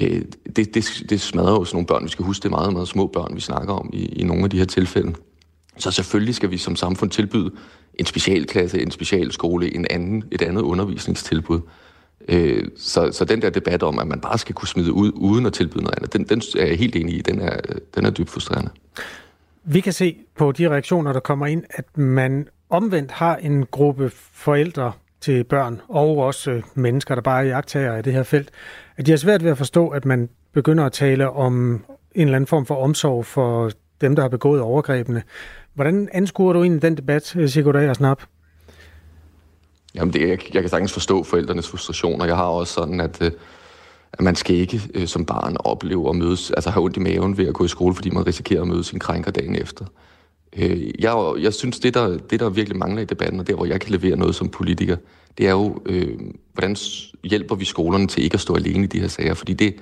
øh, 0.00 0.22
det, 0.56 0.74
det, 0.74 1.02
det 1.10 1.20
smadrer 1.20 1.52
jo 1.52 1.64
sådan 1.64 1.76
nogle 1.76 1.86
børn. 1.86 2.04
Vi 2.04 2.08
skal 2.08 2.24
huske, 2.24 2.42
det 2.42 2.48
er 2.48 2.56
meget, 2.56 2.72
meget 2.72 2.88
små 2.88 3.06
børn, 3.06 3.34
vi 3.34 3.40
snakker 3.40 3.74
om 3.74 3.90
i, 3.92 4.04
i 4.04 4.24
nogle 4.24 4.44
af 4.44 4.50
de 4.50 4.58
her 4.58 4.64
tilfælde. 4.64 5.14
Så 5.78 5.90
selvfølgelig 5.90 6.34
skal 6.34 6.50
vi 6.50 6.58
som 6.58 6.76
samfund 6.76 7.10
tilbyde 7.10 7.50
en 7.94 8.06
specialklasse, 8.06 8.82
en 8.82 8.90
specialskole, 8.90 9.74
en 9.74 9.86
anden, 9.90 10.24
et 10.30 10.42
andet 10.42 10.62
undervisningstilbud. 10.62 11.60
Øh, 12.28 12.64
så, 12.76 13.12
så 13.12 13.24
den 13.24 13.42
der 13.42 13.50
debat 13.50 13.82
om, 13.82 13.98
at 13.98 14.06
man 14.06 14.20
bare 14.20 14.38
skal 14.38 14.54
kunne 14.54 14.68
smide 14.68 14.92
ud, 14.92 15.12
uden 15.14 15.46
at 15.46 15.52
tilbyde 15.52 15.84
noget 15.84 15.96
andet, 15.96 16.12
den, 16.12 16.24
den 16.24 16.42
er 16.58 16.66
jeg 16.66 16.78
helt 16.78 16.96
enig 16.96 17.14
i. 17.14 17.20
Den 17.20 17.40
er, 17.40 17.60
den 17.94 18.06
er 18.06 18.10
dybt 18.10 18.30
frustrerende. 18.30 18.70
Vi 19.64 19.80
kan 19.80 19.92
se 19.92 20.16
på 20.36 20.52
de 20.52 20.68
reaktioner, 20.68 21.12
der 21.12 21.20
kommer 21.20 21.46
ind, 21.46 21.64
at 21.70 21.98
man 21.98 22.48
omvendt 22.70 23.10
har 23.10 23.36
en 23.36 23.66
gruppe 23.66 24.10
forældre 24.32 24.92
til 25.20 25.44
børn, 25.44 25.80
og 25.88 26.18
også 26.18 26.50
øh, 26.50 26.62
mennesker, 26.74 27.14
der 27.14 27.22
bare 27.22 27.42
er 27.42 27.48
jagttager 27.48 27.96
i 27.96 28.02
det 28.02 28.12
her 28.12 28.22
felt, 28.22 28.50
at 28.96 29.06
de 29.06 29.10
har 29.10 29.16
svært 29.16 29.44
ved 29.44 29.50
at 29.50 29.58
forstå, 29.58 29.88
at 29.88 30.04
man 30.04 30.28
begynder 30.52 30.84
at 30.84 30.92
tale 30.92 31.30
om 31.30 31.84
en 32.14 32.22
eller 32.26 32.36
anden 32.36 32.46
form 32.46 32.66
for 32.66 32.74
omsorg 32.74 33.26
for 33.26 33.70
dem, 34.00 34.16
der 34.16 34.22
har 34.22 34.28
begået 34.28 34.60
overgrebene. 34.60 35.22
Hvordan 35.74 36.08
anskuer 36.12 36.52
du 36.52 36.62
egentlig 36.62 36.82
den 36.82 36.96
debat, 36.96 37.36
øh, 37.36 37.48
Sigurd 37.48 37.76
Agersnap? 37.76 38.22
Jamen, 39.94 40.12
det, 40.12 40.20
jeg, 40.20 40.54
jeg 40.54 40.62
kan 40.62 40.68
sagtens 40.68 40.92
forstå 40.92 41.22
forældrenes 41.22 41.68
frustrationer. 41.68 42.24
Jeg 42.24 42.36
har 42.36 42.44
også 42.44 42.72
sådan, 42.72 43.00
at, 43.00 43.22
øh, 43.22 43.30
at 44.12 44.20
man 44.20 44.36
skal 44.36 44.56
ikke 44.56 44.80
øh, 44.94 45.06
som 45.06 45.24
barn 45.24 45.56
opleve 45.60 46.08
at 46.08 46.16
mødes, 46.16 46.50
altså 46.50 46.70
have 46.70 46.84
ondt 46.84 46.96
i 46.96 47.00
maven 47.00 47.38
ved 47.38 47.46
at 47.46 47.54
gå 47.54 47.64
i 47.64 47.68
skole, 47.68 47.94
fordi 47.94 48.10
man 48.10 48.26
risikerer 48.26 48.62
at 48.62 48.68
møde 48.68 48.84
sin 48.84 48.98
krænker 48.98 49.30
dagen 49.30 49.56
efter. 49.56 49.84
Øh, 50.56 50.90
jeg, 50.98 51.32
jeg 51.38 51.54
synes, 51.54 51.80
det 51.80 51.94
der, 51.94 52.18
det 52.18 52.40
der 52.40 52.50
virkelig 52.50 52.78
mangler 52.78 53.02
i 53.02 53.04
debatten, 53.04 53.40
og 53.40 53.46
der 53.46 53.54
hvor 53.54 53.64
jeg 53.64 53.80
kan 53.80 53.92
levere 53.92 54.16
noget 54.16 54.34
som 54.34 54.48
politiker, 54.48 54.96
det 55.38 55.46
er 55.46 55.50
jo, 55.50 55.82
øh, 55.86 56.18
hvordan 56.52 56.76
hjælper 57.24 57.54
vi 57.54 57.64
skolerne 57.64 58.06
til 58.06 58.24
ikke 58.24 58.34
at 58.34 58.40
stå 58.40 58.54
alene 58.54 58.84
i 58.84 58.86
de 58.86 59.00
her 59.00 59.08
sager? 59.08 59.34
Fordi 59.34 59.52
det, 59.52 59.74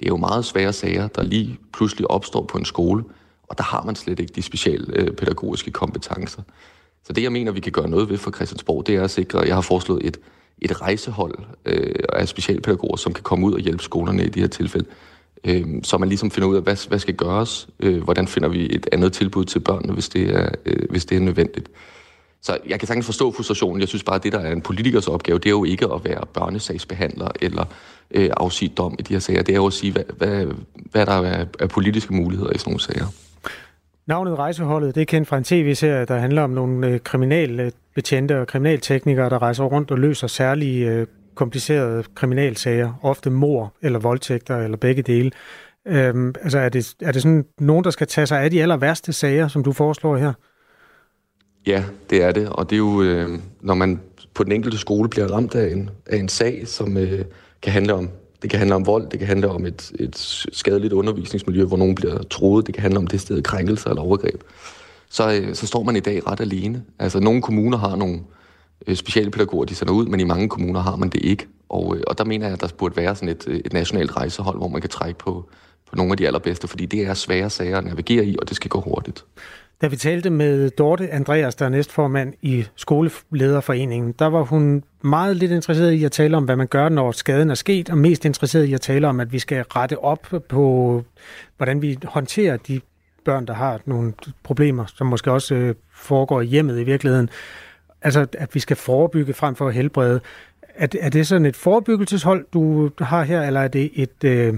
det 0.00 0.06
er 0.06 0.08
jo 0.08 0.16
meget 0.16 0.44
svære 0.44 0.72
sager, 0.72 1.08
der 1.08 1.22
lige 1.22 1.58
pludselig 1.72 2.10
opstår 2.10 2.44
på 2.44 2.58
en 2.58 2.64
skole, 2.64 3.04
og 3.42 3.58
der 3.58 3.64
har 3.64 3.82
man 3.82 3.96
slet 3.96 4.20
ikke 4.20 4.32
de 4.32 4.42
specialpædagogiske 4.42 5.70
kompetencer. 5.70 6.42
Så 7.06 7.12
det, 7.12 7.22
jeg 7.22 7.32
mener, 7.32 7.52
vi 7.52 7.60
kan 7.60 7.72
gøre 7.72 7.88
noget 7.88 8.08
ved 8.08 8.18
for 8.18 8.30
Christiansborg, 8.30 8.86
det 8.86 8.94
er 8.94 9.04
at 9.04 9.10
sikre, 9.10 9.40
jeg 9.40 9.54
har 9.54 9.60
foreslået 9.60 10.06
et, 10.06 10.16
et 10.58 10.82
rejsehold 10.82 11.38
øh, 11.64 11.94
af 12.12 12.28
specialpædagoger, 12.28 12.96
som 12.96 13.12
kan 13.12 13.22
komme 13.22 13.46
ud 13.46 13.52
og 13.52 13.60
hjælpe 13.60 13.82
skolerne 13.82 14.24
i 14.24 14.28
de 14.28 14.40
her 14.40 14.46
tilfælde. 14.46 14.86
Øh, 15.44 15.66
så 15.82 15.98
man 15.98 16.08
ligesom 16.08 16.30
finder 16.30 16.48
ud 16.48 16.56
af, 16.56 16.62
hvad, 16.62 16.88
hvad 16.88 16.98
skal 16.98 17.14
gøres, 17.14 17.68
øh, 17.80 18.02
hvordan 18.02 18.28
finder 18.28 18.48
vi 18.48 18.74
et 18.74 18.88
andet 18.92 19.12
tilbud 19.12 19.44
til 19.44 19.60
børnene, 19.60 19.92
hvis 19.92 20.08
det 20.08 20.34
er, 20.34 20.48
øh, 20.66 20.90
hvis 20.90 21.04
det 21.04 21.16
er 21.16 21.20
nødvendigt. 21.20 21.68
Så 22.42 22.58
jeg 22.68 22.80
kan 22.80 22.86
sagtens 22.86 23.06
forstå 23.06 23.32
frustrationen. 23.32 23.80
Jeg 23.80 23.88
synes 23.88 24.02
bare, 24.02 24.16
at 24.16 24.22
det, 24.22 24.32
der 24.32 24.38
er 24.38 24.52
en 24.52 24.62
politikers 24.62 25.08
opgave, 25.08 25.38
det 25.38 25.46
er 25.46 25.50
jo 25.50 25.64
ikke 25.64 25.86
at 25.94 26.04
være 26.04 26.26
børnesagsbehandler 26.32 27.28
eller 27.40 27.64
øh, 28.10 28.30
afsige 28.36 28.68
dom 28.68 28.96
i 28.98 29.02
de 29.02 29.12
her 29.14 29.20
sager. 29.20 29.42
Det 29.42 29.52
er 29.52 29.56
jo 29.56 29.66
at 29.66 29.72
sige, 29.72 29.92
hvad, 29.92 30.04
hvad, 30.16 30.46
hvad 30.74 31.06
der 31.06 31.12
er 31.12 31.46
af 31.60 31.68
politiske 31.68 32.14
muligheder 32.14 32.52
i 32.52 32.58
sådan 32.58 32.70
nogle 32.70 32.80
sager. 32.80 33.06
Navnet 34.06 34.38
Rejseholdet, 34.38 34.94
det 34.94 35.00
er 35.00 35.04
kendt 35.04 35.28
fra 35.28 35.38
en 35.38 35.44
tv-serie, 35.44 36.04
der 36.04 36.18
handler 36.18 36.42
om 36.42 36.50
nogle 36.50 36.86
øh, 36.86 37.00
kriminalbetjente 37.00 38.34
øh, 38.34 38.40
og 38.40 38.46
kriminalteknikere, 38.46 39.30
der 39.30 39.42
rejser 39.42 39.64
rundt 39.64 39.90
og 39.90 39.98
løser 39.98 40.26
særlige 40.26 40.90
øh, 40.90 41.06
komplicerede 41.34 42.04
kriminalsager, 42.14 42.92
ofte 43.02 43.30
mor 43.30 43.74
eller 43.82 43.98
voldtægter 43.98 44.56
eller 44.56 44.76
begge 44.76 45.02
dele. 45.02 45.30
Øhm, 45.86 46.34
altså 46.42 46.58
er 46.58 46.68
det, 46.68 46.94
er 47.02 47.12
det 47.12 47.22
sådan 47.22 47.44
nogen, 47.58 47.84
der 47.84 47.90
skal 47.90 48.06
tage 48.06 48.26
sig 48.26 48.42
af 48.42 48.50
de 48.50 48.62
aller 48.62 48.76
værste 48.76 49.12
sager, 49.12 49.48
som 49.48 49.64
du 49.64 49.72
foreslår 49.72 50.16
her? 50.16 50.32
Ja, 51.66 51.84
det 52.10 52.22
er 52.22 52.32
det, 52.32 52.48
og 52.48 52.70
det 52.70 52.76
er 52.76 52.78
jo, 52.78 53.02
øh, 53.02 53.28
når 53.60 53.74
man 53.74 54.00
på 54.34 54.44
den 54.44 54.52
enkelte 54.52 54.78
skole 54.78 55.08
bliver 55.08 55.26
ramt 55.28 55.54
af 55.54 55.72
en, 55.72 55.90
af 56.06 56.16
en 56.16 56.28
sag, 56.28 56.68
som 56.68 56.96
øh, 56.96 57.24
kan 57.62 57.72
handle 57.72 57.94
om 57.94 58.10
det 58.42 58.50
kan 58.50 58.58
handle 58.58 58.74
om 58.74 58.86
vold, 58.86 59.10
det 59.10 59.18
kan 59.18 59.28
handle 59.28 59.48
om 59.48 59.66
et, 59.66 59.92
et 60.00 60.16
skadeligt 60.52 60.92
undervisningsmiljø, 60.92 61.64
hvor 61.64 61.76
nogen 61.76 61.94
bliver 61.94 62.22
troet, 62.22 62.66
det 62.66 62.74
kan 62.74 62.82
handle 62.82 62.98
om 62.98 63.06
det 63.06 63.20
sted 63.20 63.42
krænkelser 63.42 63.90
eller 63.90 64.02
overgreb. 64.02 64.42
Så, 65.08 65.32
øh, 65.32 65.54
så 65.54 65.66
står 65.66 65.82
man 65.82 65.96
i 65.96 66.00
dag 66.00 66.26
ret 66.26 66.40
alene. 66.40 66.82
Altså, 66.98 67.20
nogle 67.20 67.42
kommuner 67.42 67.78
har 67.78 67.96
nogle 67.96 68.20
øh, 68.86 68.96
specialpædagoger, 68.96 69.64
de 69.64 69.74
sender 69.74 69.94
ud, 69.94 70.06
men 70.06 70.20
i 70.20 70.24
mange 70.24 70.48
kommuner 70.48 70.80
har 70.80 70.96
man 70.96 71.08
det 71.08 71.24
ikke. 71.24 71.46
Og, 71.68 71.96
øh, 71.96 72.02
og 72.06 72.18
der 72.18 72.24
mener 72.24 72.46
jeg, 72.46 72.54
at 72.54 72.60
der 72.60 72.68
burde 72.78 72.96
være 72.96 73.14
sådan 73.14 73.28
et, 73.28 73.44
et 73.64 73.72
nationalt 73.72 74.16
rejsehold, 74.16 74.58
hvor 74.58 74.68
man 74.68 74.80
kan 74.80 74.90
trække 74.90 75.18
på, 75.18 75.48
på 75.90 75.96
nogle 75.96 76.12
af 76.12 76.16
de 76.16 76.26
allerbedste, 76.26 76.68
fordi 76.68 76.86
det 76.86 77.06
er 77.06 77.14
svære 77.14 77.50
sager 77.50 77.78
at 77.78 77.84
navigere 77.84 78.24
i, 78.24 78.36
og 78.38 78.48
det 78.48 78.56
skal 78.56 78.68
gå 78.68 78.80
hurtigt. 78.80 79.24
Da 79.80 79.86
vi 79.86 79.96
talte 79.96 80.30
med 80.30 80.70
Dorte 80.70 81.10
Andreas, 81.10 81.54
der 81.54 81.64
er 81.64 81.68
næstformand 81.68 82.34
i 82.42 82.64
Skolelederforeningen, 82.76 84.12
der 84.18 84.26
var 84.26 84.42
hun 84.42 84.84
meget 85.02 85.36
lidt 85.36 85.52
interesseret 85.52 85.92
i 85.92 86.04
at 86.04 86.12
tale 86.12 86.36
om, 86.36 86.44
hvad 86.44 86.56
man 86.56 86.66
gør, 86.66 86.88
når 86.88 87.12
skaden 87.12 87.50
er 87.50 87.54
sket, 87.54 87.90
og 87.90 87.98
mest 87.98 88.24
interesseret 88.24 88.64
i 88.64 88.74
at 88.74 88.80
tale 88.80 89.08
om, 89.08 89.20
at 89.20 89.32
vi 89.32 89.38
skal 89.38 89.62
rette 89.62 89.98
op 89.98 90.26
på, 90.48 91.04
hvordan 91.56 91.82
vi 91.82 91.98
håndterer 92.04 92.56
de 92.56 92.80
børn, 93.24 93.46
der 93.46 93.54
har 93.54 93.80
nogle 93.84 94.12
problemer, 94.42 94.84
som 94.86 95.06
måske 95.06 95.32
også 95.32 95.54
øh, 95.54 95.74
foregår 95.92 96.40
i 96.40 96.46
hjemmet 96.46 96.80
i 96.80 96.84
virkeligheden. 96.84 97.30
Altså, 98.02 98.26
at 98.32 98.54
vi 98.54 98.60
skal 98.60 98.76
forebygge 98.76 99.34
frem 99.34 99.54
for 99.54 99.68
at 99.68 99.74
helbrede. 99.74 100.20
Er, 100.74 100.86
er 101.00 101.08
det 101.08 101.26
sådan 101.26 101.46
et 101.46 101.56
forebyggelseshold, 101.56 102.46
du 102.52 102.90
har 102.98 103.22
her, 103.22 103.42
eller 103.42 103.60
er 103.60 103.68
det 103.68 103.90
et 103.94 104.24
øh, 104.24 104.54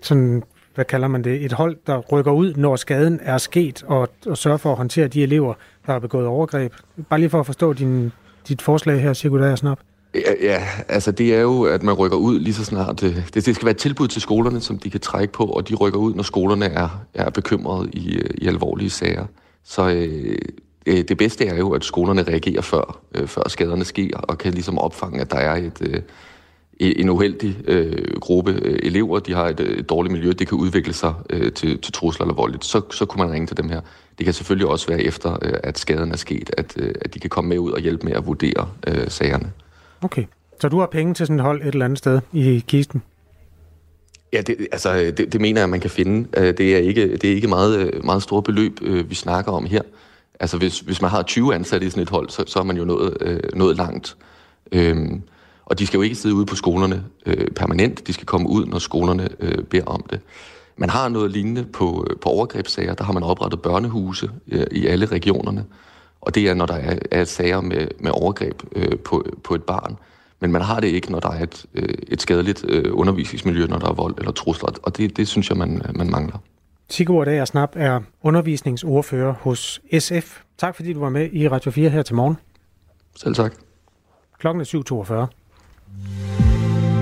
sådan 0.00 0.42
hvad 0.74 0.84
kalder 0.84 1.08
man 1.08 1.24
det, 1.24 1.44
et 1.44 1.52
hold, 1.52 1.76
der 1.86 1.98
rykker 1.98 2.32
ud, 2.32 2.54
når 2.54 2.76
skaden 2.76 3.20
er 3.22 3.38
sket, 3.38 3.82
og, 3.86 4.08
og 4.26 4.38
sørger 4.38 4.56
for 4.56 4.70
at 4.70 4.76
håndtere 4.76 5.08
de 5.08 5.22
elever, 5.22 5.54
der 5.86 5.92
har 5.92 5.98
begået 5.98 6.26
overgreb. 6.26 6.72
Bare 7.08 7.20
lige 7.20 7.30
for 7.30 7.40
at 7.40 7.46
forstå 7.46 7.72
din, 7.72 8.12
dit 8.48 8.62
forslag 8.62 9.00
her, 9.02 9.12
Sigurd 9.12 9.56
Snap. 9.56 9.78
Ja, 10.14 10.32
ja, 10.42 10.62
altså 10.88 11.12
det 11.12 11.34
er 11.34 11.40
jo, 11.40 11.62
at 11.62 11.82
man 11.82 11.94
rykker 11.94 12.16
ud 12.16 12.38
lige 12.38 12.54
så 12.54 12.64
snart. 12.64 13.02
Øh, 13.02 13.16
det, 13.34 13.46
det 13.46 13.54
skal 13.54 13.64
være 13.64 13.70
et 13.70 13.76
tilbud 13.76 14.08
til 14.08 14.22
skolerne, 14.22 14.60
som 14.60 14.78
de 14.78 14.90
kan 14.90 15.00
trække 15.00 15.32
på, 15.32 15.44
og 15.44 15.68
de 15.68 15.74
rykker 15.74 15.98
ud, 15.98 16.14
når 16.14 16.22
skolerne 16.22 16.64
er, 16.64 17.04
er 17.14 17.30
bekymrede 17.30 17.90
i, 17.92 18.14
øh, 18.14 18.30
i 18.34 18.46
alvorlige 18.46 18.90
sager. 18.90 19.26
Så 19.64 19.88
øh, 20.86 21.02
det 21.08 21.18
bedste 21.18 21.46
er 21.46 21.56
jo, 21.56 21.70
at 21.70 21.84
skolerne 21.84 22.22
reagerer 22.22 22.62
før, 22.62 23.00
øh, 23.14 23.26
før 23.26 23.48
skaderne 23.48 23.84
sker, 23.84 24.16
og 24.16 24.38
kan 24.38 24.52
ligesom 24.52 24.78
opfange, 24.78 25.20
at 25.20 25.30
der 25.30 25.38
er 25.38 25.56
et, 25.56 25.78
øh, 25.80 26.02
en 26.82 27.08
uheldig 27.08 27.56
øh, 27.68 28.20
gruppe 28.20 28.52
øh, 28.52 28.78
elever, 28.82 29.18
de 29.18 29.34
har 29.34 29.48
et, 29.48 29.60
øh, 29.60 29.78
et 29.78 29.88
dårligt 29.88 30.12
miljø, 30.12 30.32
det 30.32 30.48
kan 30.48 30.58
udvikle 30.58 30.92
sig 30.92 31.14
øh, 31.30 31.52
til, 31.52 31.78
til 31.78 31.92
trusler 31.92 32.24
eller 32.24 32.34
voldeligt, 32.34 32.64
så, 32.64 32.80
så 32.90 33.06
kunne 33.06 33.24
man 33.24 33.34
ringe 33.34 33.46
til 33.46 33.56
dem 33.56 33.68
her. 33.68 33.80
Det 34.18 34.24
kan 34.24 34.34
selvfølgelig 34.34 34.68
også 34.68 34.88
være 34.88 35.02
efter, 35.02 35.38
øh, 35.42 35.52
at 35.62 35.78
skaden 35.78 36.12
er 36.12 36.16
sket, 36.16 36.50
at, 36.56 36.74
øh, 36.76 36.94
at 37.00 37.14
de 37.14 37.18
kan 37.18 37.30
komme 37.30 37.48
med 37.48 37.58
ud 37.58 37.72
og 37.72 37.80
hjælpe 37.80 38.06
med 38.06 38.12
at 38.12 38.26
vurdere 38.26 38.68
øh, 38.86 39.08
sagerne. 39.08 39.52
Okay, 40.02 40.24
så 40.60 40.68
du 40.68 40.78
har 40.78 40.86
penge 40.86 41.14
til 41.14 41.26
sådan 41.26 41.38
et 41.38 41.42
hold 41.42 41.62
et 41.62 41.68
eller 41.68 41.84
andet 41.84 41.98
sted 41.98 42.20
i 42.32 42.64
kisten? 42.68 43.02
Ja, 44.32 44.40
det, 44.40 44.56
altså, 44.72 45.12
det, 45.16 45.32
det 45.32 45.40
mener 45.40 45.60
jeg, 45.60 45.68
man 45.68 45.80
kan 45.80 45.90
finde. 45.90 46.28
Øh, 46.36 46.58
det 46.58 46.74
er 46.74 46.78
ikke, 46.78 47.16
det 47.16 47.24
er 47.24 47.34
ikke 47.34 47.48
meget, 47.48 48.04
meget 48.04 48.22
store 48.22 48.42
beløb, 48.42 48.80
vi 49.08 49.14
snakker 49.14 49.52
om 49.52 49.66
her. 49.66 49.82
Altså, 50.40 50.58
hvis, 50.58 50.80
hvis 50.80 51.02
man 51.02 51.10
har 51.10 51.22
20 51.22 51.54
ansatte 51.54 51.86
i 51.86 51.90
sådan 51.90 52.02
et 52.02 52.10
hold, 52.10 52.30
så, 52.30 52.44
så 52.46 52.58
er 52.58 52.62
man 52.62 52.76
jo 52.76 52.84
nået, 52.84 53.40
nået 53.54 53.76
langt. 53.76 54.16
Øhm, 54.72 55.22
og 55.64 55.78
de 55.78 55.86
skal 55.86 55.98
jo 55.98 56.02
ikke 56.02 56.16
sidde 56.16 56.34
ude 56.34 56.46
på 56.46 56.56
skolerne 56.56 57.04
øh, 57.26 57.50
permanent, 57.50 58.06
de 58.06 58.12
skal 58.12 58.26
komme 58.26 58.48
ud, 58.48 58.66
når 58.66 58.78
skolerne 58.78 59.28
øh, 59.40 59.64
beder 59.64 59.84
om 59.84 60.04
det. 60.10 60.20
Man 60.76 60.90
har 60.90 61.08
noget 61.08 61.30
lignende 61.30 61.64
på, 61.64 62.06
øh, 62.10 62.16
på 62.16 62.28
overgrebssager, 62.28 62.94
der 62.94 63.04
har 63.04 63.12
man 63.12 63.22
oprettet 63.22 63.62
børnehuse 63.62 64.30
øh, 64.48 64.66
i 64.70 64.86
alle 64.86 65.06
regionerne, 65.06 65.64
og 66.20 66.34
det 66.34 66.48
er, 66.48 66.54
når 66.54 66.66
der 66.66 66.74
er, 66.74 66.98
er 67.10 67.24
sager 67.24 67.60
med, 67.60 67.88
med 68.00 68.10
overgreb 68.14 68.62
øh, 68.76 68.98
på, 68.98 69.24
på 69.44 69.54
et 69.54 69.62
barn. 69.62 69.96
Men 70.40 70.52
man 70.52 70.62
har 70.62 70.80
det 70.80 70.88
ikke, 70.88 71.12
når 71.12 71.20
der 71.20 71.30
er 71.30 71.42
et, 71.42 71.66
øh, 71.74 71.88
et 72.08 72.22
skadeligt 72.22 72.64
øh, 72.68 72.84
undervisningsmiljø, 72.92 73.66
når 73.66 73.78
der 73.78 73.88
er 73.88 73.92
vold 73.92 74.14
eller 74.18 74.32
trusler, 74.32 74.68
og 74.82 74.96
det, 74.96 75.16
det 75.16 75.28
synes 75.28 75.48
jeg, 75.48 75.58
man, 75.58 75.82
man 75.94 76.10
mangler. 76.10 76.38
Sigurd 76.90 77.28
Ager 77.28 77.44
Snap 77.44 77.72
er 77.76 78.00
undervisningsordfører 78.22 79.32
hos 79.32 79.80
SF. 79.98 80.40
Tak 80.58 80.76
fordi 80.76 80.92
du 80.92 81.00
var 81.00 81.08
med 81.08 81.28
i 81.32 81.48
Radio 81.48 81.70
4 81.70 81.90
her 81.90 82.02
til 82.02 82.14
morgen. 82.14 82.36
Selv 83.16 83.34
tak. 83.34 83.54
Klokken 84.38 84.60
er 84.60 85.26
7.42. 85.28 85.41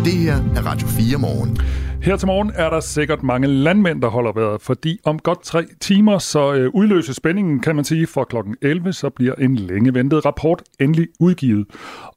Det 0.04 0.12
her 0.12 0.36
er 0.56 0.62
Radio 0.66 0.88
4 0.88 1.18
morgen. 1.18 1.58
Her 2.02 2.16
til 2.16 2.26
morgen 2.26 2.52
er 2.54 2.70
der 2.70 2.80
sikkert 2.80 3.22
mange 3.22 3.46
landmænd, 3.46 4.02
der 4.02 4.08
holder 4.08 4.32
vejret, 4.32 4.60
fordi 4.60 5.00
om 5.04 5.18
godt 5.18 5.42
tre 5.42 5.64
timer 5.80 6.18
så 6.18 6.54
øh, 6.54 6.70
udløses 6.74 7.16
spændingen, 7.16 7.60
kan 7.60 7.76
man 7.76 7.84
sige, 7.84 8.06
for 8.06 8.24
klokken 8.24 8.56
11, 8.62 8.92
så 8.92 9.10
bliver 9.10 9.34
en 9.34 9.56
længe 9.56 9.94
ventet 9.94 10.26
rapport 10.26 10.62
endelig 10.80 11.08
udgivet. 11.18 11.66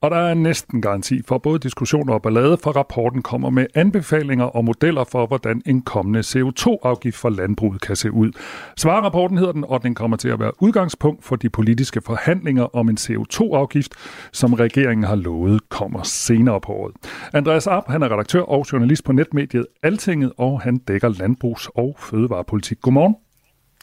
Og 0.02 0.12
der 0.12 0.18
er 0.18 0.34
næsten 0.34 0.82
garanti 0.82 1.22
for 1.28 1.38
både 1.38 1.60
diskussioner 1.60 2.14
og 2.14 2.22
ballade, 2.22 2.58
for 2.58 2.72
rapporten 2.72 3.22
kommer 3.22 3.50
med 3.50 3.66
anbefalinger 3.76 4.46
og 4.46 4.66
modeller 4.66 5.04
for, 5.04 5.26
hvordan 5.26 5.62
en 5.66 5.82
kommende 5.82 6.20
CO2-afgift 6.20 7.18
for 7.18 7.30
landbruget 7.30 7.82
kan 7.82 7.96
se 7.96 8.12
ud. 8.12 8.32
Svarrapporten 8.78 9.38
hedder 9.38 9.54
den, 9.54 9.66
og 9.68 9.84
den 9.84 9.96
kommer 9.96 10.18
til 10.18 10.30
at 10.30 10.40
være 10.40 10.52
udgangspunkt 10.64 11.26
for 11.26 11.36
de 11.36 11.50
politiske 11.50 12.02
forhandlinger 12.02 12.76
om 12.76 12.90
en 12.90 12.98
CO2-afgift, 13.00 13.94
som 14.32 14.54
regeringen 14.54 15.04
har 15.04 15.16
lovet 15.16 15.70
kommer 15.70 16.04
senere 16.04 16.62
på 16.62 16.72
året. 16.72 16.96
Andreas 17.34 17.68
Arp, 17.68 17.84
han 17.88 18.04
er 18.04 18.12
redaktør 18.12 18.42
og 18.42 18.66
journalist 18.72 19.04
på 19.04 19.12
netmediet 19.12 19.66
Altinget, 19.84 20.32
og 20.38 20.62
han 20.62 20.78
dækker 20.78 21.10
landbrugs- 21.10 21.70
og 21.76 21.96
fødevarepolitik. 22.00 22.82
Godmorgen. 22.82 23.16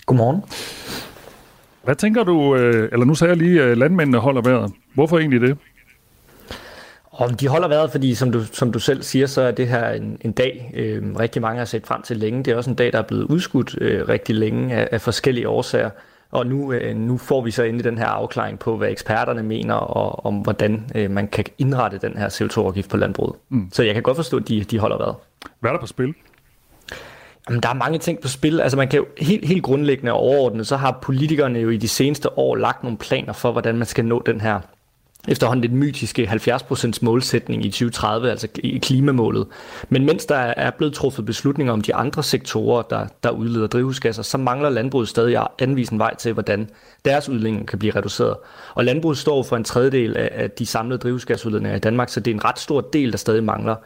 Godmorgen. 0.06 0.42
Hvad 1.84 1.94
tænker 1.94 2.24
du, 2.24 2.56
øh, 2.56 2.88
eller 2.92 3.06
nu 3.06 3.14
sagde 3.14 3.30
jeg 3.30 3.38
lige, 3.38 3.62
at 3.62 3.78
landmændene 3.78 4.18
holder 4.18 4.42
vejret. 4.42 4.72
Hvorfor 4.94 5.18
egentlig 5.18 5.40
det? 5.40 5.58
Om 7.12 7.34
de 7.34 7.48
holder 7.48 7.68
vejret, 7.68 7.90
fordi 7.90 8.14
som 8.14 8.32
du, 8.32 8.44
som 8.44 8.72
du 8.72 8.78
selv 8.78 9.02
siger, 9.02 9.26
så 9.26 9.42
er 9.42 9.50
det 9.50 9.68
her 9.68 9.90
en, 9.90 10.18
en 10.20 10.32
dag, 10.32 10.72
øh, 10.74 11.16
rigtig 11.18 11.42
mange 11.42 11.58
har 11.58 11.64
set 11.64 11.86
frem 11.86 12.02
til 12.02 12.16
længe. 12.16 12.42
Det 12.42 12.52
er 12.52 12.56
også 12.56 12.70
en 12.70 12.76
dag, 12.76 12.92
der 12.92 12.98
er 12.98 13.02
blevet 13.02 13.24
udskudt 13.24 13.78
øh, 13.80 14.08
rigtig 14.08 14.34
længe 14.34 14.74
af, 14.74 14.88
af 14.92 15.00
forskellige 15.00 15.48
årsager. 15.48 15.90
Og 16.30 16.46
nu, 16.46 16.72
øh, 16.72 16.96
nu 16.96 17.16
får 17.16 17.42
vi 17.42 17.50
så 17.50 17.62
endelig 17.62 17.84
den 17.84 17.98
her 17.98 18.06
afklaring 18.06 18.58
på, 18.58 18.76
hvad 18.76 18.90
eksperterne 18.90 19.42
mener, 19.42 19.74
og 19.74 20.26
om 20.26 20.34
hvordan 20.34 20.90
øh, 20.94 21.10
man 21.10 21.28
kan 21.28 21.44
indrette 21.58 21.98
den 21.98 22.16
her 22.16 22.28
CO2-afgift 22.28 22.90
på 22.90 22.96
landbruget. 22.96 23.34
Mm. 23.48 23.68
Så 23.72 23.82
jeg 23.82 23.94
kan 23.94 24.02
godt 24.02 24.16
forstå, 24.16 24.36
at 24.36 24.48
de, 24.48 24.64
de 24.64 24.78
holder 24.78 24.96
vejret. 24.98 25.14
Hvad 25.60 25.70
er 25.70 25.74
der 25.74 25.80
på 25.80 25.86
spil? 25.86 26.14
Jamen, 27.48 27.62
der 27.62 27.68
er 27.68 27.74
mange 27.74 27.98
ting 27.98 28.20
på 28.20 28.28
spil. 28.28 28.60
Altså 28.60 28.76
man 28.76 28.88
kan 28.88 28.98
jo 28.98 29.06
helt, 29.18 29.44
helt 29.44 29.62
grundlæggende 29.62 30.12
og 30.12 30.18
overordnet, 30.18 30.66
så 30.66 30.76
har 30.76 30.98
politikerne 31.02 31.58
jo 31.58 31.68
i 31.68 31.76
de 31.76 31.88
seneste 31.88 32.38
år 32.38 32.56
lagt 32.56 32.82
nogle 32.82 32.98
planer 32.98 33.32
for, 33.32 33.52
hvordan 33.52 33.76
man 33.76 33.86
skal 33.86 34.04
nå 34.04 34.22
den 34.26 34.40
her 34.40 34.60
efterhånden 35.28 35.60
lidt 35.62 35.72
mytiske 35.72 36.28
70% 36.28 36.98
målsætning 37.02 37.64
i 37.64 37.70
2030, 37.70 38.30
altså 38.30 38.48
i 38.54 38.78
klimamålet. 38.78 39.46
Men 39.88 40.06
mens 40.06 40.26
der 40.26 40.36
er 40.36 40.70
blevet 40.70 40.94
truffet 40.94 41.26
beslutninger 41.26 41.72
om 41.72 41.80
de 41.80 41.94
andre 41.94 42.22
sektorer, 42.22 42.82
der, 42.82 43.06
der 43.24 43.30
udleder 43.30 43.66
drivhusgasser, 43.66 44.22
så 44.22 44.38
mangler 44.38 44.68
landbruget 44.68 45.08
stadig 45.08 45.36
at 45.36 45.48
anvise 45.58 45.92
en 45.92 45.98
vej 45.98 46.14
til, 46.14 46.32
hvordan 46.32 46.70
deres 47.04 47.28
udledninger 47.28 47.66
kan 47.66 47.78
blive 47.78 47.96
reduceret. 47.96 48.36
Og 48.74 48.84
landbruget 48.84 49.18
står 49.18 49.42
for 49.42 49.56
en 49.56 49.64
tredjedel 49.64 50.16
af 50.16 50.50
de 50.50 50.66
samlede 50.66 50.98
drivhusgasudledninger 50.98 51.76
i 51.76 51.80
Danmark, 51.80 52.08
så 52.08 52.20
det 52.20 52.30
er 52.30 52.34
en 52.34 52.44
ret 52.44 52.58
stor 52.58 52.80
del, 52.80 53.12
der 53.12 53.18
stadig 53.18 53.44
mangler. 53.44 53.76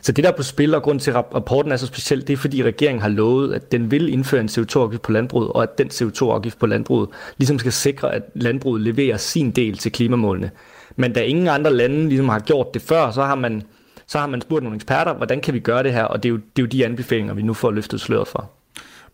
Så 0.00 0.12
det 0.12 0.24
der 0.24 0.30
er 0.30 0.36
på 0.36 0.42
spil, 0.42 0.74
og 0.74 0.82
grund 0.82 1.00
til, 1.00 1.10
at 1.10 1.16
rapporten 1.16 1.72
er 1.72 1.76
så 1.76 1.86
speciel, 1.86 2.26
det 2.26 2.32
er 2.32 2.36
fordi 2.36 2.62
regeringen 2.62 3.02
har 3.02 3.08
lovet, 3.08 3.54
at 3.54 3.72
den 3.72 3.90
vil 3.90 4.08
indføre 4.08 4.40
en 4.40 4.48
CO2-afgift 4.48 5.02
på 5.02 5.12
landbruget, 5.12 5.48
og 5.48 5.62
at 5.62 5.78
den 5.78 5.88
CO2-afgift 5.88 6.58
på 6.58 6.66
landbruget 6.66 7.08
ligesom 7.38 7.58
skal 7.58 7.72
sikre, 7.72 8.14
at 8.14 8.22
landbruget 8.34 8.82
leverer 8.82 9.16
sin 9.16 9.50
del 9.50 9.78
til 9.78 9.92
klimamålene. 9.92 10.50
Men 10.96 11.12
da 11.12 11.20
ingen 11.20 11.48
andre 11.48 11.72
lande 11.72 12.08
ligesom 12.08 12.28
har 12.28 12.38
gjort 12.38 12.74
det 12.74 12.82
før, 12.82 13.10
så 13.10 13.22
har 13.22 13.34
man, 13.34 13.62
så 14.06 14.18
har 14.18 14.26
man 14.26 14.40
spurgt 14.40 14.62
nogle 14.62 14.76
eksperter, 14.76 15.14
hvordan 15.14 15.40
kan 15.40 15.54
vi 15.54 15.58
gøre 15.58 15.82
det 15.82 15.92
her, 15.92 16.04
og 16.04 16.22
det 16.22 16.28
er 16.28 16.30
jo, 16.30 16.36
det 16.36 16.62
er 16.62 16.66
jo 16.66 16.66
de 16.66 16.84
anbefalinger, 16.84 17.34
vi 17.34 17.42
nu 17.42 17.54
får 17.54 17.70
løftet 17.70 18.00
sløret 18.00 18.28
for. 18.28 18.50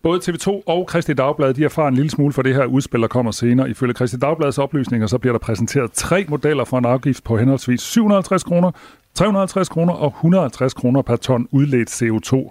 Både 0.03 0.20
TV2 0.24 0.62
og 0.66 0.87
Kristi 0.87 1.12
Dagblad 1.12 1.55
de 1.55 1.64
erfarer 1.64 1.89
en 1.89 1.95
lille 1.95 2.11
smule 2.11 2.33
for 2.33 2.43
det 2.43 2.55
her 2.55 2.64
udspil, 2.64 3.01
der 3.01 3.09
kommer 3.09 3.33
senere. 3.33 3.70
Ifølge 3.70 3.95
Kristi 3.95 4.16
Dagblads 4.16 4.59
oplysninger, 4.59 5.07
så 5.07 5.18
bliver 5.18 5.33
der 5.33 5.39
præsenteret 5.39 5.93
tre 5.93 6.24
modeller 6.29 6.64
for 6.64 6.79
en 6.79 6.85
afgift 6.85 7.24
på 7.24 7.37
henholdsvis 7.37 7.81
750 7.81 8.45
kroner, 8.45 8.70
350 9.19 9.69
kroner 9.69 9.93
og 9.93 10.07
150 10.07 10.75
kroner 10.75 11.03
per 11.03 11.16
ton 11.16 11.49
udledt 11.51 12.03
CO2. 12.03 12.51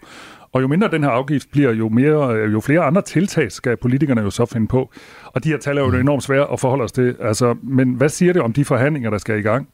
Og 0.52 0.62
jo 0.62 0.68
mindre 0.68 0.92
den 0.92 1.04
her 1.04 1.10
afgift 1.10 1.52
bliver, 1.52 1.72
jo, 1.72 1.90
mere, 1.90 2.36
øh, 2.36 2.54
jo 2.54 2.60
flere 2.60 2.82
andre 2.82 3.02
tiltag 3.02 3.52
skal 3.52 3.78
politikerne 3.78 4.22
jo 4.22 4.30
så 4.30 4.46
finde 4.46 4.68
på. 4.68 4.92
Og 5.26 5.44
de 5.44 5.50
her 5.50 5.58
tal 5.58 5.78
er 5.78 5.82
jo 5.82 5.92
enormt 5.92 6.24
svære 6.24 6.52
at 6.54 6.60
forholde 6.60 6.84
os 6.84 6.92
til. 6.92 7.16
Altså, 7.22 7.56
men 7.64 7.94
hvad 7.94 8.10
siger 8.10 8.34
det 8.34 8.42
om 8.42 8.54
de 8.54 8.66
forhandlinger, 8.66 9.10
der 9.10 9.18
skal 9.18 9.40
i 9.40 9.42
gang? 9.42 9.70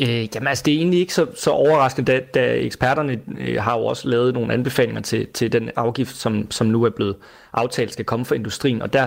Øh, 0.00 0.08
jamen 0.08 0.46
altså, 0.46 0.62
det 0.66 0.74
er 0.74 0.78
egentlig 0.78 1.00
ikke 1.00 1.14
så, 1.14 1.26
så 1.34 1.50
overraskende, 1.50 2.12
da, 2.12 2.20
da 2.34 2.54
eksperterne 2.54 3.20
øh, 3.38 3.62
har 3.62 3.78
jo 3.78 3.84
også 3.84 4.08
lavet 4.08 4.34
nogle 4.34 4.52
anbefalinger 4.52 5.00
til, 5.02 5.26
til 5.34 5.52
den 5.52 5.70
afgift, 5.76 6.16
som, 6.16 6.50
som 6.50 6.66
nu 6.66 6.84
er 6.84 6.90
blevet 6.90 7.16
aftalt, 7.52 7.92
skal 7.92 8.04
komme 8.04 8.24
fra 8.24 8.34
industrien. 8.34 8.82
Og 8.82 8.92
der, 8.92 9.06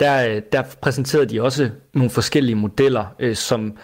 der, 0.00 0.40
der 0.40 0.62
præsenterede 0.80 1.26
de 1.26 1.42
også 1.42 1.70
nogle 1.94 2.10
forskellige 2.10 2.56
modeller, 2.56 3.04
øh, 3.18 3.36
som, 3.36 3.76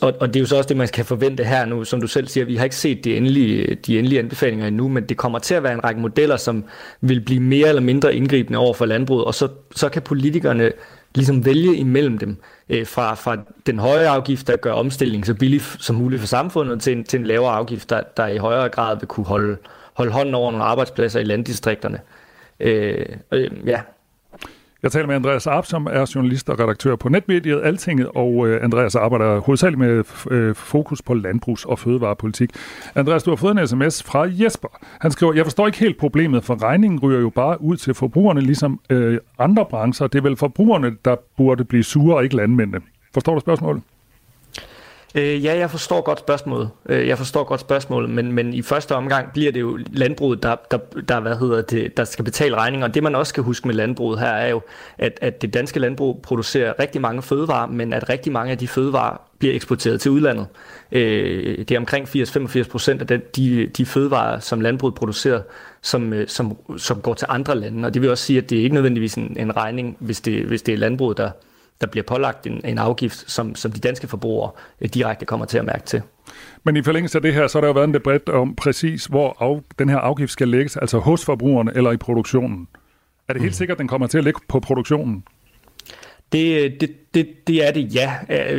og, 0.00 0.14
og 0.20 0.28
det 0.28 0.36
er 0.36 0.40
jo 0.40 0.46
så 0.46 0.56
også 0.56 0.68
det, 0.68 0.76
man 0.76 0.88
kan 0.88 1.04
forvente 1.04 1.44
her 1.44 1.64
nu. 1.64 1.84
Som 1.84 2.00
du 2.00 2.06
selv 2.06 2.28
siger, 2.28 2.46
vi 2.46 2.56
har 2.56 2.64
ikke 2.64 2.76
set 2.76 3.04
de 3.04 3.16
endelige, 3.16 3.74
de 3.74 3.98
endelige 3.98 4.18
anbefalinger 4.18 4.66
endnu, 4.66 4.88
men 4.88 5.04
det 5.04 5.16
kommer 5.16 5.38
til 5.38 5.54
at 5.54 5.62
være 5.62 5.72
en 5.72 5.84
række 5.84 6.00
modeller, 6.00 6.36
som 6.36 6.64
vil 7.00 7.20
blive 7.20 7.40
mere 7.40 7.68
eller 7.68 7.82
mindre 7.82 8.14
indgribende 8.14 8.58
over 8.58 8.74
for 8.74 8.86
landbruget, 8.86 9.24
og 9.24 9.34
så, 9.34 9.48
så 9.76 9.88
kan 9.88 10.02
politikerne 10.02 10.72
ligesom 11.14 11.44
vælge 11.44 11.76
imellem 11.76 12.18
dem 12.18 12.36
øh, 12.68 12.86
fra, 12.86 13.14
fra 13.14 13.36
den 13.66 13.78
høje 13.78 14.08
afgift, 14.08 14.46
der 14.46 14.56
gør 14.56 14.72
omstillingen 14.72 15.24
så 15.24 15.34
billig 15.34 15.60
som 15.62 15.96
muligt 15.96 16.20
for 16.20 16.26
samfundet, 16.26 16.82
til 16.82 16.96
en, 16.96 17.04
til 17.04 17.20
en 17.20 17.26
lavere 17.26 17.52
afgift, 17.52 17.90
der, 17.90 18.02
der 18.16 18.26
i 18.26 18.36
højere 18.36 18.68
grad 18.68 18.96
vil 18.98 19.06
kunne 19.08 19.26
holde, 19.26 19.56
holde 19.92 20.12
hånden 20.12 20.34
over 20.34 20.50
nogle 20.50 20.64
arbejdspladser 20.64 21.20
i 21.20 21.24
landdistrikterne. 21.24 22.00
Øh, 22.60 23.06
øh, 23.32 23.50
ja, 23.66 23.80
jeg 24.82 24.92
taler 24.92 25.06
med 25.06 25.14
Andreas 25.14 25.46
Arp, 25.46 25.66
som 25.66 25.86
er 25.90 26.12
journalist 26.14 26.50
og 26.50 26.60
redaktør 26.60 26.96
på 26.96 27.08
netmediet 27.08 27.60
Altinget, 27.64 28.08
og 28.14 28.48
øh, 28.48 28.64
Andreas 28.64 28.94
arbejder 28.94 29.40
hovedsageligt 29.40 29.78
med 29.78 30.04
øh, 30.30 30.54
fokus 30.54 31.02
på 31.02 31.14
landbrugs- 31.14 31.64
og 31.64 31.78
fødevarepolitik. 31.78 32.50
Andreas, 32.94 33.22
du 33.22 33.30
har 33.30 33.36
fået 33.36 33.58
en 33.58 33.66
sms 33.66 34.02
fra 34.02 34.26
Jesper. 34.30 34.68
Han 35.00 35.10
skriver, 35.10 35.34
jeg 35.34 35.44
forstår 35.44 35.66
ikke 35.66 35.78
helt 35.78 35.98
problemet, 35.98 36.44
for 36.44 36.62
regningen 36.62 37.00
ryger 37.00 37.20
jo 37.20 37.30
bare 37.30 37.62
ud 37.62 37.76
til 37.76 37.94
forbrugerne, 37.94 38.40
ligesom 38.40 38.80
øh, 38.90 39.18
andre 39.38 39.66
brancher. 39.70 40.06
Det 40.06 40.18
er 40.18 40.22
vel 40.22 40.36
forbrugerne, 40.36 40.96
der 41.04 41.16
burde 41.36 41.64
blive 41.64 41.84
sure, 41.84 42.16
og 42.16 42.24
ikke 42.24 42.36
landmændene. 42.36 42.80
Forstår 43.14 43.34
du 43.34 43.40
spørgsmålet? 43.40 43.82
Øh, 45.14 45.44
ja, 45.44 45.56
jeg 45.56 45.70
forstår 45.70 46.00
godt 46.00 46.18
spørgsmålet. 46.18 46.70
Øh, 46.88 47.08
jeg 47.08 47.18
forstår 47.18 47.44
godt 47.44 47.60
spørgsmålet, 47.60 48.10
men, 48.10 48.32
men 48.32 48.54
i 48.54 48.62
første 48.62 48.94
omgang 48.94 49.32
bliver 49.32 49.52
det 49.52 49.60
jo 49.60 49.78
landbruget, 49.92 50.42
der, 50.42 50.56
der, 50.70 50.78
der, 51.08 51.20
hvad 51.20 51.36
hedder 51.36 51.62
det, 51.62 51.96
der 51.96 52.04
skal 52.04 52.24
betale 52.24 52.56
regninger. 52.56 52.86
Og 52.86 52.94
det 52.94 53.02
man 53.02 53.14
også 53.14 53.30
skal 53.30 53.42
huske 53.42 53.68
med 53.68 53.74
landbruget 53.74 54.20
her 54.20 54.28
er 54.28 54.48
jo, 54.48 54.60
at, 54.98 55.18
at 55.20 55.42
det 55.42 55.54
danske 55.54 55.80
landbrug 55.80 56.20
producerer 56.22 56.74
rigtig 56.78 57.00
mange 57.00 57.22
fødevarer, 57.22 57.66
men 57.66 57.92
at 57.92 58.08
rigtig 58.08 58.32
mange 58.32 58.52
af 58.52 58.58
de 58.58 58.68
fødevarer 58.68 59.16
bliver 59.38 59.54
eksporteret 59.54 60.00
til 60.00 60.10
udlandet. 60.10 60.46
Øh, 60.92 61.58
det 61.58 61.70
er 61.70 61.78
omkring 61.78 62.08
80-85 62.08 62.68
procent 62.70 63.00
af 63.00 63.06
den, 63.06 63.20
de, 63.36 63.66
de 63.66 63.86
fødevarer, 63.86 64.38
som 64.38 64.60
landbruget 64.60 64.94
producerer, 64.94 65.40
som, 65.82 66.12
øh, 66.12 66.28
som, 66.28 66.56
som 66.76 67.00
går 67.00 67.14
til 67.14 67.26
andre 67.30 67.58
lande. 67.58 67.86
Og 67.86 67.94
det 67.94 68.02
vil 68.02 68.10
også 68.10 68.24
sige, 68.24 68.38
at 68.38 68.50
det 68.50 68.58
er 68.58 68.62
ikke 68.62 68.74
nødvendigvis 68.74 69.14
en, 69.14 69.36
en 69.38 69.56
regning, 69.56 69.96
hvis 70.00 70.20
det, 70.20 70.44
hvis 70.44 70.62
det 70.62 70.74
er 70.74 70.78
landbruget, 70.78 71.16
der, 71.16 71.30
der 71.82 71.88
bliver 71.88 72.04
pålagt 72.04 72.46
en, 72.46 72.60
en 72.64 72.78
afgift, 72.78 73.30
som, 73.30 73.54
som 73.54 73.72
de 73.72 73.80
danske 73.80 74.08
forbrugere 74.08 74.50
øh, 74.80 74.88
direkte 74.88 75.26
kommer 75.26 75.46
til 75.46 75.58
at 75.58 75.64
mærke 75.64 75.84
til. 75.84 76.02
Men 76.64 76.76
i 76.76 76.82
forlængelse 76.82 77.18
af 77.18 77.22
det 77.22 77.34
her, 77.34 77.46
så 77.46 77.58
har 77.58 77.60
der 77.60 77.68
jo 77.68 77.72
været 77.72 77.88
en 77.88 77.94
debat 77.94 78.28
om 78.28 78.54
præcis, 78.54 79.06
hvor 79.06 79.42
af, 79.42 79.60
den 79.78 79.88
her 79.88 79.98
afgift 79.98 80.32
skal 80.32 80.48
lægges, 80.48 80.76
altså 80.76 80.98
hos 80.98 81.24
forbrugerne 81.24 81.72
eller 81.74 81.92
i 81.92 81.96
produktionen. 81.96 82.68
Er 83.28 83.32
det 83.32 83.42
helt 83.42 83.52
mm. 83.52 83.56
sikkert, 83.56 83.76
at 83.76 83.78
den 83.78 83.88
kommer 83.88 84.06
til 84.06 84.18
at 84.18 84.24
ligge 84.24 84.40
på 84.48 84.60
produktionen? 84.60 85.24
Det, 86.32 86.80
det, 86.80 86.90
det, 87.14 87.28
det 87.46 87.68
er 87.68 87.72
det, 87.72 87.94
ja. 87.94 88.12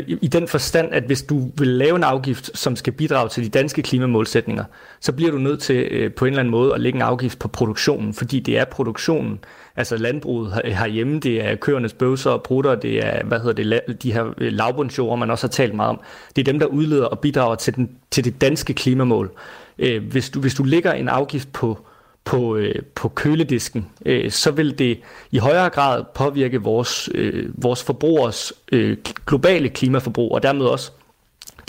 I 0.07 0.27
den 0.27 0.47
forstand, 0.47 0.89
at 0.91 1.03
hvis 1.03 1.21
du 1.21 1.51
vil 1.57 1.67
lave 1.67 1.95
en 1.95 2.03
afgift, 2.03 2.57
som 2.57 2.75
skal 2.75 2.93
bidrage 2.93 3.29
til 3.29 3.43
de 3.43 3.49
danske 3.49 3.81
klimamålsætninger, 3.81 4.63
så 4.99 5.11
bliver 5.11 5.31
du 5.31 5.37
nødt 5.37 5.61
til 5.61 5.75
øh, 5.75 6.13
på 6.13 6.25
en 6.25 6.29
eller 6.29 6.39
anden 6.39 6.51
måde 6.51 6.73
at 6.73 6.81
lægge 6.81 6.97
en 6.97 7.01
afgift 7.01 7.39
på 7.39 7.47
produktionen, 7.47 8.13
fordi 8.13 8.39
det 8.39 8.57
er 8.57 8.65
produktionen, 8.65 9.39
altså 9.75 9.97
landbruget 9.97 10.61
herhjemme, 10.65 11.19
det 11.19 11.45
er 11.45 11.55
køernes 11.55 11.93
bøvser 11.93 12.31
og 12.31 12.43
prutter, 12.43 12.75
det 12.75 13.05
er, 13.05 13.23
hvad 13.23 13.39
hedder 13.39 13.79
det, 13.87 14.03
de 14.03 14.13
her 14.13 14.33
øh, 14.37 14.53
lavbundsjord, 14.53 15.19
man 15.19 15.31
også 15.31 15.47
har 15.47 15.51
talt 15.51 15.73
meget 15.73 15.89
om. 15.89 16.01
Det 16.35 16.47
er 16.47 16.51
dem, 16.51 16.59
der 16.59 16.65
udleder 16.65 17.05
og 17.05 17.19
bidrager 17.19 17.55
til, 17.55 17.75
den, 17.75 17.89
til 18.11 18.23
det 18.23 18.41
danske 18.41 18.73
klimamål. 18.73 19.31
Øh, 19.79 20.03
hvis 20.11 20.29
du, 20.29 20.39
hvis 20.41 20.55
du 20.55 20.63
lægger 20.63 20.93
en 20.93 21.09
afgift 21.09 21.53
på 21.53 21.85
på, 22.25 22.55
øh, 22.55 22.75
på 22.95 23.09
køledisken, 23.09 23.89
øh, 24.05 24.31
så 24.31 24.51
vil 24.51 24.79
det 24.79 24.99
i 25.31 25.37
højere 25.37 25.69
grad 25.69 26.03
påvirke 26.15 26.61
vores, 26.61 27.09
øh, 27.15 27.63
vores 27.63 27.83
forbrugers 27.83 28.53
øh, 28.71 28.97
globale 29.25 29.69
klimaforbrug, 29.69 30.31
og 30.31 30.43
dermed 30.43 30.65
også 30.65 30.91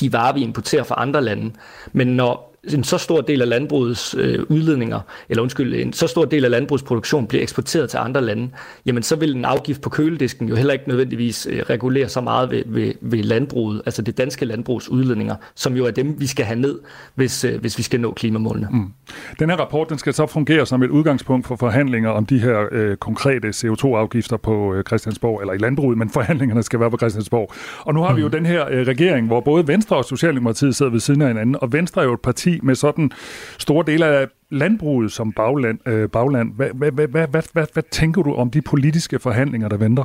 de 0.01 0.13
varer, 0.13 0.33
vi 0.33 0.41
importerer 0.41 0.83
fra 0.83 0.95
andre 0.99 1.23
lande. 1.23 1.53
Men 1.93 2.07
når 2.07 2.54
en 2.73 2.85
så 2.85 2.99
stor 2.99 3.21
del 3.21 3.43
af 3.43 3.49
landbrugets 3.49 4.15
øh, 4.19 4.39
udledninger, 4.49 5.01
eller 5.29 5.43
undskyld, 5.43 5.75
en 5.75 5.93
så 5.93 6.07
stor 6.07 6.25
del 6.25 6.45
af 6.45 6.51
landbrugsproduktion 6.51 7.27
bliver 7.27 7.43
eksporteret 7.43 7.91
til 7.91 7.99
andre 7.99 8.21
lande, 8.21 8.51
jamen 8.87 9.03
så 9.03 9.17
vil 9.17 9.37
en 9.37 9.45
afgift 9.45 9.81
på 9.81 9.91
køledisken 9.91 10.49
jo 10.49 10.57
heller 10.57 10.73
ikke 10.73 10.89
nødvendigvis 10.89 11.49
øh, 11.51 11.63
regulere 11.71 12.09
så 12.09 12.21
meget 12.21 12.51
ved, 12.51 12.63
ved, 12.67 12.93
ved 13.01 13.23
landbruget, 13.23 13.83
altså 13.87 14.03
det 14.03 14.19
danske 14.19 14.45
landbrugs 14.45 14.89
udledninger, 14.89 15.35
som 15.55 15.77
jo 15.77 15.87
er 15.87 15.91
dem, 15.91 16.21
vi 16.21 16.27
skal 16.27 16.45
have 16.45 16.61
ned, 16.61 16.79
hvis, 17.15 17.45
øh, 17.45 17.61
hvis 17.61 17.79
vi 17.79 17.83
skal 17.83 18.01
nå 18.01 18.13
klimamålene. 18.13 18.69
Mm. 18.73 18.93
Den 19.39 19.51
her 19.51 19.57
rapport, 19.57 19.91
den 19.91 19.99
skal 19.99 20.15
så 20.15 20.27
fungere 20.27 20.67
som 20.67 20.83
et 20.83 20.91
udgangspunkt 20.91 21.47
for 21.47 21.57
forhandlinger 21.57 22.11
om 22.11 22.27
de 22.27 22.39
her 22.39 22.67
øh, 22.73 22.97
konkrete 22.97 23.49
CO2-afgifter 23.49 24.37
på 24.37 24.75
øh, 24.75 24.85
Christiansborg, 24.85 25.41
eller 25.41 25.55
i 25.55 25.59
landbruget, 25.59 25.99
men 25.99 26.11
forhandlingerne 26.11 26.63
skal 26.63 26.81
være 26.81 26.91
på 26.91 26.97
Christiansborg. 26.97 27.53
Og 27.81 27.95
nu 27.95 28.01
har 28.01 28.11
mm. 28.11 28.17
vi 28.17 28.21
jo 28.21 28.29
mm. 28.29 28.33
den 28.33 28.47
her 28.47 28.67
øh, 28.71 28.87
regering, 28.87 29.27
hvor 29.27 29.41
både 29.41 29.69
Venstre 29.69 29.97
og 29.97 30.05
Socialdemokratiet 30.05 30.77
sidder 30.77 30.93
ved 30.93 31.01
siden 31.01 31.23
af 31.23 31.29
hinanden, 31.29 31.57
og 31.61 31.73
Venstre 31.73 32.03
er 32.03 32.07
jo 32.07 32.13
et 32.13 32.21
parti, 32.21 32.54
med 32.63 32.75
sådan 32.75 33.11
store 33.59 33.85
dele 33.87 34.07
af 34.07 34.27
landbruget 34.51 35.13
som 35.13 35.33
bagland. 35.33 35.89
Øh, 35.89 36.09
bagland. 36.09 36.55
Hvad, 36.55 36.71
hvad, 36.75 36.91
hvad, 36.91 37.07
hvad, 37.09 37.27
hvad, 37.27 37.43
hvad, 37.53 37.67
hvad 37.73 37.83
tænker 37.91 38.23
du 38.23 38.35
om 38.35 38.51
de 38.51 38.63
politiske 38.63 39.19
forhandlinger, 39.19 39.69
der 39.69 39.77
venter? 39.77 40.05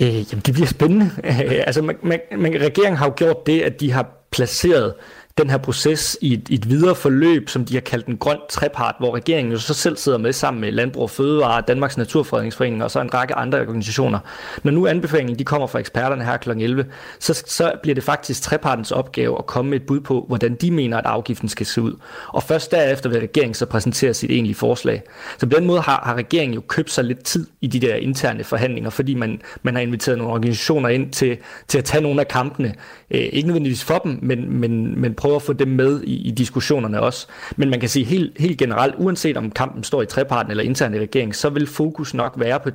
Øh, 0.00 0.32
jamen, 0.32 0.42
det 0.46 0.54
bliver 0.54 0.66
spændende. 0.66 1.10
altså, 1.66 1.82
man, 1.82 1.96
man, 2.02 2.20
man, 2.38 2.52
regeringen 2.52 2.96
har 2.96 3.06
jo 3.06 3.12
gjort 3.16 3.46
det, 3.46 3.60
at 3.60 3.80
de 3.80 3.92
har 3.92 4.06
placeret 4.30 4.94
den 5.38 5.50
her 5.50 5.58
proces 5.58 6.18
i 6.20 6.32
et, 6.32 6.48
i 6.48 6.54
et 6.54 6.68
videre 6.68 6.94
forløb, 6.94 7.48
som 7.48 7.64
de 7.64 7.74
har 7.74 7.80
kaldt 7.80 8.06
en 8.06 8.16
grøn 8.16 8.38
trepart, 8.50 8.94
hvor 8.98 9.14
regeringen 9.14 9.52
jo 9.52 9.58
så 9.58 9.74
selv 9.74 9.96
sidder 9.96 10.18
med 10.18 10.32
sammen 10.32 10.60
med 10.60 10.72
Landbrug 10.72 11.02
og 11.02 11.10
Fødevare, 11.10 11.62
Danmarks 11.68 11.96
Naturfredningsforening 11.96 12.84
og 12.84 12.90
så 12.90 13.00
en 13.00 13.14
række 13.14 13.34
andre 13.34 13.60
organisationer. 13.60 14.18
Når 14.62 14.72
nu 14.72 14.86
anbefalingen 14.86 15.38
de 15.38 15.44
kommer 15.44 15.66
fra 15.66 15.78
eksperterne 15.78 16.24
her 16.24 16.36
kl. 16.36 16.50
11, 16.50 16.86
så, 17.18 17.42
så 17.46 17.72
bliver 17.82 17.94
det 17.94 18.04
faktisk 18.04 18.42
trepartens 18.42 18.90
opgave 18.90 19.38
at 19.38 19.46
komme 19.46 19.70
med 19.70 19.80
et 19.80 19.86
bud 19.86 20.00
på, 20.00 20.24
hvordan 20.28 20.54
de 20.54 20.70
mener, 20.70 20.98
at 20.98 21.06
afgiften 21.06 21.48
skal 21.48 21.66
se 21.66 21.82
ud. 21.82 21.94
Og 22.28 22.42
først 22.42 22.70
derefter 22.70 23.10
vil 23.10 23.20
regeringen 23.20 23.54
så 23.54 23.66
præsentere 23.66 24.14
sit 24.14 24.30
egentlige 24.30 24.54
forslag. 24.54 25.02
Så 25.38 25.46
på 25.46 25.56
den 25.56 25.66
måde 25.66 25.80
har, 25.80 26.02
har 26.04 26.14
regeringen 26.14 26.54
jo 26.54 26.60
købt 26.60 26.90
sig 26.90 27.04
lidt 27.04 27.24
tid 27.24 27.46
i 27.60 27.66
de 27.66 27.80
der 27.80 27.94
interne 27.94 28.44
forhandlinger, 28.44 28.90
fordi 28.90 29.14
man, 29.14 29.40
man 29.62 29.74
har 29.74 29.82
inviteret 29.82 30.18
nogle 30.18 30.32
organisationer 30.32 30.88
ind 30.88 31.10
til, 31.10 31.38
til 31.68 31.78
at 31.78 31.84
tage 31.84 32.02
nogle 32.02 32.20
af 32.20 32.28
kampene. 32.28 32.74
Øh, 33.10 33.20
ikke 33.20 33.48
nødvendigvis 33.48 33.84
for 33.84 33.98
dem, 33.98 34.18
men, 34.22 34.60
men, 34.60 35.00
men 35.00 35.14
prøve 35.22 35.36
at 35.36 35.42
få 35.42 35.52
dem 35.52 35.68
med 35.68 36.02
i, 36.02 36.28
i 36.28 36.30
diskussionerne 36.30 37.00
også. 37.00 37.26
Men 37.56 37.70
man 37.70 37.80
kan 37.80 37.88
sige 37.88 38.04
helt, 38.04 38.38
helt 38.38 38.58
generelt, 38.58 38.94
uanset 38.98 39.36
om 39.36 39.50
kampen 39.50 39.84
står 39.84 40.02
i 40.02 40.06
treparten 40.06 40.50
eller 40.50 40.64
interne 40.64 40.98
regering, 40.98 41.36
så 41.36 41.50
vil 41.50 41.66
fokus 41.66 42.14
nok 42.14 42.34
være 42.36 42.60
på, 42.60 42.70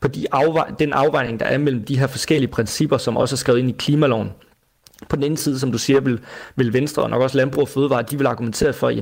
på 0.00 0.08
de 0.08 0.26
afvej, 0.32 0.70
den 0.78 0.92
afvejning, 0.92 1.40
der 1.40 1.46
er 1.46 1.58
mellem 1.58 1.84
de 1.84 1.98
her 1.98 2.06
forskellige 2.06 2.50
principper, 2.50 2.98
som 2.98 3.16
også 3.16 3.34
er 3.34 3.36
skrevet 3.36 3.58
ind 3.58 3.68
i 3.68 3.74
klimaloven 3.78 4.30
på 5.08 5.16
den 5.16 5.24
ene 5.24 5.36
side, 5.36 5.58
som 5.58 5.72
du 5.72 5.78
siger, 5.78 6.00
vil, 6.00 6.20
vil 6.56 6.72
Venstre 6.72 7.02
og 7.02 7.10
nok 7.10 7.22
også 7.22 7.36
Landbrug 7.36 7.62
og 7.62 7.68
Fødevare, 7.68 8.02
de 8.02 8.18
vil 8.18 8.26
argumentere 8.26 8.72
for, 8.72 8.88
at 8.88 8.94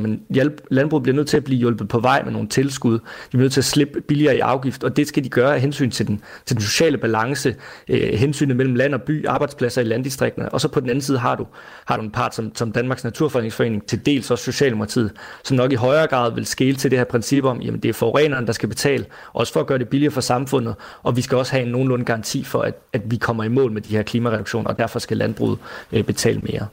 landbrug 0.71 1.03
bliver 1.03 1.17
nødt 1.17 1.29
til 1.29 1.37
at 1.37 1.45
blive 1.45 1.59
hjulpet 1.59 1.89
på 1.89 1.99
vej 1.99 2.23
med 2.25 2.33
nogle 2.33 2.49
tilskud. 2.49 2.93
De 2.93 3.01
bliver 3.31 3.43
nødt 3.43 3.53
til 3.53 3.61
at 3.61 3.65
slippe 3.65 4.01
billigere 4.01 4.37
i 4.37 4.41
afgift, 4.41 4.85
og 4.85 4.97
det 4.97 5.09
skal 5.09 5.25
de 5.25 5.29
gøre 5.29 5.55
af 5.55 5.61
hensyn 5.61 5.91
til 5.91 6.07
den, 6.07 6.23
til 6.47 6.57
den 6.57 6.63
sociale 6.63 6.99
balance, 6.99 7.57
øh, 7.89 8.15
hensynet 8.15 8.57
mellem 8.57 8.75
land 8.75 8.95
og 8.95 9.03
by, 9.03 9.27
arbejdspladser 9.27 9.81
i 9.81 9.85
landdistrikterne. 9.85 10.49
Og 10.49 10.61
så 10.61 10.69
på 10.69 10.81
den 10.81 10.91
anden 10.91 11.03
side 11.03 11.19
har 11.19 11.37
du, 11.37 11.47
har 11.85 11.97
du 11.97 12.03
en 12.03 12.11
part 12.11 12.35
som, 12.35 12.55
som 12.55 12.73
Danmarks 12.73 13.05
Naturfredningsforening, 13.05 13.87
til 13.87 14.07
dels 14.07 14.31
også 14.31 14.45
Socialdemokratiet, 14.45 15.13
som 15.45 15.57
nok 15.57 15.73
i 15.73 15.75
højere 15.75 16.07
grad 16.07 16.35
vil 16.35 16.47
skele 16.47 16.77
til 16.77 16.91
det 16.91 16.99
her 16.99 17.05
princip 17.05 17.45
om, 17.45 17.61
jamen 17.61 17.81
det 17.81 17.89
er 17.89 17.93
forureneren, 17.93 18.47
der 18.47 18.53
skal 18.53 18.69
betale, 18.69 19.05
også 19.33 19.53
for 19.53 19.61
at 19.61 19.67
gøre 19.67 19.79
det 19.79 19.89
billigere 19.89 20.13
for 20.13 20.21
samfundet, 20.21 20.75
og 21.03 21.17
vi 21.17 21.23
skal 21.23 21.39
også 21.39 21.53
have 21.53 21.67
en 21.67 21.73
nogenlunde 21.73 22.05
garanti 22.05 22.45
for, 22.45 22.63
at, 22.63 22.75
at 22.93 23.11
vi 23.11 23.17
kommer 23.17 23.45
i 23.45 23.49
mål 23.49 23.73
med 23.73 23.83
de 23.83 23.97
her 23.97 24.03
klimareduktioner, 24.03 24.71
og 24.71 24.79
derfor 24.79 24.99
skal 24.99 25.17
landbruget 25.17 25.59
øh, 25.93 26.05
betale 26.05 26.41
mere. 26.41 26.67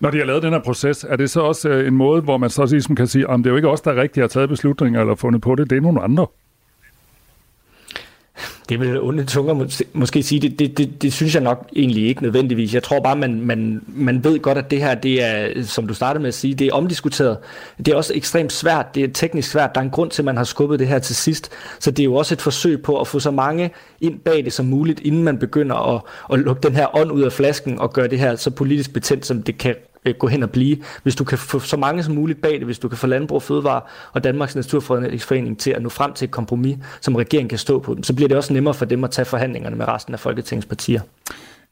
Når 0.00 0.10
de 0.10 0.18
har 0.18 0.24
lavet 0.24 0.42
den 0.42 0.52
her 0.52 0.60
proces, 0.60 1.04
er 1.04 1.16
det 1.16 1.30
så 1.30 1.40
også 1.40 1.68
øh, 1.68 1.88
en 1.88 1.94
måde, 1.94 2.22
hvor 2.22 2.36
man 2.36 2.50
så 2.50 2.66
ligesom 2.66 2.96
kan 2.96 3.06
sige, 3.06 3.30
at 3.30 3.38
det 3.38 3.46
er 3.46 3.50
jo 3.50 3.56
ikke 3.56 3.68
os, 3.68 3.80
der 3.80 4.00
rigtig 4.00 4.22
har 4.22 4.28
taget 4.28 4.48
beslutninger 4.48 5.00
eller 5.00 5.14
fundet 5.14 5.42
på 5.42 5.54
det, 5.54 5.70
det 5.70 5.76
er 5.76 5.80
nogle 5.80 6.02
andre? 6.02 6.26
Det 8.68 8.80
vil 8.80 9.00
onde 9.00 9.24
tunger 9.24 9.54
mås- 9.54 9.82
måske 9.92 10.22
sige, 10.22 10.40
det, 10.40 10.58
det, 10.58 10.78
det, 10.78 11.02
det 11.02 11.12
synes 11.12 11.34
jeg 11.34 11.42
nok 11.42 11.68
egentlig 11.76 12.06
ikke 12.06 12.22
nødvendigvis. 12.22 12.74
Jeg 12.74 12.82
tror 12.82 13.00
bare, 13.00 13.16
man, 13.16 13.40
man, 13.40 13.82
man 13.86 14.24
ved 14.24 14.38
godt, 14.38 14.58
at 14.58 14.70
det 14.70 14.78
her, 14.78 14.94
det 14.94 15.24
er, 15.24 15.62
som 15.62 15.86
du 15.86 15.94
startede 15.94 16.22
med 16.22 16.28
at 16.28 16.34
sige, 16.34 16.54
det 16.54 16.66
er 16.66 16.72
omdiskuteret. 16.72 17.38
Det 17.78 17.88
er 17.88 17.96
også 17.96 18.12
ekstremt 18.14 18.52
svært, 18.52 18.94
det 18.94 19.04
er 19.04 19.08
teknisk 19.14 19.50
svært. 19.50 19.74
Der 19.74 19.80
er 19.80 19.84
en 19.84 19.90
grund 19.90 20.10
til, 20.10 20.22
at 20.22 20.24
man 20.24 20.36
har 20.36 20.44
skubbet 20.44 20.78
det 20.78 20.86
her 20.88 20.98
til 20.98 21.16
sidst. 21.16 21.50
Så 21.80 21.90
det 21.90 22.02
er 22.02 22.04
jo 22.04 22.14
også 22.14 22.34
et 22.34 22.42
forsøg 22.42 22.82
på 22.82 23.00
at 23.00 23.06
få 23.06 23.18
så 23.18 23.30
mange 23.30 23.70
ind 24.00 24.18
bag 24.18 24.44
det 24.44 24.52
som 24.52 24.66
muligt, 24.66 25.00
inden 25.00 25.22
man 25.22 25.38
begynder 25.38 25.94
at, 25.94 26.02
at 26.32 26.38
lukke 26.38 26.62
den 26.62 26.76
her 26.76 26.96
ånd 26.96 27.12
ud 27.12 27.22
af 27.22 27.32
flasken 27.32 27.78
og 27.78 27.92
gøre 27.92 28.08
det 28.08 28.18
her 28.18 28.36
så 28.36 28.50
politisk 28.50 28.92
betændt, 28.92 29.26
som 29.26 29.42
det 29.42 29.58
kan 29.58 29.74
øh, 30.04 30.14
gå 30.14 30.26
hen 30.26 30.42
og 30.42 30.50
blive. 30.50 30.76
Hvis 31.02 31.16
du 31.16 31.24
kan 31.24 31.38
få 31.38 31.58
så 31.58 31.76
mange 31.76 32.02
som 32.02 32.14
muligt 32.14 32.42
bag 32.42 32.52
det, 32.52 32.64
hvis 32.64 32.78
du 32.78 32.88
kan 32.88 32.98
få 32.98 33.06
Landbrug 33.06 33.42
Fødevare 33.42 33.80
og 34.12 34.24
Danmarks 34.24 34.56
Naturfredningsforening 34.56 35.58
til 35.58 35.70
at 35.70 35.82
nå 35.82 35.88
frem 35.88 36.12
til 36.12 36.24
et 36.24 36.30
kompromis, 36.30 36.76
som 37.00 37.16
regeringen 37.16 37.48
kan 37.48 37.58
stå 37.58 37.78
på, 37.78 37.96
så 38.02 38.14
bliver 38.14 38.28
det 38.28 38.36
også 38.36 38.52
nemmere 38.52 38.74
for 38.74 38.84
dem 38.84 39.04
at 39.04 39.10
tage 39.10 39.26
forhandlingerne 39.26 39.76
med 39.76 39.88
resten 39.88 40.14
af 40.14 40.20
Folketingets 40.20 40.66
partier. 40.66 41.00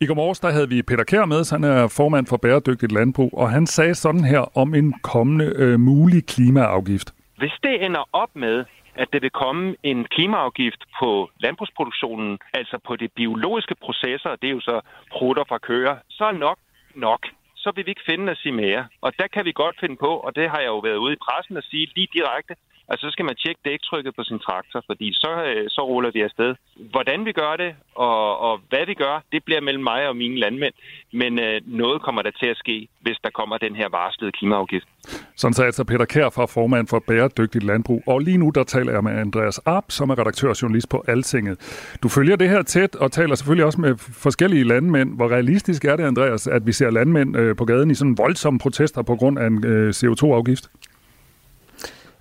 I 0.01 0.07
går 0.07 0.15
morges, 0.15 0.41
der 0.41 0.51
havde 0.51 0.69
vi 0.69 0.83
Peter 0.83 1.05
Kær 1.05 1.25
med, 1.25 1.51
han 1.51 1.65
er 1.65 1.89
formand 1.89 2.27
for 2.27 2.37
Bæredygtigt 2.37 2.93
Landbrug, 2.93 3.31
og 3.39 3.51
han 3.51 3.67
sagde 3.67 3.95
sådan 3.95 4.25
her 4.25 4.59
om 4.59 4.75
en 4.75 4.95
kommende 5.03 5.53
øh, 5.57 5.81
mulig 5.81 6.27
klimaafgift. 6.27 7.15
Hvis 7.39 7.53
det 7.63 7.85
ender 7.85 8.09
op 8.13 8.29
med, 8.35 8.65
at 8.95 9.09
det 9.13 9.23
vil 9.23 9.31
komme 9.31 9.77
en 9.83 10.05
klimaafgift 10.05 10.83
på 11.01 11.31
landbrugsproduktionen, 11.41 12.39
altså 12.55 12.79
på 12.87 12.97
de 12.97 13.09
biologiske 13.09 13.75
processer, 13.85 14.31
det 14.41 14.49
er 14.49 14.55
jo 14.59 14.61
så 14.61 14.81
prutter 15.13 15.45
fra 15.49 15.59
køer, 15.59 15.97
så 16.09 16.25
er 16.25 16.33
nok 16.33 16.59
nok 16.95 17.21
så 17.67 17.73
vil 17.75 17.87
vi 17.87 17.91
ikke 17.91 18.09
finde 18.11 18.33
os 18.33 18.45
i 18.51 18.53
mere. 18.63 18.83
Og 19.05 19.11
der 19.21 19.27
kan 19.35 19.45
vi 19.45 19.53
godt 19.63 19.77
finde 19.81 19.97
på, 19.97 20.13
og 20.27 20.31
det 20.37 20.51
har 20.51 20.61
jeg 20.61 20.73
jo 20.75 20.79
været 20.79 21.03
ude 21.05 21.13
i 21.13 21.25
pressen 21.27 21.57
at 21.57 21.65
sige 21.71 21.87
lige 21.97 22.09
direkte, 22.19 22.55
Altså, 22.89 23.07
så 23.07 23.11
skal 23.13 23.25
man 23.25 23.37
tjekke 23.43 23.61
dæktrykket 23.65 24.13
på 24.17 24.23
sin 24.25 24.39
traktor, 24.39 24.81
fordi 24.87 25.13
så, 25.13 25.33
øh, 25.51 25.65
så 25.69 25.81
ruller 25.91 26.11
vi 26.11 26.21
afsted. 26.21 26.55
Hvordan 26.95 27.25
vi 27.25 27.33
gør 27.33 27.57
det, 27.57 27.75
og, 27.95 28.39
og 28.39 28.61
hvad 28.69 28.87
vi 28.87 28.95
gør, 28.95 29.23
det 29.33 29.45
bliver 29.45 29.61
mellem 29.61 29.85
mig 29.85 30.09
og 30.09 30.17
mine 30.17 30.39
landmænd. 30.39 30.75
Men 31.13 31.39
øh, 31.39 31.61
noget 31.67 32.03
kommer 32.03 32.23
der 32.23 32.31
til 32.31 32.47
at 32.47 32.57
ske, 32.57 32.89
hvis 33.01 33.19
der 33.25 33.31
kommer 33.31 33.59
den 33.59 33.77
her 33.77 33.89
varslede 33.89 34.33
klimaafgift. 34.33 34.89
Sådan 35.37 35.55
sagde 35.55 35.67
altså 35.67 35.85
Peter 35.85 36.05
Kær 36.05 36.29
fra 36.31 36.47
formand 36.47 36.87
for 36.89 36.99
Bæredygtigt 37.09 37.65
Landbrug. 37.65 38.03
Og 38.07 38.19
lige 38.21 38.39
nu 38.39 38.51
der 38.55 38.65
taler 38.65 38.93
jeg 38.93 39.05
med 39.05 39.13
Andreas 39.13 39.59
Arp, 39.59 39.85
som 39.89 40.11
er 40.11 40.19
redaktør 40.19 40.49
og 40.49 40.63
journalist 40.63 40.89
på 40.89 41.05
Altinget. 41.09 41.57
Du 42.03 42.09
følger 42.09 42.37
det 42.37 42.49
her 42.49 42.63
tæt 42.63 42.97
og 42.97 43.13
taler 43.13 43.35
selvfølgelig 43.35 43.65
også 43.65 43.81
med 43.81 43.97
forskellige 43.99 44.65
landmænd. 44.65 45.17
Hvor 45.17 45.29
realistisk 45.29 45.85
er 45.85 45.97
det, 45.97 46.05
Andreas, 46.05 46.47
at 46.47 46.67
vi 46.67 46.73
ser 46.73 46.91
landmænd 46.91 47.37
øh, 47.37 47.57
på 47.57 47.65
gaden 47.65 47.91
i 47.91 47.95
sådan 47.95 48.19
voldsomme 48.19 48.59
protester 48.59 49.03
på 49.03 49.17
grund 49.17 49.39
af 49.39 49.47
en 49.47 49.67
øh, 49.67 49.89
CO2-afgift? 49.91 50.71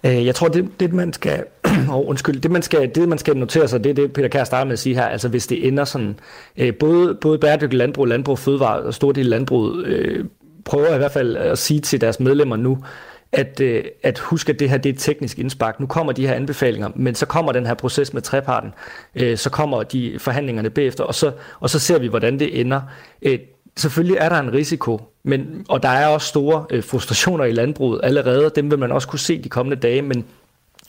Øh, 0.05 0.25
jeg 0.25 0.35
tror, 0.35 0.47
det, 0.47 0.79
det 0.79 0.93
man 0.93 1.13
skal, 1.13 1.43
oh, 1.93 2.09
undskyld, 2.09 2.41
det 2.41 2.51
man 2.51 2.61
skal, 2.61 2.95
det 2.95 3.09
man 3.09 3.17
skal 3.17 3.37
notere 3.37 3.67
sig, 3.67 3.83
det 3.83 3.89
er 3.89 3.93
det, 3.93 4.13
Peter 4.13 4.27
Kær 4.27 4.43
starter 4.43 4.65
med 4.65 4.73
at 4.73 4.79
sige 4.79 4.95
her, 4.95 5.05
altså 5.05 5.29
hvis 5.29 5.47
det 5.47 5.67
ender 5.67 5.85
sådan, 5.85 6.19
øh, 6.57 6.73
både, 6.75 7.15
både 7.21 7.37
bæredygtigt 7.37 7.73
landbrug, 7.73 8.05
landbrug, 8.05 8.39
fødevare 8.39 8.79
og 8.79 8.93
stor 8.93 9.11
del 9.11 9.25
landbruget 9.25 9.85
øh, 9.85 10.25
prøver 10.65 10.95
i 10.95 10.97
hvert 10.97 11.11
fald 11.11 11.37
at 11.37 11.57
sige 11.57 11.79
til 11.79 12.01
deres 12.01 12.19
medlemmer 12.19 12.55
nu, 12.55 12.77
at, 13.31 13.61
øh, 13.61 13.83
at 14.03 14.19
huske, 14.19 14.53
at 14.53 14.59
det 14.59 14.69
her 14.69 14.77
det 14.77 14.89
er 14.89 14.93
et 14.93 14.99
teknisk 14.99 15.39
indspark. 15.39 15.79
Nu 15.79 15.85
kommer 15.85 16.13
de 16.13 16.27
her 16.27 16.33
anbefalinger, 16.33 16.89
men 16.95 17.15
så 17.15 17.25
kommer 17.25 17.51
den 17.51 17.65
her 17.65 17.73
proces 17.73 18.13
med 18.13 18.21
treparten, 18.21 18.73
øh, 19.15 19.37
så 19.37 19.49
kommer 19.49 19.83
de 19.83 20.15
forhandlingerne 20.19 20.69
bagefter, 20.69 21.03
og 21.03 21.15
så, 21.15 21.31
og 21.59 21.69
så 21.69 21.79
ser 21.79 21.99
vi, 21.99 22.07
hvordan 22.07 22.39
det 22.39 22.59
ender. 22.59 22.81
Øh, 23.21 23.39
selvfølgelig 23.77 24.17
er 24.17 24.29
der 24.29 24.39
en 24.39 24.53
risiko, 24.53 25.01
men, 25.23 25.65
og 25.69 25.83
der 25.83 25.89
er 25.89 26.07
også 26.07 26.27
store 26.27 26.65
øh, 26.69 26.83
frustrationer 26.83 27.45
i 27.45 27.51
landbruget 27.51 27.99
allerede, 28.03 28.51
dem 28.55 28.71
vil 28.71 28.79
man 28.79 28.91
også 28.91 29.07
kunne 29.07 29.19
se 29.19 29.41
de 29.41 29.49
kommende 29.49 29.81
dage, 29.81 30.01
men, 30.01 30.25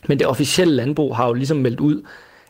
men 0.08 0.18
det 0.18 0.26
officielle 0.26 0.74
landbrug 0.74 1.16
har 1.16 1.26
jo 1.26 1.32
ligesom 1.32 1.56
meldt 1.56 1.80
ud, 1.80 2.02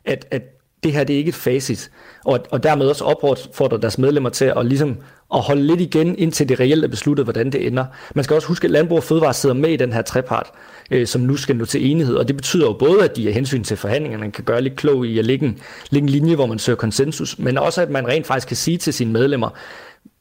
at, 0.04 0.26
at 0.30 0.42
det 0.82 0.92
her 0.92 1.04
det 1.04 1.14
er 1.14 1.18
ikke 1.18 1.28
et 1.28 1.34
facit, 1.34 1.90
og, 2.24 2.40
og 2.50 2.62
dermed 2.62 2.86
også 2.86 3.04
opfordrer 3.04 3.78
deres 3.78 3.98
medlemmer 3.98 4.30
til 4.30 4.52
at, 4.56 4.66
ligesom, 4.66 4.96
at 5.34 5.40
holde 5.40 5.66
lidt 5.66 5.80
igen, 5.80 6.18
indtil 6.18 6.48
det 6.48 6.60
reelt 6.60 6.84
er 6.84 6.88
besluttet, 6.88 7.26
hvordan 7.26 7.52
det 7.52 7.66
ender. 7.66 7.84
Man 8.14 8.24
skal 8.24 8.34
også 8.34 8.48
huske, 8.48 8.64
at 8.64 8.70
Landbrug 8.70 8.98
og 8.98 9.04
Fødevare 9.04 9.34
sidder 9.34 9.54
med 9.54 9.70
i 9.70 9.76
den 9.76 9.92
her 9.92 10.02
trepart, 10.02 10.50
øh, 10.90 11.06
som 11.06 11.20
nu 11.20 11.36
skal 11.36 11.56
nå 11.56 11.64
til 11.64 11.90
enighed, 11.90 12.16
og 12.16 12.28
det 12.28 12.36
betyder 12.36 12.66
jo 12.66 12.72
både, 12.72 13.04
at 13.04 13.16
de 13.16 13.28
af 13.28 13.34
hensyn 13.34 13.64
til 13.64 13.76
forhandlingerne 13.76 14.32
kan 14.32 14.44
gøre 14.44 14.60
lidt 14.60 14.76
klog 14.76 15.06
i 15.06 15.18
at 15.18 15.24
lægge 15.24 15.46
en, 15.46 15.58
lægge 15.90 16.04
en 16.04 16.08
linje, 16.08 16.34
hvor 16.34 16.46
man 16.46 16.58
søger 16.58 16.76
konsensus, 16.76 17.38
men 17.38 17.58
også, 17.58 17.82
at 17.82 17.90
man 17.90 18.08
rent 18.08 18.26
faktisk 18.26 18.48
kan 18.48 18.56
sige 18.56 18.78
til 18.78 18.92
sine 18.92 19.12
medlemmer, 19.12 19.50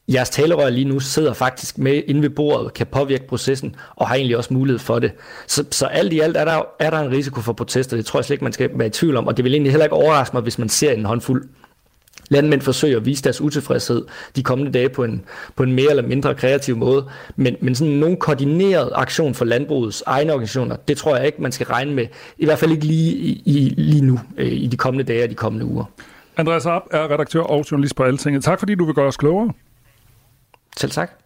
jeres 0.08 0.30
talerør 0.30 0.70
lige 0.70 0.88
nu 0.88 1.00
sidder 1.00 1.32
faktisk 1.32 1.78
med 1.78 2.02
inde 2.06 2.22
ved 2.22 2.30
bordet, 2.30 2.74
kan 2.74 2.86
påvirke 2.86 3.26
processen, 3.28 3.76
og 3.96 4.08
har 4.08 4.14
egentlig 4.14 4.36
også 4.36 4.54
mulighed 4.54 4.78
for 4.78 4.98
det. 4.98 5.12
Så, 5.46 5.64
så 5.70 5.86
alt 5.86 6.12
i 6.12 6.20
alt 6.20 6.36
er 6.36 6.44
der, 6.44 6.62
er 6.78 6.90
der 6.90 7.00
en 7.00 7.10
risiko 7.10 7.40
for 7.40 7.52
protester, 7.52 7.96
det 7.96 8.06
tror 8.06 8.18
jeg 8.18 8.24
slet 8.24 8.34
ikke, 8.34 8.44
man 8.44 8.52
skal 8.52 8.70
være 8.74 8.86
i 8.86 8.90
tvivl 8.90 9.16
om, 9.16 9.26
og 9.26 9.36
det 9.36 9.44
vil 9.44 9.52
egentlig 9.54 9.72
heller 9.72 9.84
ikke 9.84 9.96
overraske 9.96 10.36
mig, 10.36 10.42
hvis 10.42 10.58
man 10.58 10.68
ser 10.68 10.92
en 10.92 11.04
håndfuld 11.04 11.48
landmænd 12.28 12.60
forsøger 12.60 12.96
at 12.96 13.06
vise 13.06 13.24
deres 13.24 13.40
utilfredshed 13.40 14.04
de 14.36 14.42
kommende 14.42 14.72
dage 14.72 14.88
på 14.88 15.04
en, 15.04 15.24
på 15.56 15.62
en 15.62 15.72
mere 15.72 15.90
eller 15.90 16.02
mindre 16.02 16.34
kreativ 16.34 16.76
måde. 16.76 17.08
Men, 17.36 17.56
men 17.60 17.74
sådan 17.74 17.94
nogen 17.94 18.16
koordineret 18.16 18.90
aktion 18.94 19.34
for 19.34 19.44
landbrugets 19.44 20.02
egne 20.06 20.32
organisationer, 20.32 20.76
det 20.76 20.96
tror 20.96 21.16
jeg 21.16 21.26
ikke, 21.26 21.42
man 21.42 21.52
skal 21.52 21.66
regne 21.66 21.94
med. 21.94 22.06
I 22.38 22.44
hvert 22.44 22.58
fald 22.58 22.70
ikke 22.70 22.84
lige, 22.84 23.12
i, 23.44 23.74
lige 23.76 24.04
nu, 24.04 24.20
øh, 24.36 24.52
i 24.52 24.66
de 24.66 24.76
kommende 24.76 25.04
dage 25.12 25.24
og 25.24 25.30
de 25.30 25.34
kommende 25.34 25.66
uger. 25.66 25.84
Andreas 26.36 26.66
Arp 26.66 26.82
er 26.90 27.10
redaktør 27.10 27.40
og 27.40 27.64
journalist 27.70 27.96
på 27.96 28.02
Altinget. 28.02 28.44
Tak 28.44 28.58
fordi 28.58 28.74
du 28.74 28.84
vil 28.84 28.94
gøre 28.94 29.06
os 29.06 29.16
klogere. 29.16 29.52
Selv 30.78 30.92
tak. 30.92 31.25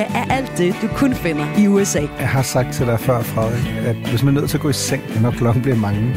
er 0.00 0.24
alt 0.30 0.52
det, 0.58 0.74
du 0.82 0.88
kun 0.88 1.14
finder 1.14 1.46
i 1.58 1.66
USA. 1.66 2.00
Jeg 2.18 2.28
har 2.28 2.42
sagt 2.42 2.72
til 2.74 2.86
dig 2.86 3.00
før, 3.00 3.22
Frederik, 3.22 3.86
at 3.86 3.96
hvis 3.96 4.22
man 4.22 4.36
er 4.36 4.40
nødt 4.40 4.50
til 4.50 4.56
at 4.56 4.62
gå 4.62 4.68
i 4.68 4.72
seng, 4.72 5.22
når 5.22 5.30
klokken 5.30 5.62
bliver 5.62 5.76
mange. 5.76 6.14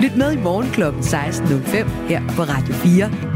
Lyt 0.00 0.16
med 0.16 0.32
i 0.32 0.36
morgen 0.36 0.70
kl. 0.70 0.82
16.05 0.82 1.88
her 2.08 2.22
på 2.36 2.42
Radio 2.42 2.74
4. 2.74 3.29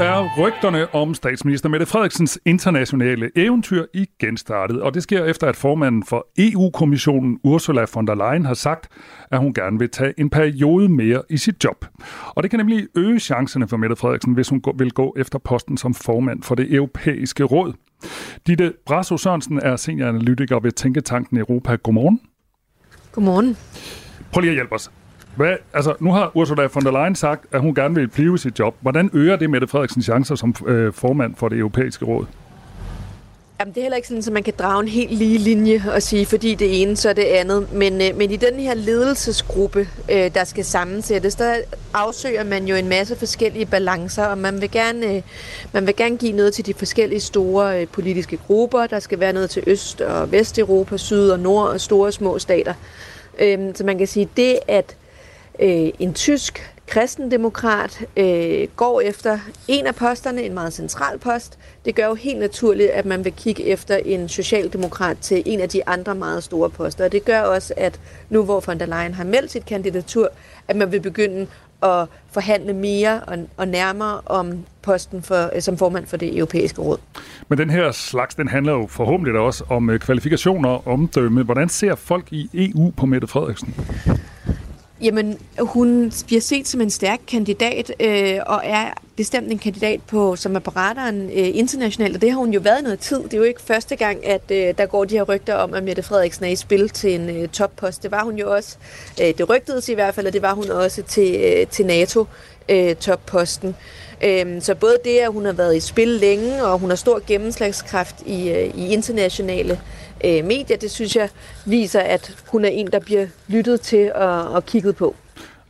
Er 0.00 0.38
rygterne 0.38 0.94
om 0.94 1.14
statsminister 1.14 1.68
Mette 1.68 1.86
Frederiksens 1.86 2.38
internationale 2.44 3.30
eventyr 3.36 3.84
igen 3.94 4.36
startet, 4.36 4.82
og 4.82 4.94
det 4.94 5.02
sker 5.02 5.24
efter, 5.24 5.46
at 5.46 5.56
formanden 5.56 6.04
for 6.04 6.26
EU-kommissionen 6.38 7.38
Ursula 7.44 7.86
von 7.94 8.06
der 8.06 8.14
Leyen 8.14 8.44
har 8.44 8.54
sagt, 8.54 8.88
at 9.30 9.38
hun 9.38 9.54
gerne 9.54 9.78
vil 9.78 9.90
tage 9.90 10.14
en 10.18 10.30
periode 10.30 10.88
mere 10.88 11.22
i 11.30 11.36
sit 11.36 11.64
job. 11.64 11.84
Og 12.34 12.42
det 12.42 12.50
kan 12.50 12.60
nemlig 12.60 12.86
øge 12.94 13.20
chancerne 13.20 13.68
for 13.68 13.76
Mette 13.76 13.96
Frederiksen, 13.96 14.32
hvis 14.34 14.48
hun 14.48 14.62
vil 14.78 14.90
gå 14.90 15.14
efter 15.18 15.38
posten 15.38 15.76
som 15.76 15.94
formand 15.94 16.42
for 16.42 16.54
det 16.54 16.74
europæiske 16.74 17.44
råd. 17.44 17.72
Ditte 18.46 18.72
Brasso 18.86 19.16
Sørensen 19.16 19.60
er 19.62 19.76
senioranalytiker 19.76 20.60
ved 20.60 20.72
Tænketanken 20.72 21.38
Europa. 21.38 21.76
Godmorgen. 21.76 22.20
Godmorgen. 23.12 23.56
Prøv 24.32 24.40
lige 24.40 24.50
at 24.50 24.56
hjælpe 24.56 24.74
os. 24.74 24.90
Hvad, 25.36 25.56
altså, 25.74 25.94
nu 26.00 26.12
har 26.12 26.30
Ursula 26.34 26.68
von 26.74 26.84
der 26.84 26.90
Leyen 26.90 27.14
sagt, 27.14 27.44
at 27.52 27.60
hun 27.60 27.74
gerne 27.74 27.94
vil 27.94 28.08
blive 28.08 28.34
i 28.34 28.38
sit 28.38 28.58
job. 28.58 28.74
Hvordan 28.80 29.10
øger 29.12 29.36
det 29.36 29.50
Mette 29.50 29.66
Frederiksens 29.66 30.04
chancer 30.04 30.34
som 30.34 30.54
øh, 30.66 30.92
formand 30.92 31.34
for 31.36 31.48
det 31.48 31.58
europæiske 31.58 32.04
råd? 32.04 32.26
Jamen, 33.60 33.74
det 33.74 33.80
er 33.80 33.84
heller 33.84 33.96
ikke 33.96 34.08
sådan, 34.08 34.22
at 34.26 34.32
man 34.32 34.42
kan 34.42 34.54
drage 34.58 34.82
en 34.82 34.88
helt 34.88 35.12
lige 35.12 35.38
linje 35.38 35.84
og 35.94 36.02
sige, 36.02 36.26
fordi 36.26 36.54
det 36.54 36.82
ene, 36.82 36.96
så 36.96 37.12
det 37.12 37.22
andet. 37.22 37.72
Men, 37.72 37.92
øh, 37.92 38.16
men 38.16 38.30
i 38.30 38.36
den 38.36 38.54
her 38.54 38.74
ledelsesgruppe, 38.74 39.88
øh, 40.10 40.34
der 40.34 40.44
skal 40.44 40.64
sammensættes, 40.64 41.34
der 41.34 41.54
afsøger 41.94 42.44
man 42.44 42.64
jo 42.64 42.76
en 42.76 42.88
masse 42.88 43.16
forskellige 43.16 43.66
balancer, 43.66 44.24
og 44.24 44.38
man 44.38 44.60
vil 44.60 44.70
gerne, 44.70 45.06
øh, 45.06 45.22
man 45.72 45.86
vil 45.86 45.96
gerne 45.96 46.16
give 46.16 46.32
noget 46.32 46.54
til 46.54 46.66
de 46.66 46.74
forskellige 46.74 47.20
store 47.20 47.86
politiske 47.86 48.36
grupper. 48.36 48.86
Der 48.86 48.98
skal 48.98 49.20
være 49.20 49.32
noget 49.32 49.50
til 49.50 49.62
Øst- 49.66 50.00
og 50.00 50.32
Vesteuropa, 50.32 50.96
Syd- 50.96 51.30
og 51.30 51.40
Nord- 51.40 51.68
og 51.68 51.80
store 51.80 52.06
og 52.06 52.12
små 52.12 52.38
stater. 52.38 52.74
Øhm, 53.38 53.74
så 53.74 53.84
man 53.84 53.98
kan 53.98 54.06
sige, 54.06 54.28
det 54.36 54.58
at 54.68 54.96
øh, 55.58 55.90
en 55.98 56.14
tysk 56.14 56.74
kristendemokrat 56.88 58.04
øh, 58.16 58.68
går 58.76 59.00
efter 59.00 59.38
en 59.68 59.86
af 59.86 59.94
posterne, 59.94 60.42
en 60.42 60.54
meget 60.54 60.72
central 60.72 61.18
post. 61.18 61.58
Det 61.84 61.94
gør 61.94 62.06
jo 62.06 62.14
helt 62.14 62.38
naturligt, 62.38 62.90
at 62.90 63.06
man 63.06 63.24
vil 63.24 63.32
kigge 63.32 63.64
efter 63.64 63.96
en 63.96 64.28
socialdemokrat 64.28 65.18
til 65.18 65.42
en 65.46 65.60
af 65.60 65.68
de 65.68 65.88
andre 65.88 66.14
meget 66.14 66.44
store 66.44 66.70
poster. 66.70 67.04
Og 67.04 67.12
det 67.12 67.24
gør 67.24 67.40
også, 67.40 67.74
at 67.76 68.00
nu 68.30 68.44
hvor 68.44 68.60
von 68.66 68.80
der 68.80 68.86
Leyen 68.86 69.14
har 69.14 69.24
meldt 69.24 69.50
sit 69.50 69.66
kandidatur, 69.66 70.28
at 70.68 70.76
man 70.76 70.92
vil 70.92 71.00
begynde 71.00 71.46
at 71.82 72.06
forhandle 72.30 72.72
mere 72.72 73.20
og, 73.20 73.38
og 73.56 73.68
nærmere 73.68 74.20
om 74.26 74.64
posten 74.82 75.22
for, 75.22 75.50
øh, 75.54 75.62
som 75.62 75.78
formand 75.78 76.06
for 76.06 76.16
det 76.16 76.36
europæiske 76.36 76.82
råd. 76.82 76.98
Men 77.48 77.58
den 77.58 77.70
her 77.70 77.92
slags, 77.92 78.34
den 78.34 78.48
handler 78.48 78.72
jo 78.72 78.86
forhåbentlig 78.86 79.40
også 79.40 79.64
om 79.68 79.90
øh, 79.90 80.00
kvalifikationer 80.00 80.68
og 80.68 80.86
omdømme. 80.86 81.42
Hvordan 81.42 81.68
ser 81.68 81.94
folk 81.94 82.32
i 82.32 82.50
EU 82.54 82.92
på 82.96 83.06
Mette 83.06 83.26
Frederiksen? 83.26 83.74
Jamen, 85.02 85.38
hun 85.58 86.12
bliver 86.26 86.40
set 86.40 86.68
som 86.68 86.80
en 86.80 86.90
stærk 86.90 87.20
kandidat, 87.28 87.92
øh, 88.00 88.38
og 88.46 88.60
er 88.64 88.90
bestemt 89.16 89.52
en 89.52 89.58
kandidat, 89.58 90.00
på, 90.06 90.36
som 90.36 90.56
er 90.56 90.60
på 90.60 90.70
radaren 90.76 91.30
øh, 91.30 91.56
internationalt, 91.56 92.14
og 92.16 92.22
det 92.22 92.30
har 92.30 92.38
hun 92.38 92.52
jo 92.52 92.60
været 92.60 92.82
noget 92.82 92.98
tid. 92.98 93.22
Det 93.22 93.34
er 93.34 93.38
jo 93.38 93.44
ikke 93.44 93.62
første 93.62 93.96
gang, 93.96 94.26
at 94.26 94.50
øh, 94.50 94.74
der 94.78 94.86
går 94.86 95.04
de 95.04 95.14
her 95.14 95.22
rygter 95.22 95.54
om, 95.54 95.74
at 95.74 95.84
Mette 95.84 96.02
Frederiksen 96.02 96.44
er 96.44 96.48
i 96.48 96.56
spil 96.56 96.88
til 96.88 97.14
en 97.14 97.30
øh, 97.30 97.48
toppost. 97.48 98.02
Det 98.02 98.10
var 98.10 98.24
hun 98.24 98.36
jo 98.36 98.54
også, 98.54 98.76
øh, 99.22 99.26
det 99.26 99.48
rygtedes 99.48 99.88
i 99.88 99.94
hvert 99.94 100.14
fald, 100.14 100.26
og 100.26 100.32
det 100.32 100.42
var 100.42 100.54
hun 100.54 100.70
også 100.70 101.02
til, 101.02 101.34
øh, 101.44 101.66
til 101.66 101.86
NATO 101.86 102.26
Øh, 102.68 102.96
øhm, 104.24 104.60
så 104.60 104.74
både 104.74 104.96
det, 105.04 105.18
at 105.18 105.32
hun 105.32 105.44
har 105.44 105.52
været 105.52 105.76
i 105.76 105.80
spil 105.80 106.08
længe, 106.08 106.64
og 106.64 106.78
hun 106.78 106.88
har 106.88 106.96
stor 106.96 107.20
gennemslagskraft 107.26 108.16
i, 108.26 108.50
øh, 108.50 108.70
i 108.74 108.92
internationale 108.92 109.80
øh, 110.24 110.44
medier, 110.44 110.76
det 110.76 110.90
synes 110.90 111.16
jeg 111.16 111.28
viser, 111.66 112.00
at 112.00 112.36
hun 112.46 112.64
er 112.64 112.68
en, 112.68 112.86
der 112.86 112.98
bliver 112.98 113.26
lyttet 113.48 113.80
til 113.80 114.12
og, 114.14 114.48
og 114.48 114.66
kigget 114.66 114.96
på. 114.96 115.14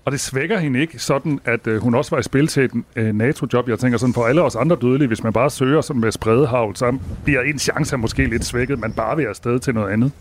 Og 0.04 0.12
det 0.12 0.20
svækker 0.20 0.58
hende 0.58 0.80
ikke 0.80 0.98
sådan, 0.98 1.40
at 1.44 1.66
øh, 1.66 1.82
hun 1.82 1.94
også 1.94 2.10
var 2.10 2.18
i 2.18 2.22
spil 2.22 2.46
til 2.46 2.64
et 2.64 2.72
øh, 2.96 3.14
NATO-job. 3.14 3.68
Jeg 3.68 3.78
tænker 3.78 3.98
sådan, 3.98 4.14
for 4.14 4.26
alle 4.26 4.42
os 4.42 4.56
andre 4.56 4.76
dødelige, 4.80 5.08
hvis 5.08 5.22
man 5.22 5.32
bare 5.32 5.50
søger 5.50 5.80
sådan 5.80 6.00
med 6.00 6.12
spredehavl, 6.12 6.76
så 6.76 6.98
bliver 7.24 7.42
en 7.42 7.58
chance 7.58 7.96
måske 7.96 8.26
lidt 8.26 8.44
svækket, 8.44 8.78
man 8.78 8.92
bare 8.92 9.16
vil 9.16 9.24
afsted 9.24 9.58
til 9.58 9.74
noget 9.74 9.92
andet. 9.92 10.12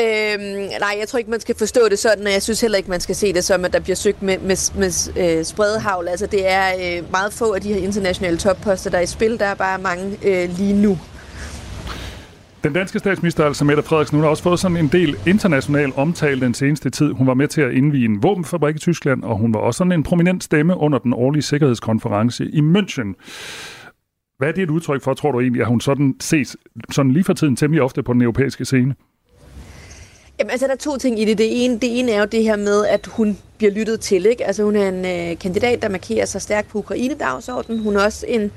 Øhm, 0.00 0.40
nej, 0.80 0.96
jeg 1.00 1.08
tror 1.08 1.18
ikke, 1.18 1.30
man 1.30 1.40
skal 1.40 1.54
forstå 1.58 1.80
det 1.90 1.98
sådan, 1.98 2.26
og 2.26 2.32
jeg 2.32 2.42
synes 2.42 2.60
heller 2.60 2.78
ikke, 2.78 2.90
man 2.90 3.00
skal 3.00 3.14
se 3.14 3.32
det 3.32 3.44
som, 3.44 3.64
at 3.64 3.72
der 3.72 3.80
bliver 3.80 3.96
søgt 3.96 4.22
med, 4.22 4.38
med, 4.38 4.78
med 4.78 5.38
øh, 5.38 5.44
spredehavl. 5.44 6.08
Altså, 6.08 6.26
det 6.26 6.52
er 6.52 6.68
øh, 6.80 7.10
meget 7.10 7.32
få 7.32 7.52
af 7.52 7.60
de 7.60 7.74
her 7.74 7.80
internationale 7.80 8.38
topposter, 8.38 8.90
der 8.90 8.98
er 8.98 9.02
i 9.02 9.06
spil. 9.06 9.38
Der 9.38 9.46
er 9.46 9.54
bare 9.54 9.78
mange 9.78 10.16
øh, 10.24 10.58
lige 10.58 10.82
nu. 10.82 10.98
Den 12.64 12.72
danske 12.72 12.98
statsminister, 12.98 13.44
altså 13.44 13.64
Mette 13.64 13.82
Frederiksen, 13.82 14.16
hun 14.16 14.22
har 14.22 14.30
også 14.30 14.42
fået 14.42 14.60
sådan 14.60 14.76
en 14.76 14.88
del 14.88 15.16
international 15.26 15.92
omtale 15.96 16.40
den 16.40 16.54
seneste 16.54 16.90
tid. 16.90 17.12
Hun 17.12 17.26
var 17.26 17.34
med 17.34 17.48
til 17.48 17.60
at 17.60 17.72
indvige 17.72 18.04
en 18.04 18.22
våbenfabrik 18.22 18.76
i 18.76 18.78
Tyskland, 18.78 19.22
og 19.22 19.36
hun 19.36 19.54
var 19.54 19.60
også 19.60 19.78
sådan 19.78 19.92
en 19.92 20.02
prominent 20.02 20.44
stemme 20.44 20.76
under 20.76 20.98
den 20.98 21.12
årlige 21.12 21.42
sikkerhedskonference 21.42 22.44
i 22.44 22.60
München. 22.60 23.14
Hvad 24.38 24.48
er 24.48 24.52
det 24.52 24.62
et 24.62 24.70
udtryk 24.70 25.02
for, 25.02 25.14
tror 25.14 25.32
du 25.32 25.40
egentlig, 25.40 25.62
at 25.62 25.68
hun 25.68 25.80
sådan 25.80 26.14
ses 26.20 26.56
sådan 26.90 27.12
lige 27.12 27.24
for 27.24 27.32
tiden 27.32 27.56
temmelig 27.56 27.82
ofte 27.82 28.02
på 28.02 28.12
den 28.12 28.22
europæiske 28.22 28.64
scene? 28.64 28.94
Jamen, 30.38 30.50
altså, 30.50 30.66
der 30.66 30.72
er 30.72 30.76
to 30.76 30.96
ting 30.96 31.20
i 31.20 31.24
det. 31.24 31.38
Det 31.38 31.64
ene, 31.64 31.74
det 31.78 31.98
ene 31.98 32.12
er 32.12 32.18
jo 32.18 32.24
det 32.24 32.42
her 32.42 32.56
med, 32.56 32.86
at 32.86 33.06
hun 33.06 33.38
bliver 33.56 33.72
lyttet 33.72 34.00
til. 34.00 34.26
Ikke? 34.26 34.46
Altså, 34.46 34.62
hun 34.62 34.76
er 34.76 34.88
en 34.88 35.04
øh, 35.04 35.38
kandidat, 35.38 35.82
der 35.82 35.88
markerer 35.88 36.26
sig 36.26 36.42
stærkt 36.42 36.68
på 36.68 36.78
Ukraine-dagsordenen. 36.78 37.82
Hun 37.82 37.96
er 37.96 38.04
også 38.04 38.26
en 38.28 38.52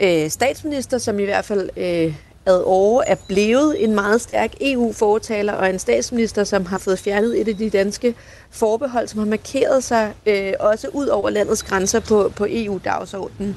øh, 0.00 0.30
statsminister, 0.30 0.98
som 0.98 1.18
i 1.18 1.24
hvert 1.24 1.44
fald 1.44 1.70
øh, 1.76 2.14
ad 2.46 2.62
år 2.64 3.04
er 3.06 3.16
blevet 3.28 3.84
en 3.84 3.94
meget 3.94 4.20
stærk 4.20 4.52
EU-fortaler 4.60 5.52
og 5.52 5.70
en 5.70 5.78
statsminister, 5.78 6.44
som 6.44 6.66
har 6.66 6.78
fået 6.78 6.98
fjernet 6.98 7.40
et 7.40 7.48
af 7.48 7.56
de 7.56 7.70
danske 7.70 8.14
forbehold, 8.50 9.08
som 9.08 9.18
har 9.18 9.26
markeret 9.26 9.84
sig 9.84 10.12
øh, 10.26 10.52
også 10.60 10.88
ud 10.88 11.06
over 11.06 11.30
landets 11.30 11.62
grænser 11.62 12.00
på, 12.00 12.32
på 12.36 12.46
EU-dagsordenen. 12.50 13.56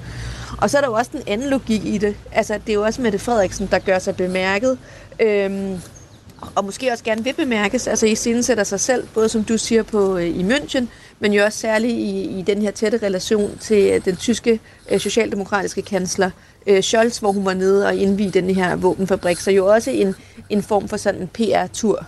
Og 0.62 0.70
så 0.70 0.78
er 0.78 0.82
der 0.82 0.88
jo 0.88 0.94
også 0.94 1.12
den 1.14 1.24
anden 1.28 1.50
logik 1.50 1.86
i 1.86 1.98
det. 1.98 2.16
Altså, 2.32 2.54
det 2.54 2.70
er 2.70 2.74
jo 2.74 2.84
også 2.84 3.02
Mette 3.02 3.20
Frederiksen, 3.20 3.68
der 3.72 3.80
gør 3.80 4.00
sig 4.00 4.16
bemærket. 4.16 4.78
Øhm, 5.20 5.80
og 6.56 6.66
måske 6.66 6.92
også 6.92 7.04
gerne 7.04 7.24
vil 7.24 7.34
bemærkes, 7.34 7.88
altså 7.88 8.06
i 8.06 8.42
sætter 8.42 8.64
sig 8.64 8.80
selv, 8.80 9.08
både 9.14 9.30
som 9.30 9.44
du 9.44 9.58
siger 9.58 9.84
på 9.84 10.18
øh, 10.18 10.26
i 10.26 10.44
München, 10.44 10.86
men 11.20 11.34
jo 11.34 11.44
også 11.44 11.60
særligt 11.60 11.94
i, 11.94 12.40
i 12.40 12.42
den 12.42 12.62
her 12.62 12.72
tætte 12.72 12.98
relation 12.98 13.58
til 13.60 13.92
øh, 13.94 14.06
den 14.06 14.16
tyske 14.16 14.60
øh, 14.92 15.00
socialdemokratiske 15.00 15.82
kansler 15.82 16.30
øh, 16.68 16.82
Scholz, 16.82 17.18
hvor 17.18 17.32
hun 17.32 17.46
var 17.46 17.54
nede 17.54 17.88
og 17.88 17.96
indvige 17.96 18.30
den 18.30 18.50
her 18.50 18.76
våbenfabrik. 18.76 19.38
Så 19.38 19.52
jo 19.52 19.66
også 19.66 19.92
en, 19.92 20.16
en 20.50 20.64
form 20.64 20.88
for 20.88 20.98
sådan 20.98 21.22
en 21.22 21.28
PR-tur. 21.28 22.06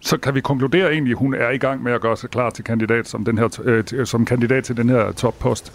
Så 0.00 0.16
kan 0.16 0.34
vi 0.34 0.40
konkludere 0.40 0.92
egentlig, 0.92 1.12
at 1.12 1.18
hun 1.18 1.34
er 1.34 1.50
i 1.50 1.58
gang 1.58 1.82
med 1.82 1.92
at 1.92 2.00
gøre 2.00 2.16
sig 2.16 2.30
klar 2.30 2.50
til 2.50 2.64
kandidat 2.64 3.08
som, 3.08 3.24
den 3.24 3.38
her, 3.38 3.60
øh, 3.64 3.84
øh 3.92 4.06
som 4.06 4.24
kandidat 4.24 4.64
til 4.64 4.76
den 4.76 4.88
her 4.88 5.12
toppost? 5.12 5.72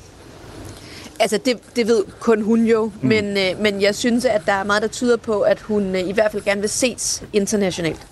Altså, 1.19 1.39
det, 1.45 1.75
det 1.75 1.87
ved 1.87 2.03
kun 2.19 2.41
hun 2.41 2.65
jo, 2.65 2.91
mm. 3.01 3.07
men, 3.07 3.25
øh, 3.25 3.61
men 3.61 3.81
jeg 3.81 3.95
synes, 3.95 4.25
at 4.25 4.41
der 4.45 4.53
er 4.53 4.63
meget, 4.63 4.81
der 4.81 4.87
tyder 4.87 5.17
på, 5.17 5.41
at 5.41 5.59
hun 5.61 5.95
øh, 5.95 6.09
i 6.09 6.11
hvert 6.11 6.31
fald 6.31 6.43
gerne 6.43 6.61
vil 6.61 6.69
ses 6.69 7.23
internationalt. 7.33 8.07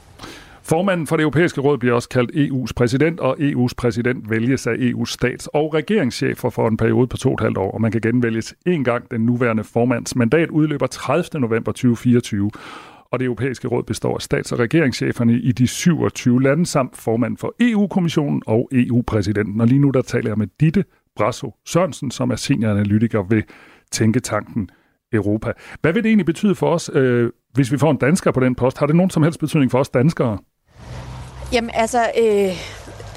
Formanden 0.64 1.08
for 1.08 1.16
det 1.16 1.24
europæiske 1.24 1.62
råd 1.62 1.78
bliver 1.78 1.95
også 1.95 2.10
kaldt 2.10 2.32
EU's 2.32 2.74
præsident, 2.76 3.20
og 3.20 3.38
EU's 3.39 3.74
præsident 3.78 4.30
vælges 4.30 4.68
af 4.68 4.74
EU's 4.74 5.12
stats- 5.14 5.47
og 5.47 5.74
regeringschefer 5.74 6.49
for 6.49 6.68
en 6.68 6.78
periode 6.78 7.08
på 7.08 7.18
to 7.18 7.30
og 7.30 7.34
et 7.34 7.39
halvt 7.39 7.58
år, 7.58 7.72
og 7.72 7.82
man 7.82 7.91
kan 7.91 8.02
genvælges 8.02 8.56
en 8.66 8.84
gang. 8.84 9.12
Den 9.12 9.22
nuværende 9.22 9.64
formands 9.64 10.16
mandat 10.16 10.49
udløber 10.49 10.88
30. 10.88 11.41
november 11.41 11.72
2024, 11.72 12.52
og 13.12 13.20
det 13.20 13.26
europæiske 13.26 13.68
råd 13.68 13.84
består 13.84 14.16
af 14.16 14.22
stats- 14.22 14.52
og 14.52 14.60
regeringscheferne 14.60 15.34
i 15.34 15.52
de 15.52 15.68
27 15.68 16.41
lande, 16.41 16.66
samt 16.66 16.97
formand 16.97 17.38
for 17.38 17.56
EU-kommissionen 17.60 18.41
og 18.47 18.70
EU-præsidenten. 18.72 19.62
Og 19.62 19.68
lige 19.68 19.80
nu 19.80 19.89
der 19.89 20.02
taler 20.02 20.30
jeg 20.30 20.38
med 20.38 20.47
Ditte 20.60 20.86
Brasso 21.18 21.53
Sørensen, 21.66 22.12
som 22.12 22.32
er 22.32 22.36
senioranalytiker 22.36 23.24
ved 23.30 23.43
Tænketanken 23.91 24.70
Europa. 25.14 25.51
Hvad 25.82 25.93
vil 25.93 26.03
det 26.03 26.09
egentlig 26.09 26.26
betyde 26.26 26.55
for 26.55 26.74
os, 26.74 26.89
øh, 26.93 27.30
hvis 27.53 27.72
vi 27.72 27.78
får 27.78 27.91
en 27.91 27.97
dansker 27.97 28.32
på 28.32 28.39
den 28.39 28.55
post? 28.55 28.78
Har 28.78 28.86
det 28.86 28.95
nogen 28.95 29.09
som 29.09 29.24
helst 29.24 29.39
betydning 29.39 29.72
for 29.72 29.80
os 29.80 29.89
danskere? 29.89 30.38
Jamen 31.53 31.70
altså, 31.74 32.12
øh, 32.22 32.51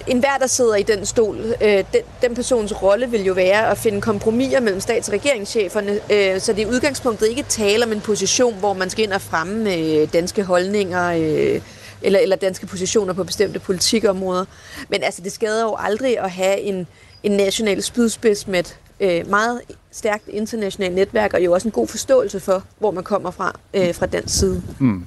enhver, 0.07 0.39
der 0.41 0.47
sidder 0.47 0.75
i 0.75 0.83
den 0.83 1.07
stol, 1.07 1.37
øh, 1.63 1.69
den, 1.69 2.03
den 2.23 2.35
persons 2.35 2.83
rolle 2.83 3.11
vil 3.11 3.25
jo 3.25 3.33
være 3.33 3.71
at 3.71 3.79
finde 3.79 4.01
kompromiser 4.01 4.61
mellem 4.61 4.81
stats- 4.81 5.09
og 5.09 5.15
regeringscheferne, 5.15 5.93
øh, 5.93 6.41
så 6.41 6.53
det 6.53 6.63
er 6.63 6.67
udgangspunktet 6.67 7.29
ikke 7.29 7.43
taler 7.43 7.87
om 7.87 7.93
en 7.93 8.01
position, 8.01 8.59
hvor 8.59 8.73
man 8.73 8.91
skal 8.91 9.05
ind 9.05 9.13
og 9.13 9.21
fremme 9.21 9.75
øh, 9.75 10.13
danske 10.13 10.45
holdninger 10.45 11.11
øh, 11.11 11.61
eller, 12.03 12.19
eller 12.19 12.37
danske 12.37 12.67
positioner 12.67 13.13
på 13.13 13.25
bestemte 13.25 13.59
politikområder. 13.59 14.45
Men 14.89 15.03
altså, 15.03 15.23
det 15.23 15.33
skader 15.33 15.63
jo 15.63 15.77
aldrig 15.79 16.19
at 16.19 16.31
have 16.31 16.61
en, 16.61 16.87
en 17.25 17.33
national 17.33 17.83
spydspids 17.83 18.47
med 18.47 18.59
et 18.59 18.79
øh, 19.01 19.31
meget 19.31 19.61
stærkt 19.91 20.29
internationalt 20.29 20.95
netværk, 20.95 21.35
og 21.35 21.45
jo 21.45 21.53
også 21.53 21.69
en 21.69 21.73
god 21.73 21.89
forståelse 21.89 22.41
for, 22.41 22.63
hvor 22.79 22.91
man 22.91 23.05
kommer 23.05 23.31
fra 23.31 23.53
øh, 23.75 23.95
fra 23.95 24.07
den 24.07 24.29
side. 24.29 24.63
Mm. 24.79 25.05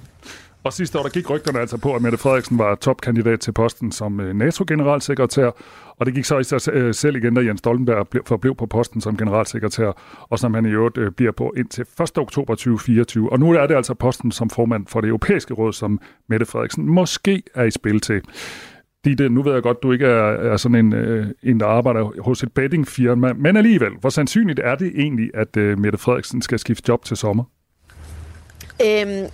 Og 0.63 0.73
sidste 0.73 0.99
år, 0.99 1.03
der 1.03 1.09
gik 1.09 1.29
rygterne 1.29 1.59
altså 1.59 1.77
på, 1.77 1.95
at 1.95 2.01
Mette 2.01 2.17
Frederiksen 2.17 2.57
var 2.57 2.75
topkandidat 2.75 3.39
til 3.39 3.51
posten 3.51 3.91
som 3.91 4.19
øh, 4.19 4.35
NATO-generalsekretær, 4.35 5.51
og 5.97 6.05
det 6.05 6.13
gik 6.13 6.25
så 6.25 6.39
i 6.39 6.43
sig 6.43 6.73
øh, 6.73 6.93
selv 6.93 7.15
igen, 7.15 7.33
da 7.33 7.41
Jens 7.41 7.59
Stoltenberg 7.59 8.07
forblev 8.25 8.55
på 8.55 8.65
posten 8.65 9.01
som 9.01 9.17
generalsekretær, 9.17 9.91
og 10.29 10.39
som 10.39 10.53
han 10.53 10.65
i 10.65 10.69
øvrigt 10.69 10.97
øh, 10.97 11.11
bliver 11.11 11.31
på 11.31 11.53
indtil 11.57 11.85
1. 12.01 12.17
oktober 12.17 12.55
2024. 12.55 13.31
Og 13.31 13.39
nu 13.39 13.51
er 13.51 13.67
det 13.67 13.75
altså 13.75 13.93
posten 13.93 14.31
som 14.31 14.49
formand 14.49 14.87
for 14.87 15.01
det 15.01 15.07
europæiske 15.07 15.53
råd, 15.53 15.73
som 15.73 15.99
Mette 16.27 16.45
Frederiksen 16.45 16.85
måske 16.85 17.43
er 17.55 17.63
i 17.63 17.71
spil 17.71 17.99
til. 17.99 18.21
Ditte, 19.07 19.29
nu 19.29 19.41
ved 19.41 19.53
jeg 19.53 19.63
godt, 19.63 19.83
du 19.83 19.91
ikke 19.91 20.05
er, 20.05 20.51
er 20.51 20.57
sådan 20.57 20.75
en, 20.75 20.93
en, 21.43 21.59
der 21.59 21.65
arbejder 21.65 22.21
hos 22.21 22.43
et 22.43 22.51
bettingfirma, 22.51 23.33
men 23.33 23.57
alligevel, 23.57 23.91
hvor 23.99 24.09
sandsynligt 24.09 24.59
er 24.63 24.75
det 24.75 24.91
egentlig, 24.95 25.29
at 25.33 25.55
Mette 25.55 25.97
Frederiksen 25.97 26.41
skal 26.41 26.59
skifte 26.59 26.83
job 26.87 27.05
til 27.05 27.17
sommer? 27.17 27.43
Øhm, 28.85 29.25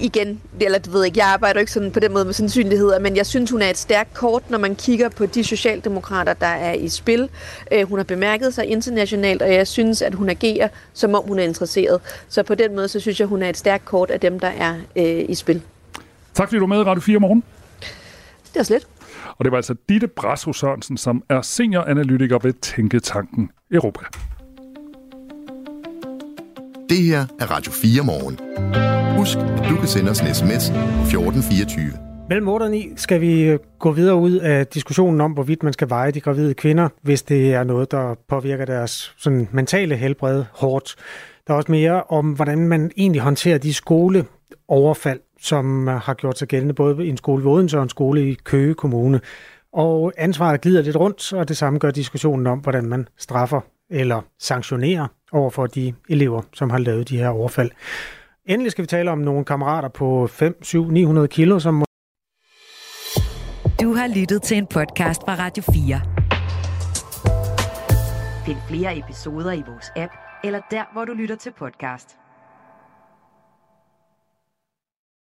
igen, 0.00 0.40
eller 0.60 0.78
du 0.78 0.90
ved 0.90 1.04
ikke, 1.04 1.18
jeg 1.18 1.26
arbejder 1.26 1.60
ikke 1.60 1.72
sådan 1.72 1.90
på 1.90 2.00
den 2.00 2.12
måde 2.12 2.24
med 2.24 2.32
sandsynligheder, 2.32 2.98
men 2.98 3.16
jeg 3.16 3.26
synes, 3.26 3.50
hun 3.50 3.62
er 3.62 3.70
et 3.70 3.78
stærkt 3.78 4.14
kort, 4.14 4.50
når 4.50 4.58
man 4.58 4.74
kigger 4.74 5.08
på 5.08 5.26
de 5.26 5.44
socialdemokrater, 5.44 6.32
der 6.32 6.46
er 6.46 6.72
i 6.72 6.88
spil. 6.88 7.28
Øh, 7.72 7.88
hun 7.88 7.98
har 7.98 8.04
bemærket 8.04 8.54
sig 8.54 8.66
internationalt, 8.66 9.42
og 9.42 9.54
jeg 9.54 9.66
synes, 9.66 10.02
at 10.02 10.14
hun 10.14 10.28
agerer, 10.28 10.68
som 10.92 11.14
om 11.14 11.24
hun 11.26 11.38
er 11.38 11.42
interesseret. 11.42 12.00
Så 12.28 12.42
på 12.42 12.54
den 12.54 12.74
måde, 12.74 12.88
så 12.88 13.00
synes 13.00 13.20
jeg, 13.20 13.28
hun 13.28 13.42
er 13.42 13.48
et 13.48 13.56
stærkt 13.56 13.84
kort 13.84 14.10
af 14.10 14.20
dem, 14.20 14.40
der 14.40 14.48
er 14.48 14.74
øh, 14.96 15.24
i 15.28 15.34
spil. 15.34 15.62
Tak 16.34 16.48
fordi 16.48 16.56
du 16.58 16.66
var 16.66 16.74
med 16.74 16.80
i 16.80 16.82
Radio 16.82 17.00
4 17.00 17.18
morgen. 17.18 17.42
Det 18.52 18.56
var 18.56 18.62
slet. 18.62 18.86
Og 19.38 19.44
det 19.44 19.52
var 19.52 19.58
altså 19.58 19.74
Ditte 19.88 20.08
Brasso 20.08 20.52
Sørensen, 20.52 20.96
som 20.96 21.22
er 21.28 21.42
senioranalytiker 21.42 22.38
ved 22.42 22.52
Tænketanken 22.52 23.50
Europa. 23.70 24.04
Det 26.88 27.02
her 27.02 27.26
er 27.40 27.50
Radio 27.50 27.72
4 27.72 28.04
morgen. 28.04 28.38
Husk, 29.18 29.38
at 29.38 29.68
du 29.70 29.76
kan 29.76 29.88
sende 29.88 30.10
os 30.10 30.20
en 30.20 30.34
sms 30.34 30.70
1424. 30.70 31.92
Mellem 32.28 32.48
8 32.48 32.64
og 32.64 32.70
9 32.70 32.92
skal 32.96 33.20
vi 33.20 33.42
øh, 33.42 33.58
gå 33.78 33.92
videre 33.92 34.16
ud 34.16 34.32
af 34.32 34.66
diskussionen 34.66 35.20
om, 35.20 35.32
hvorvidt 35.32 35.62
man 35.62 35.72
skal 35.72 35.90
veje 35.90 36.10
de 36.10 36.20
gravide 36.20 36.54
kvinder, 36.54 36.88
hvis 37.02 37.22
det 37.22 37.54
er 37.54 37.64
noget, 37.64 37.90
der 37.90 38.14
påvirker 38.28 38.64
deres 38.64 39.14
sådan, 39.18 39.48
mentale 39.52 39.96
helbred 39.96 40.44
hårdt. 40.52 40.94
Der 41.46 41.52
er 41.52 41.56
også 41.56 41.72
mere 41.72 42.02
om, 42.02 42.32
hvordan 42.32 42.58
man 42.58 42.90
egentlig 42.96 43.22
håndterer 43.22 43.58
de 43.58 43.74
skoleoverfald, 43.74 45.20
som 45.42 45.86
har 45.86 46.14
gjort 46.14 46.38
sig 46.38 46.48
gældende 46.48 46.74
både 46.74 47.06
i 47.06 47.08
en 47.08 47.16
skole 47.16 47.42
i 47.42 47.46
Odense 47.46 47.76
og 47.76 47.82
en 47.82 47.88
skole 47.88 48.30
i 48.30 48.34
Køge 48.34 48.74
Kommune. 48.74 49.20
Og 49.72 50.12
ansvaret 50.16 50.60
glider 50.60 50.82
lidt 50.82 50.96
rundt, 50.96 51.32
og 51.32 51.48
det 51.48 51.56
samme 51.56 51.78
gør 51.78 51.90
diskussionen 51.90 52.46
om, 52.46 52.58
hvordan 52.58 52.84
man 52.84 53.08
straffer 53.18 53.60
eller 53.90 54.20
sanktionerer 54.38 55.06
over 55.32 55.50
for 55.50 55.66
de 55.66 55.94
elever, 56.08 56.42
som 56.52 56.70
har 56.70 56.78
lavet 56.78 57.08
de 57.08 57.18
her 57.18 57.28
overfald. 57.28 57.70
Endelig 58.46 58.72
skal 58.72 58.82
vi 58.82 58.86
tale 58.86 59.10
om 59.10 59.18
nogle 59.18 59.44
kammerater 59.44 59.88
på 59.88 60.26
5, 60.26 60.62
7, 60.62 60.90
900 60.90 61.28
kilo, 61.28 61.58
som... 61.58 61.84
Du 63.80 63.94
har 63.94 64.14
lyttet 64.20 64.42
til 64.42 64.56
en 64.56 64.66
podcast 64.66 65.20
fra 65.20 65.34
Radio 65.34 65.62
4. 65.62 66.00
Find 68.46 68.58
flere 68.68 68.98
episoder 68.98 69.52
i 69.52 69.62
vores 69.66 69.92
app, 69.96 70.12
eller 70.44 70.60
der, 70.70 70.92
hvor 70.92 71.04
du 71.04 71.12
lytter 71.12 71.36
til 71.36 71.52
podcast. 71.58 72.21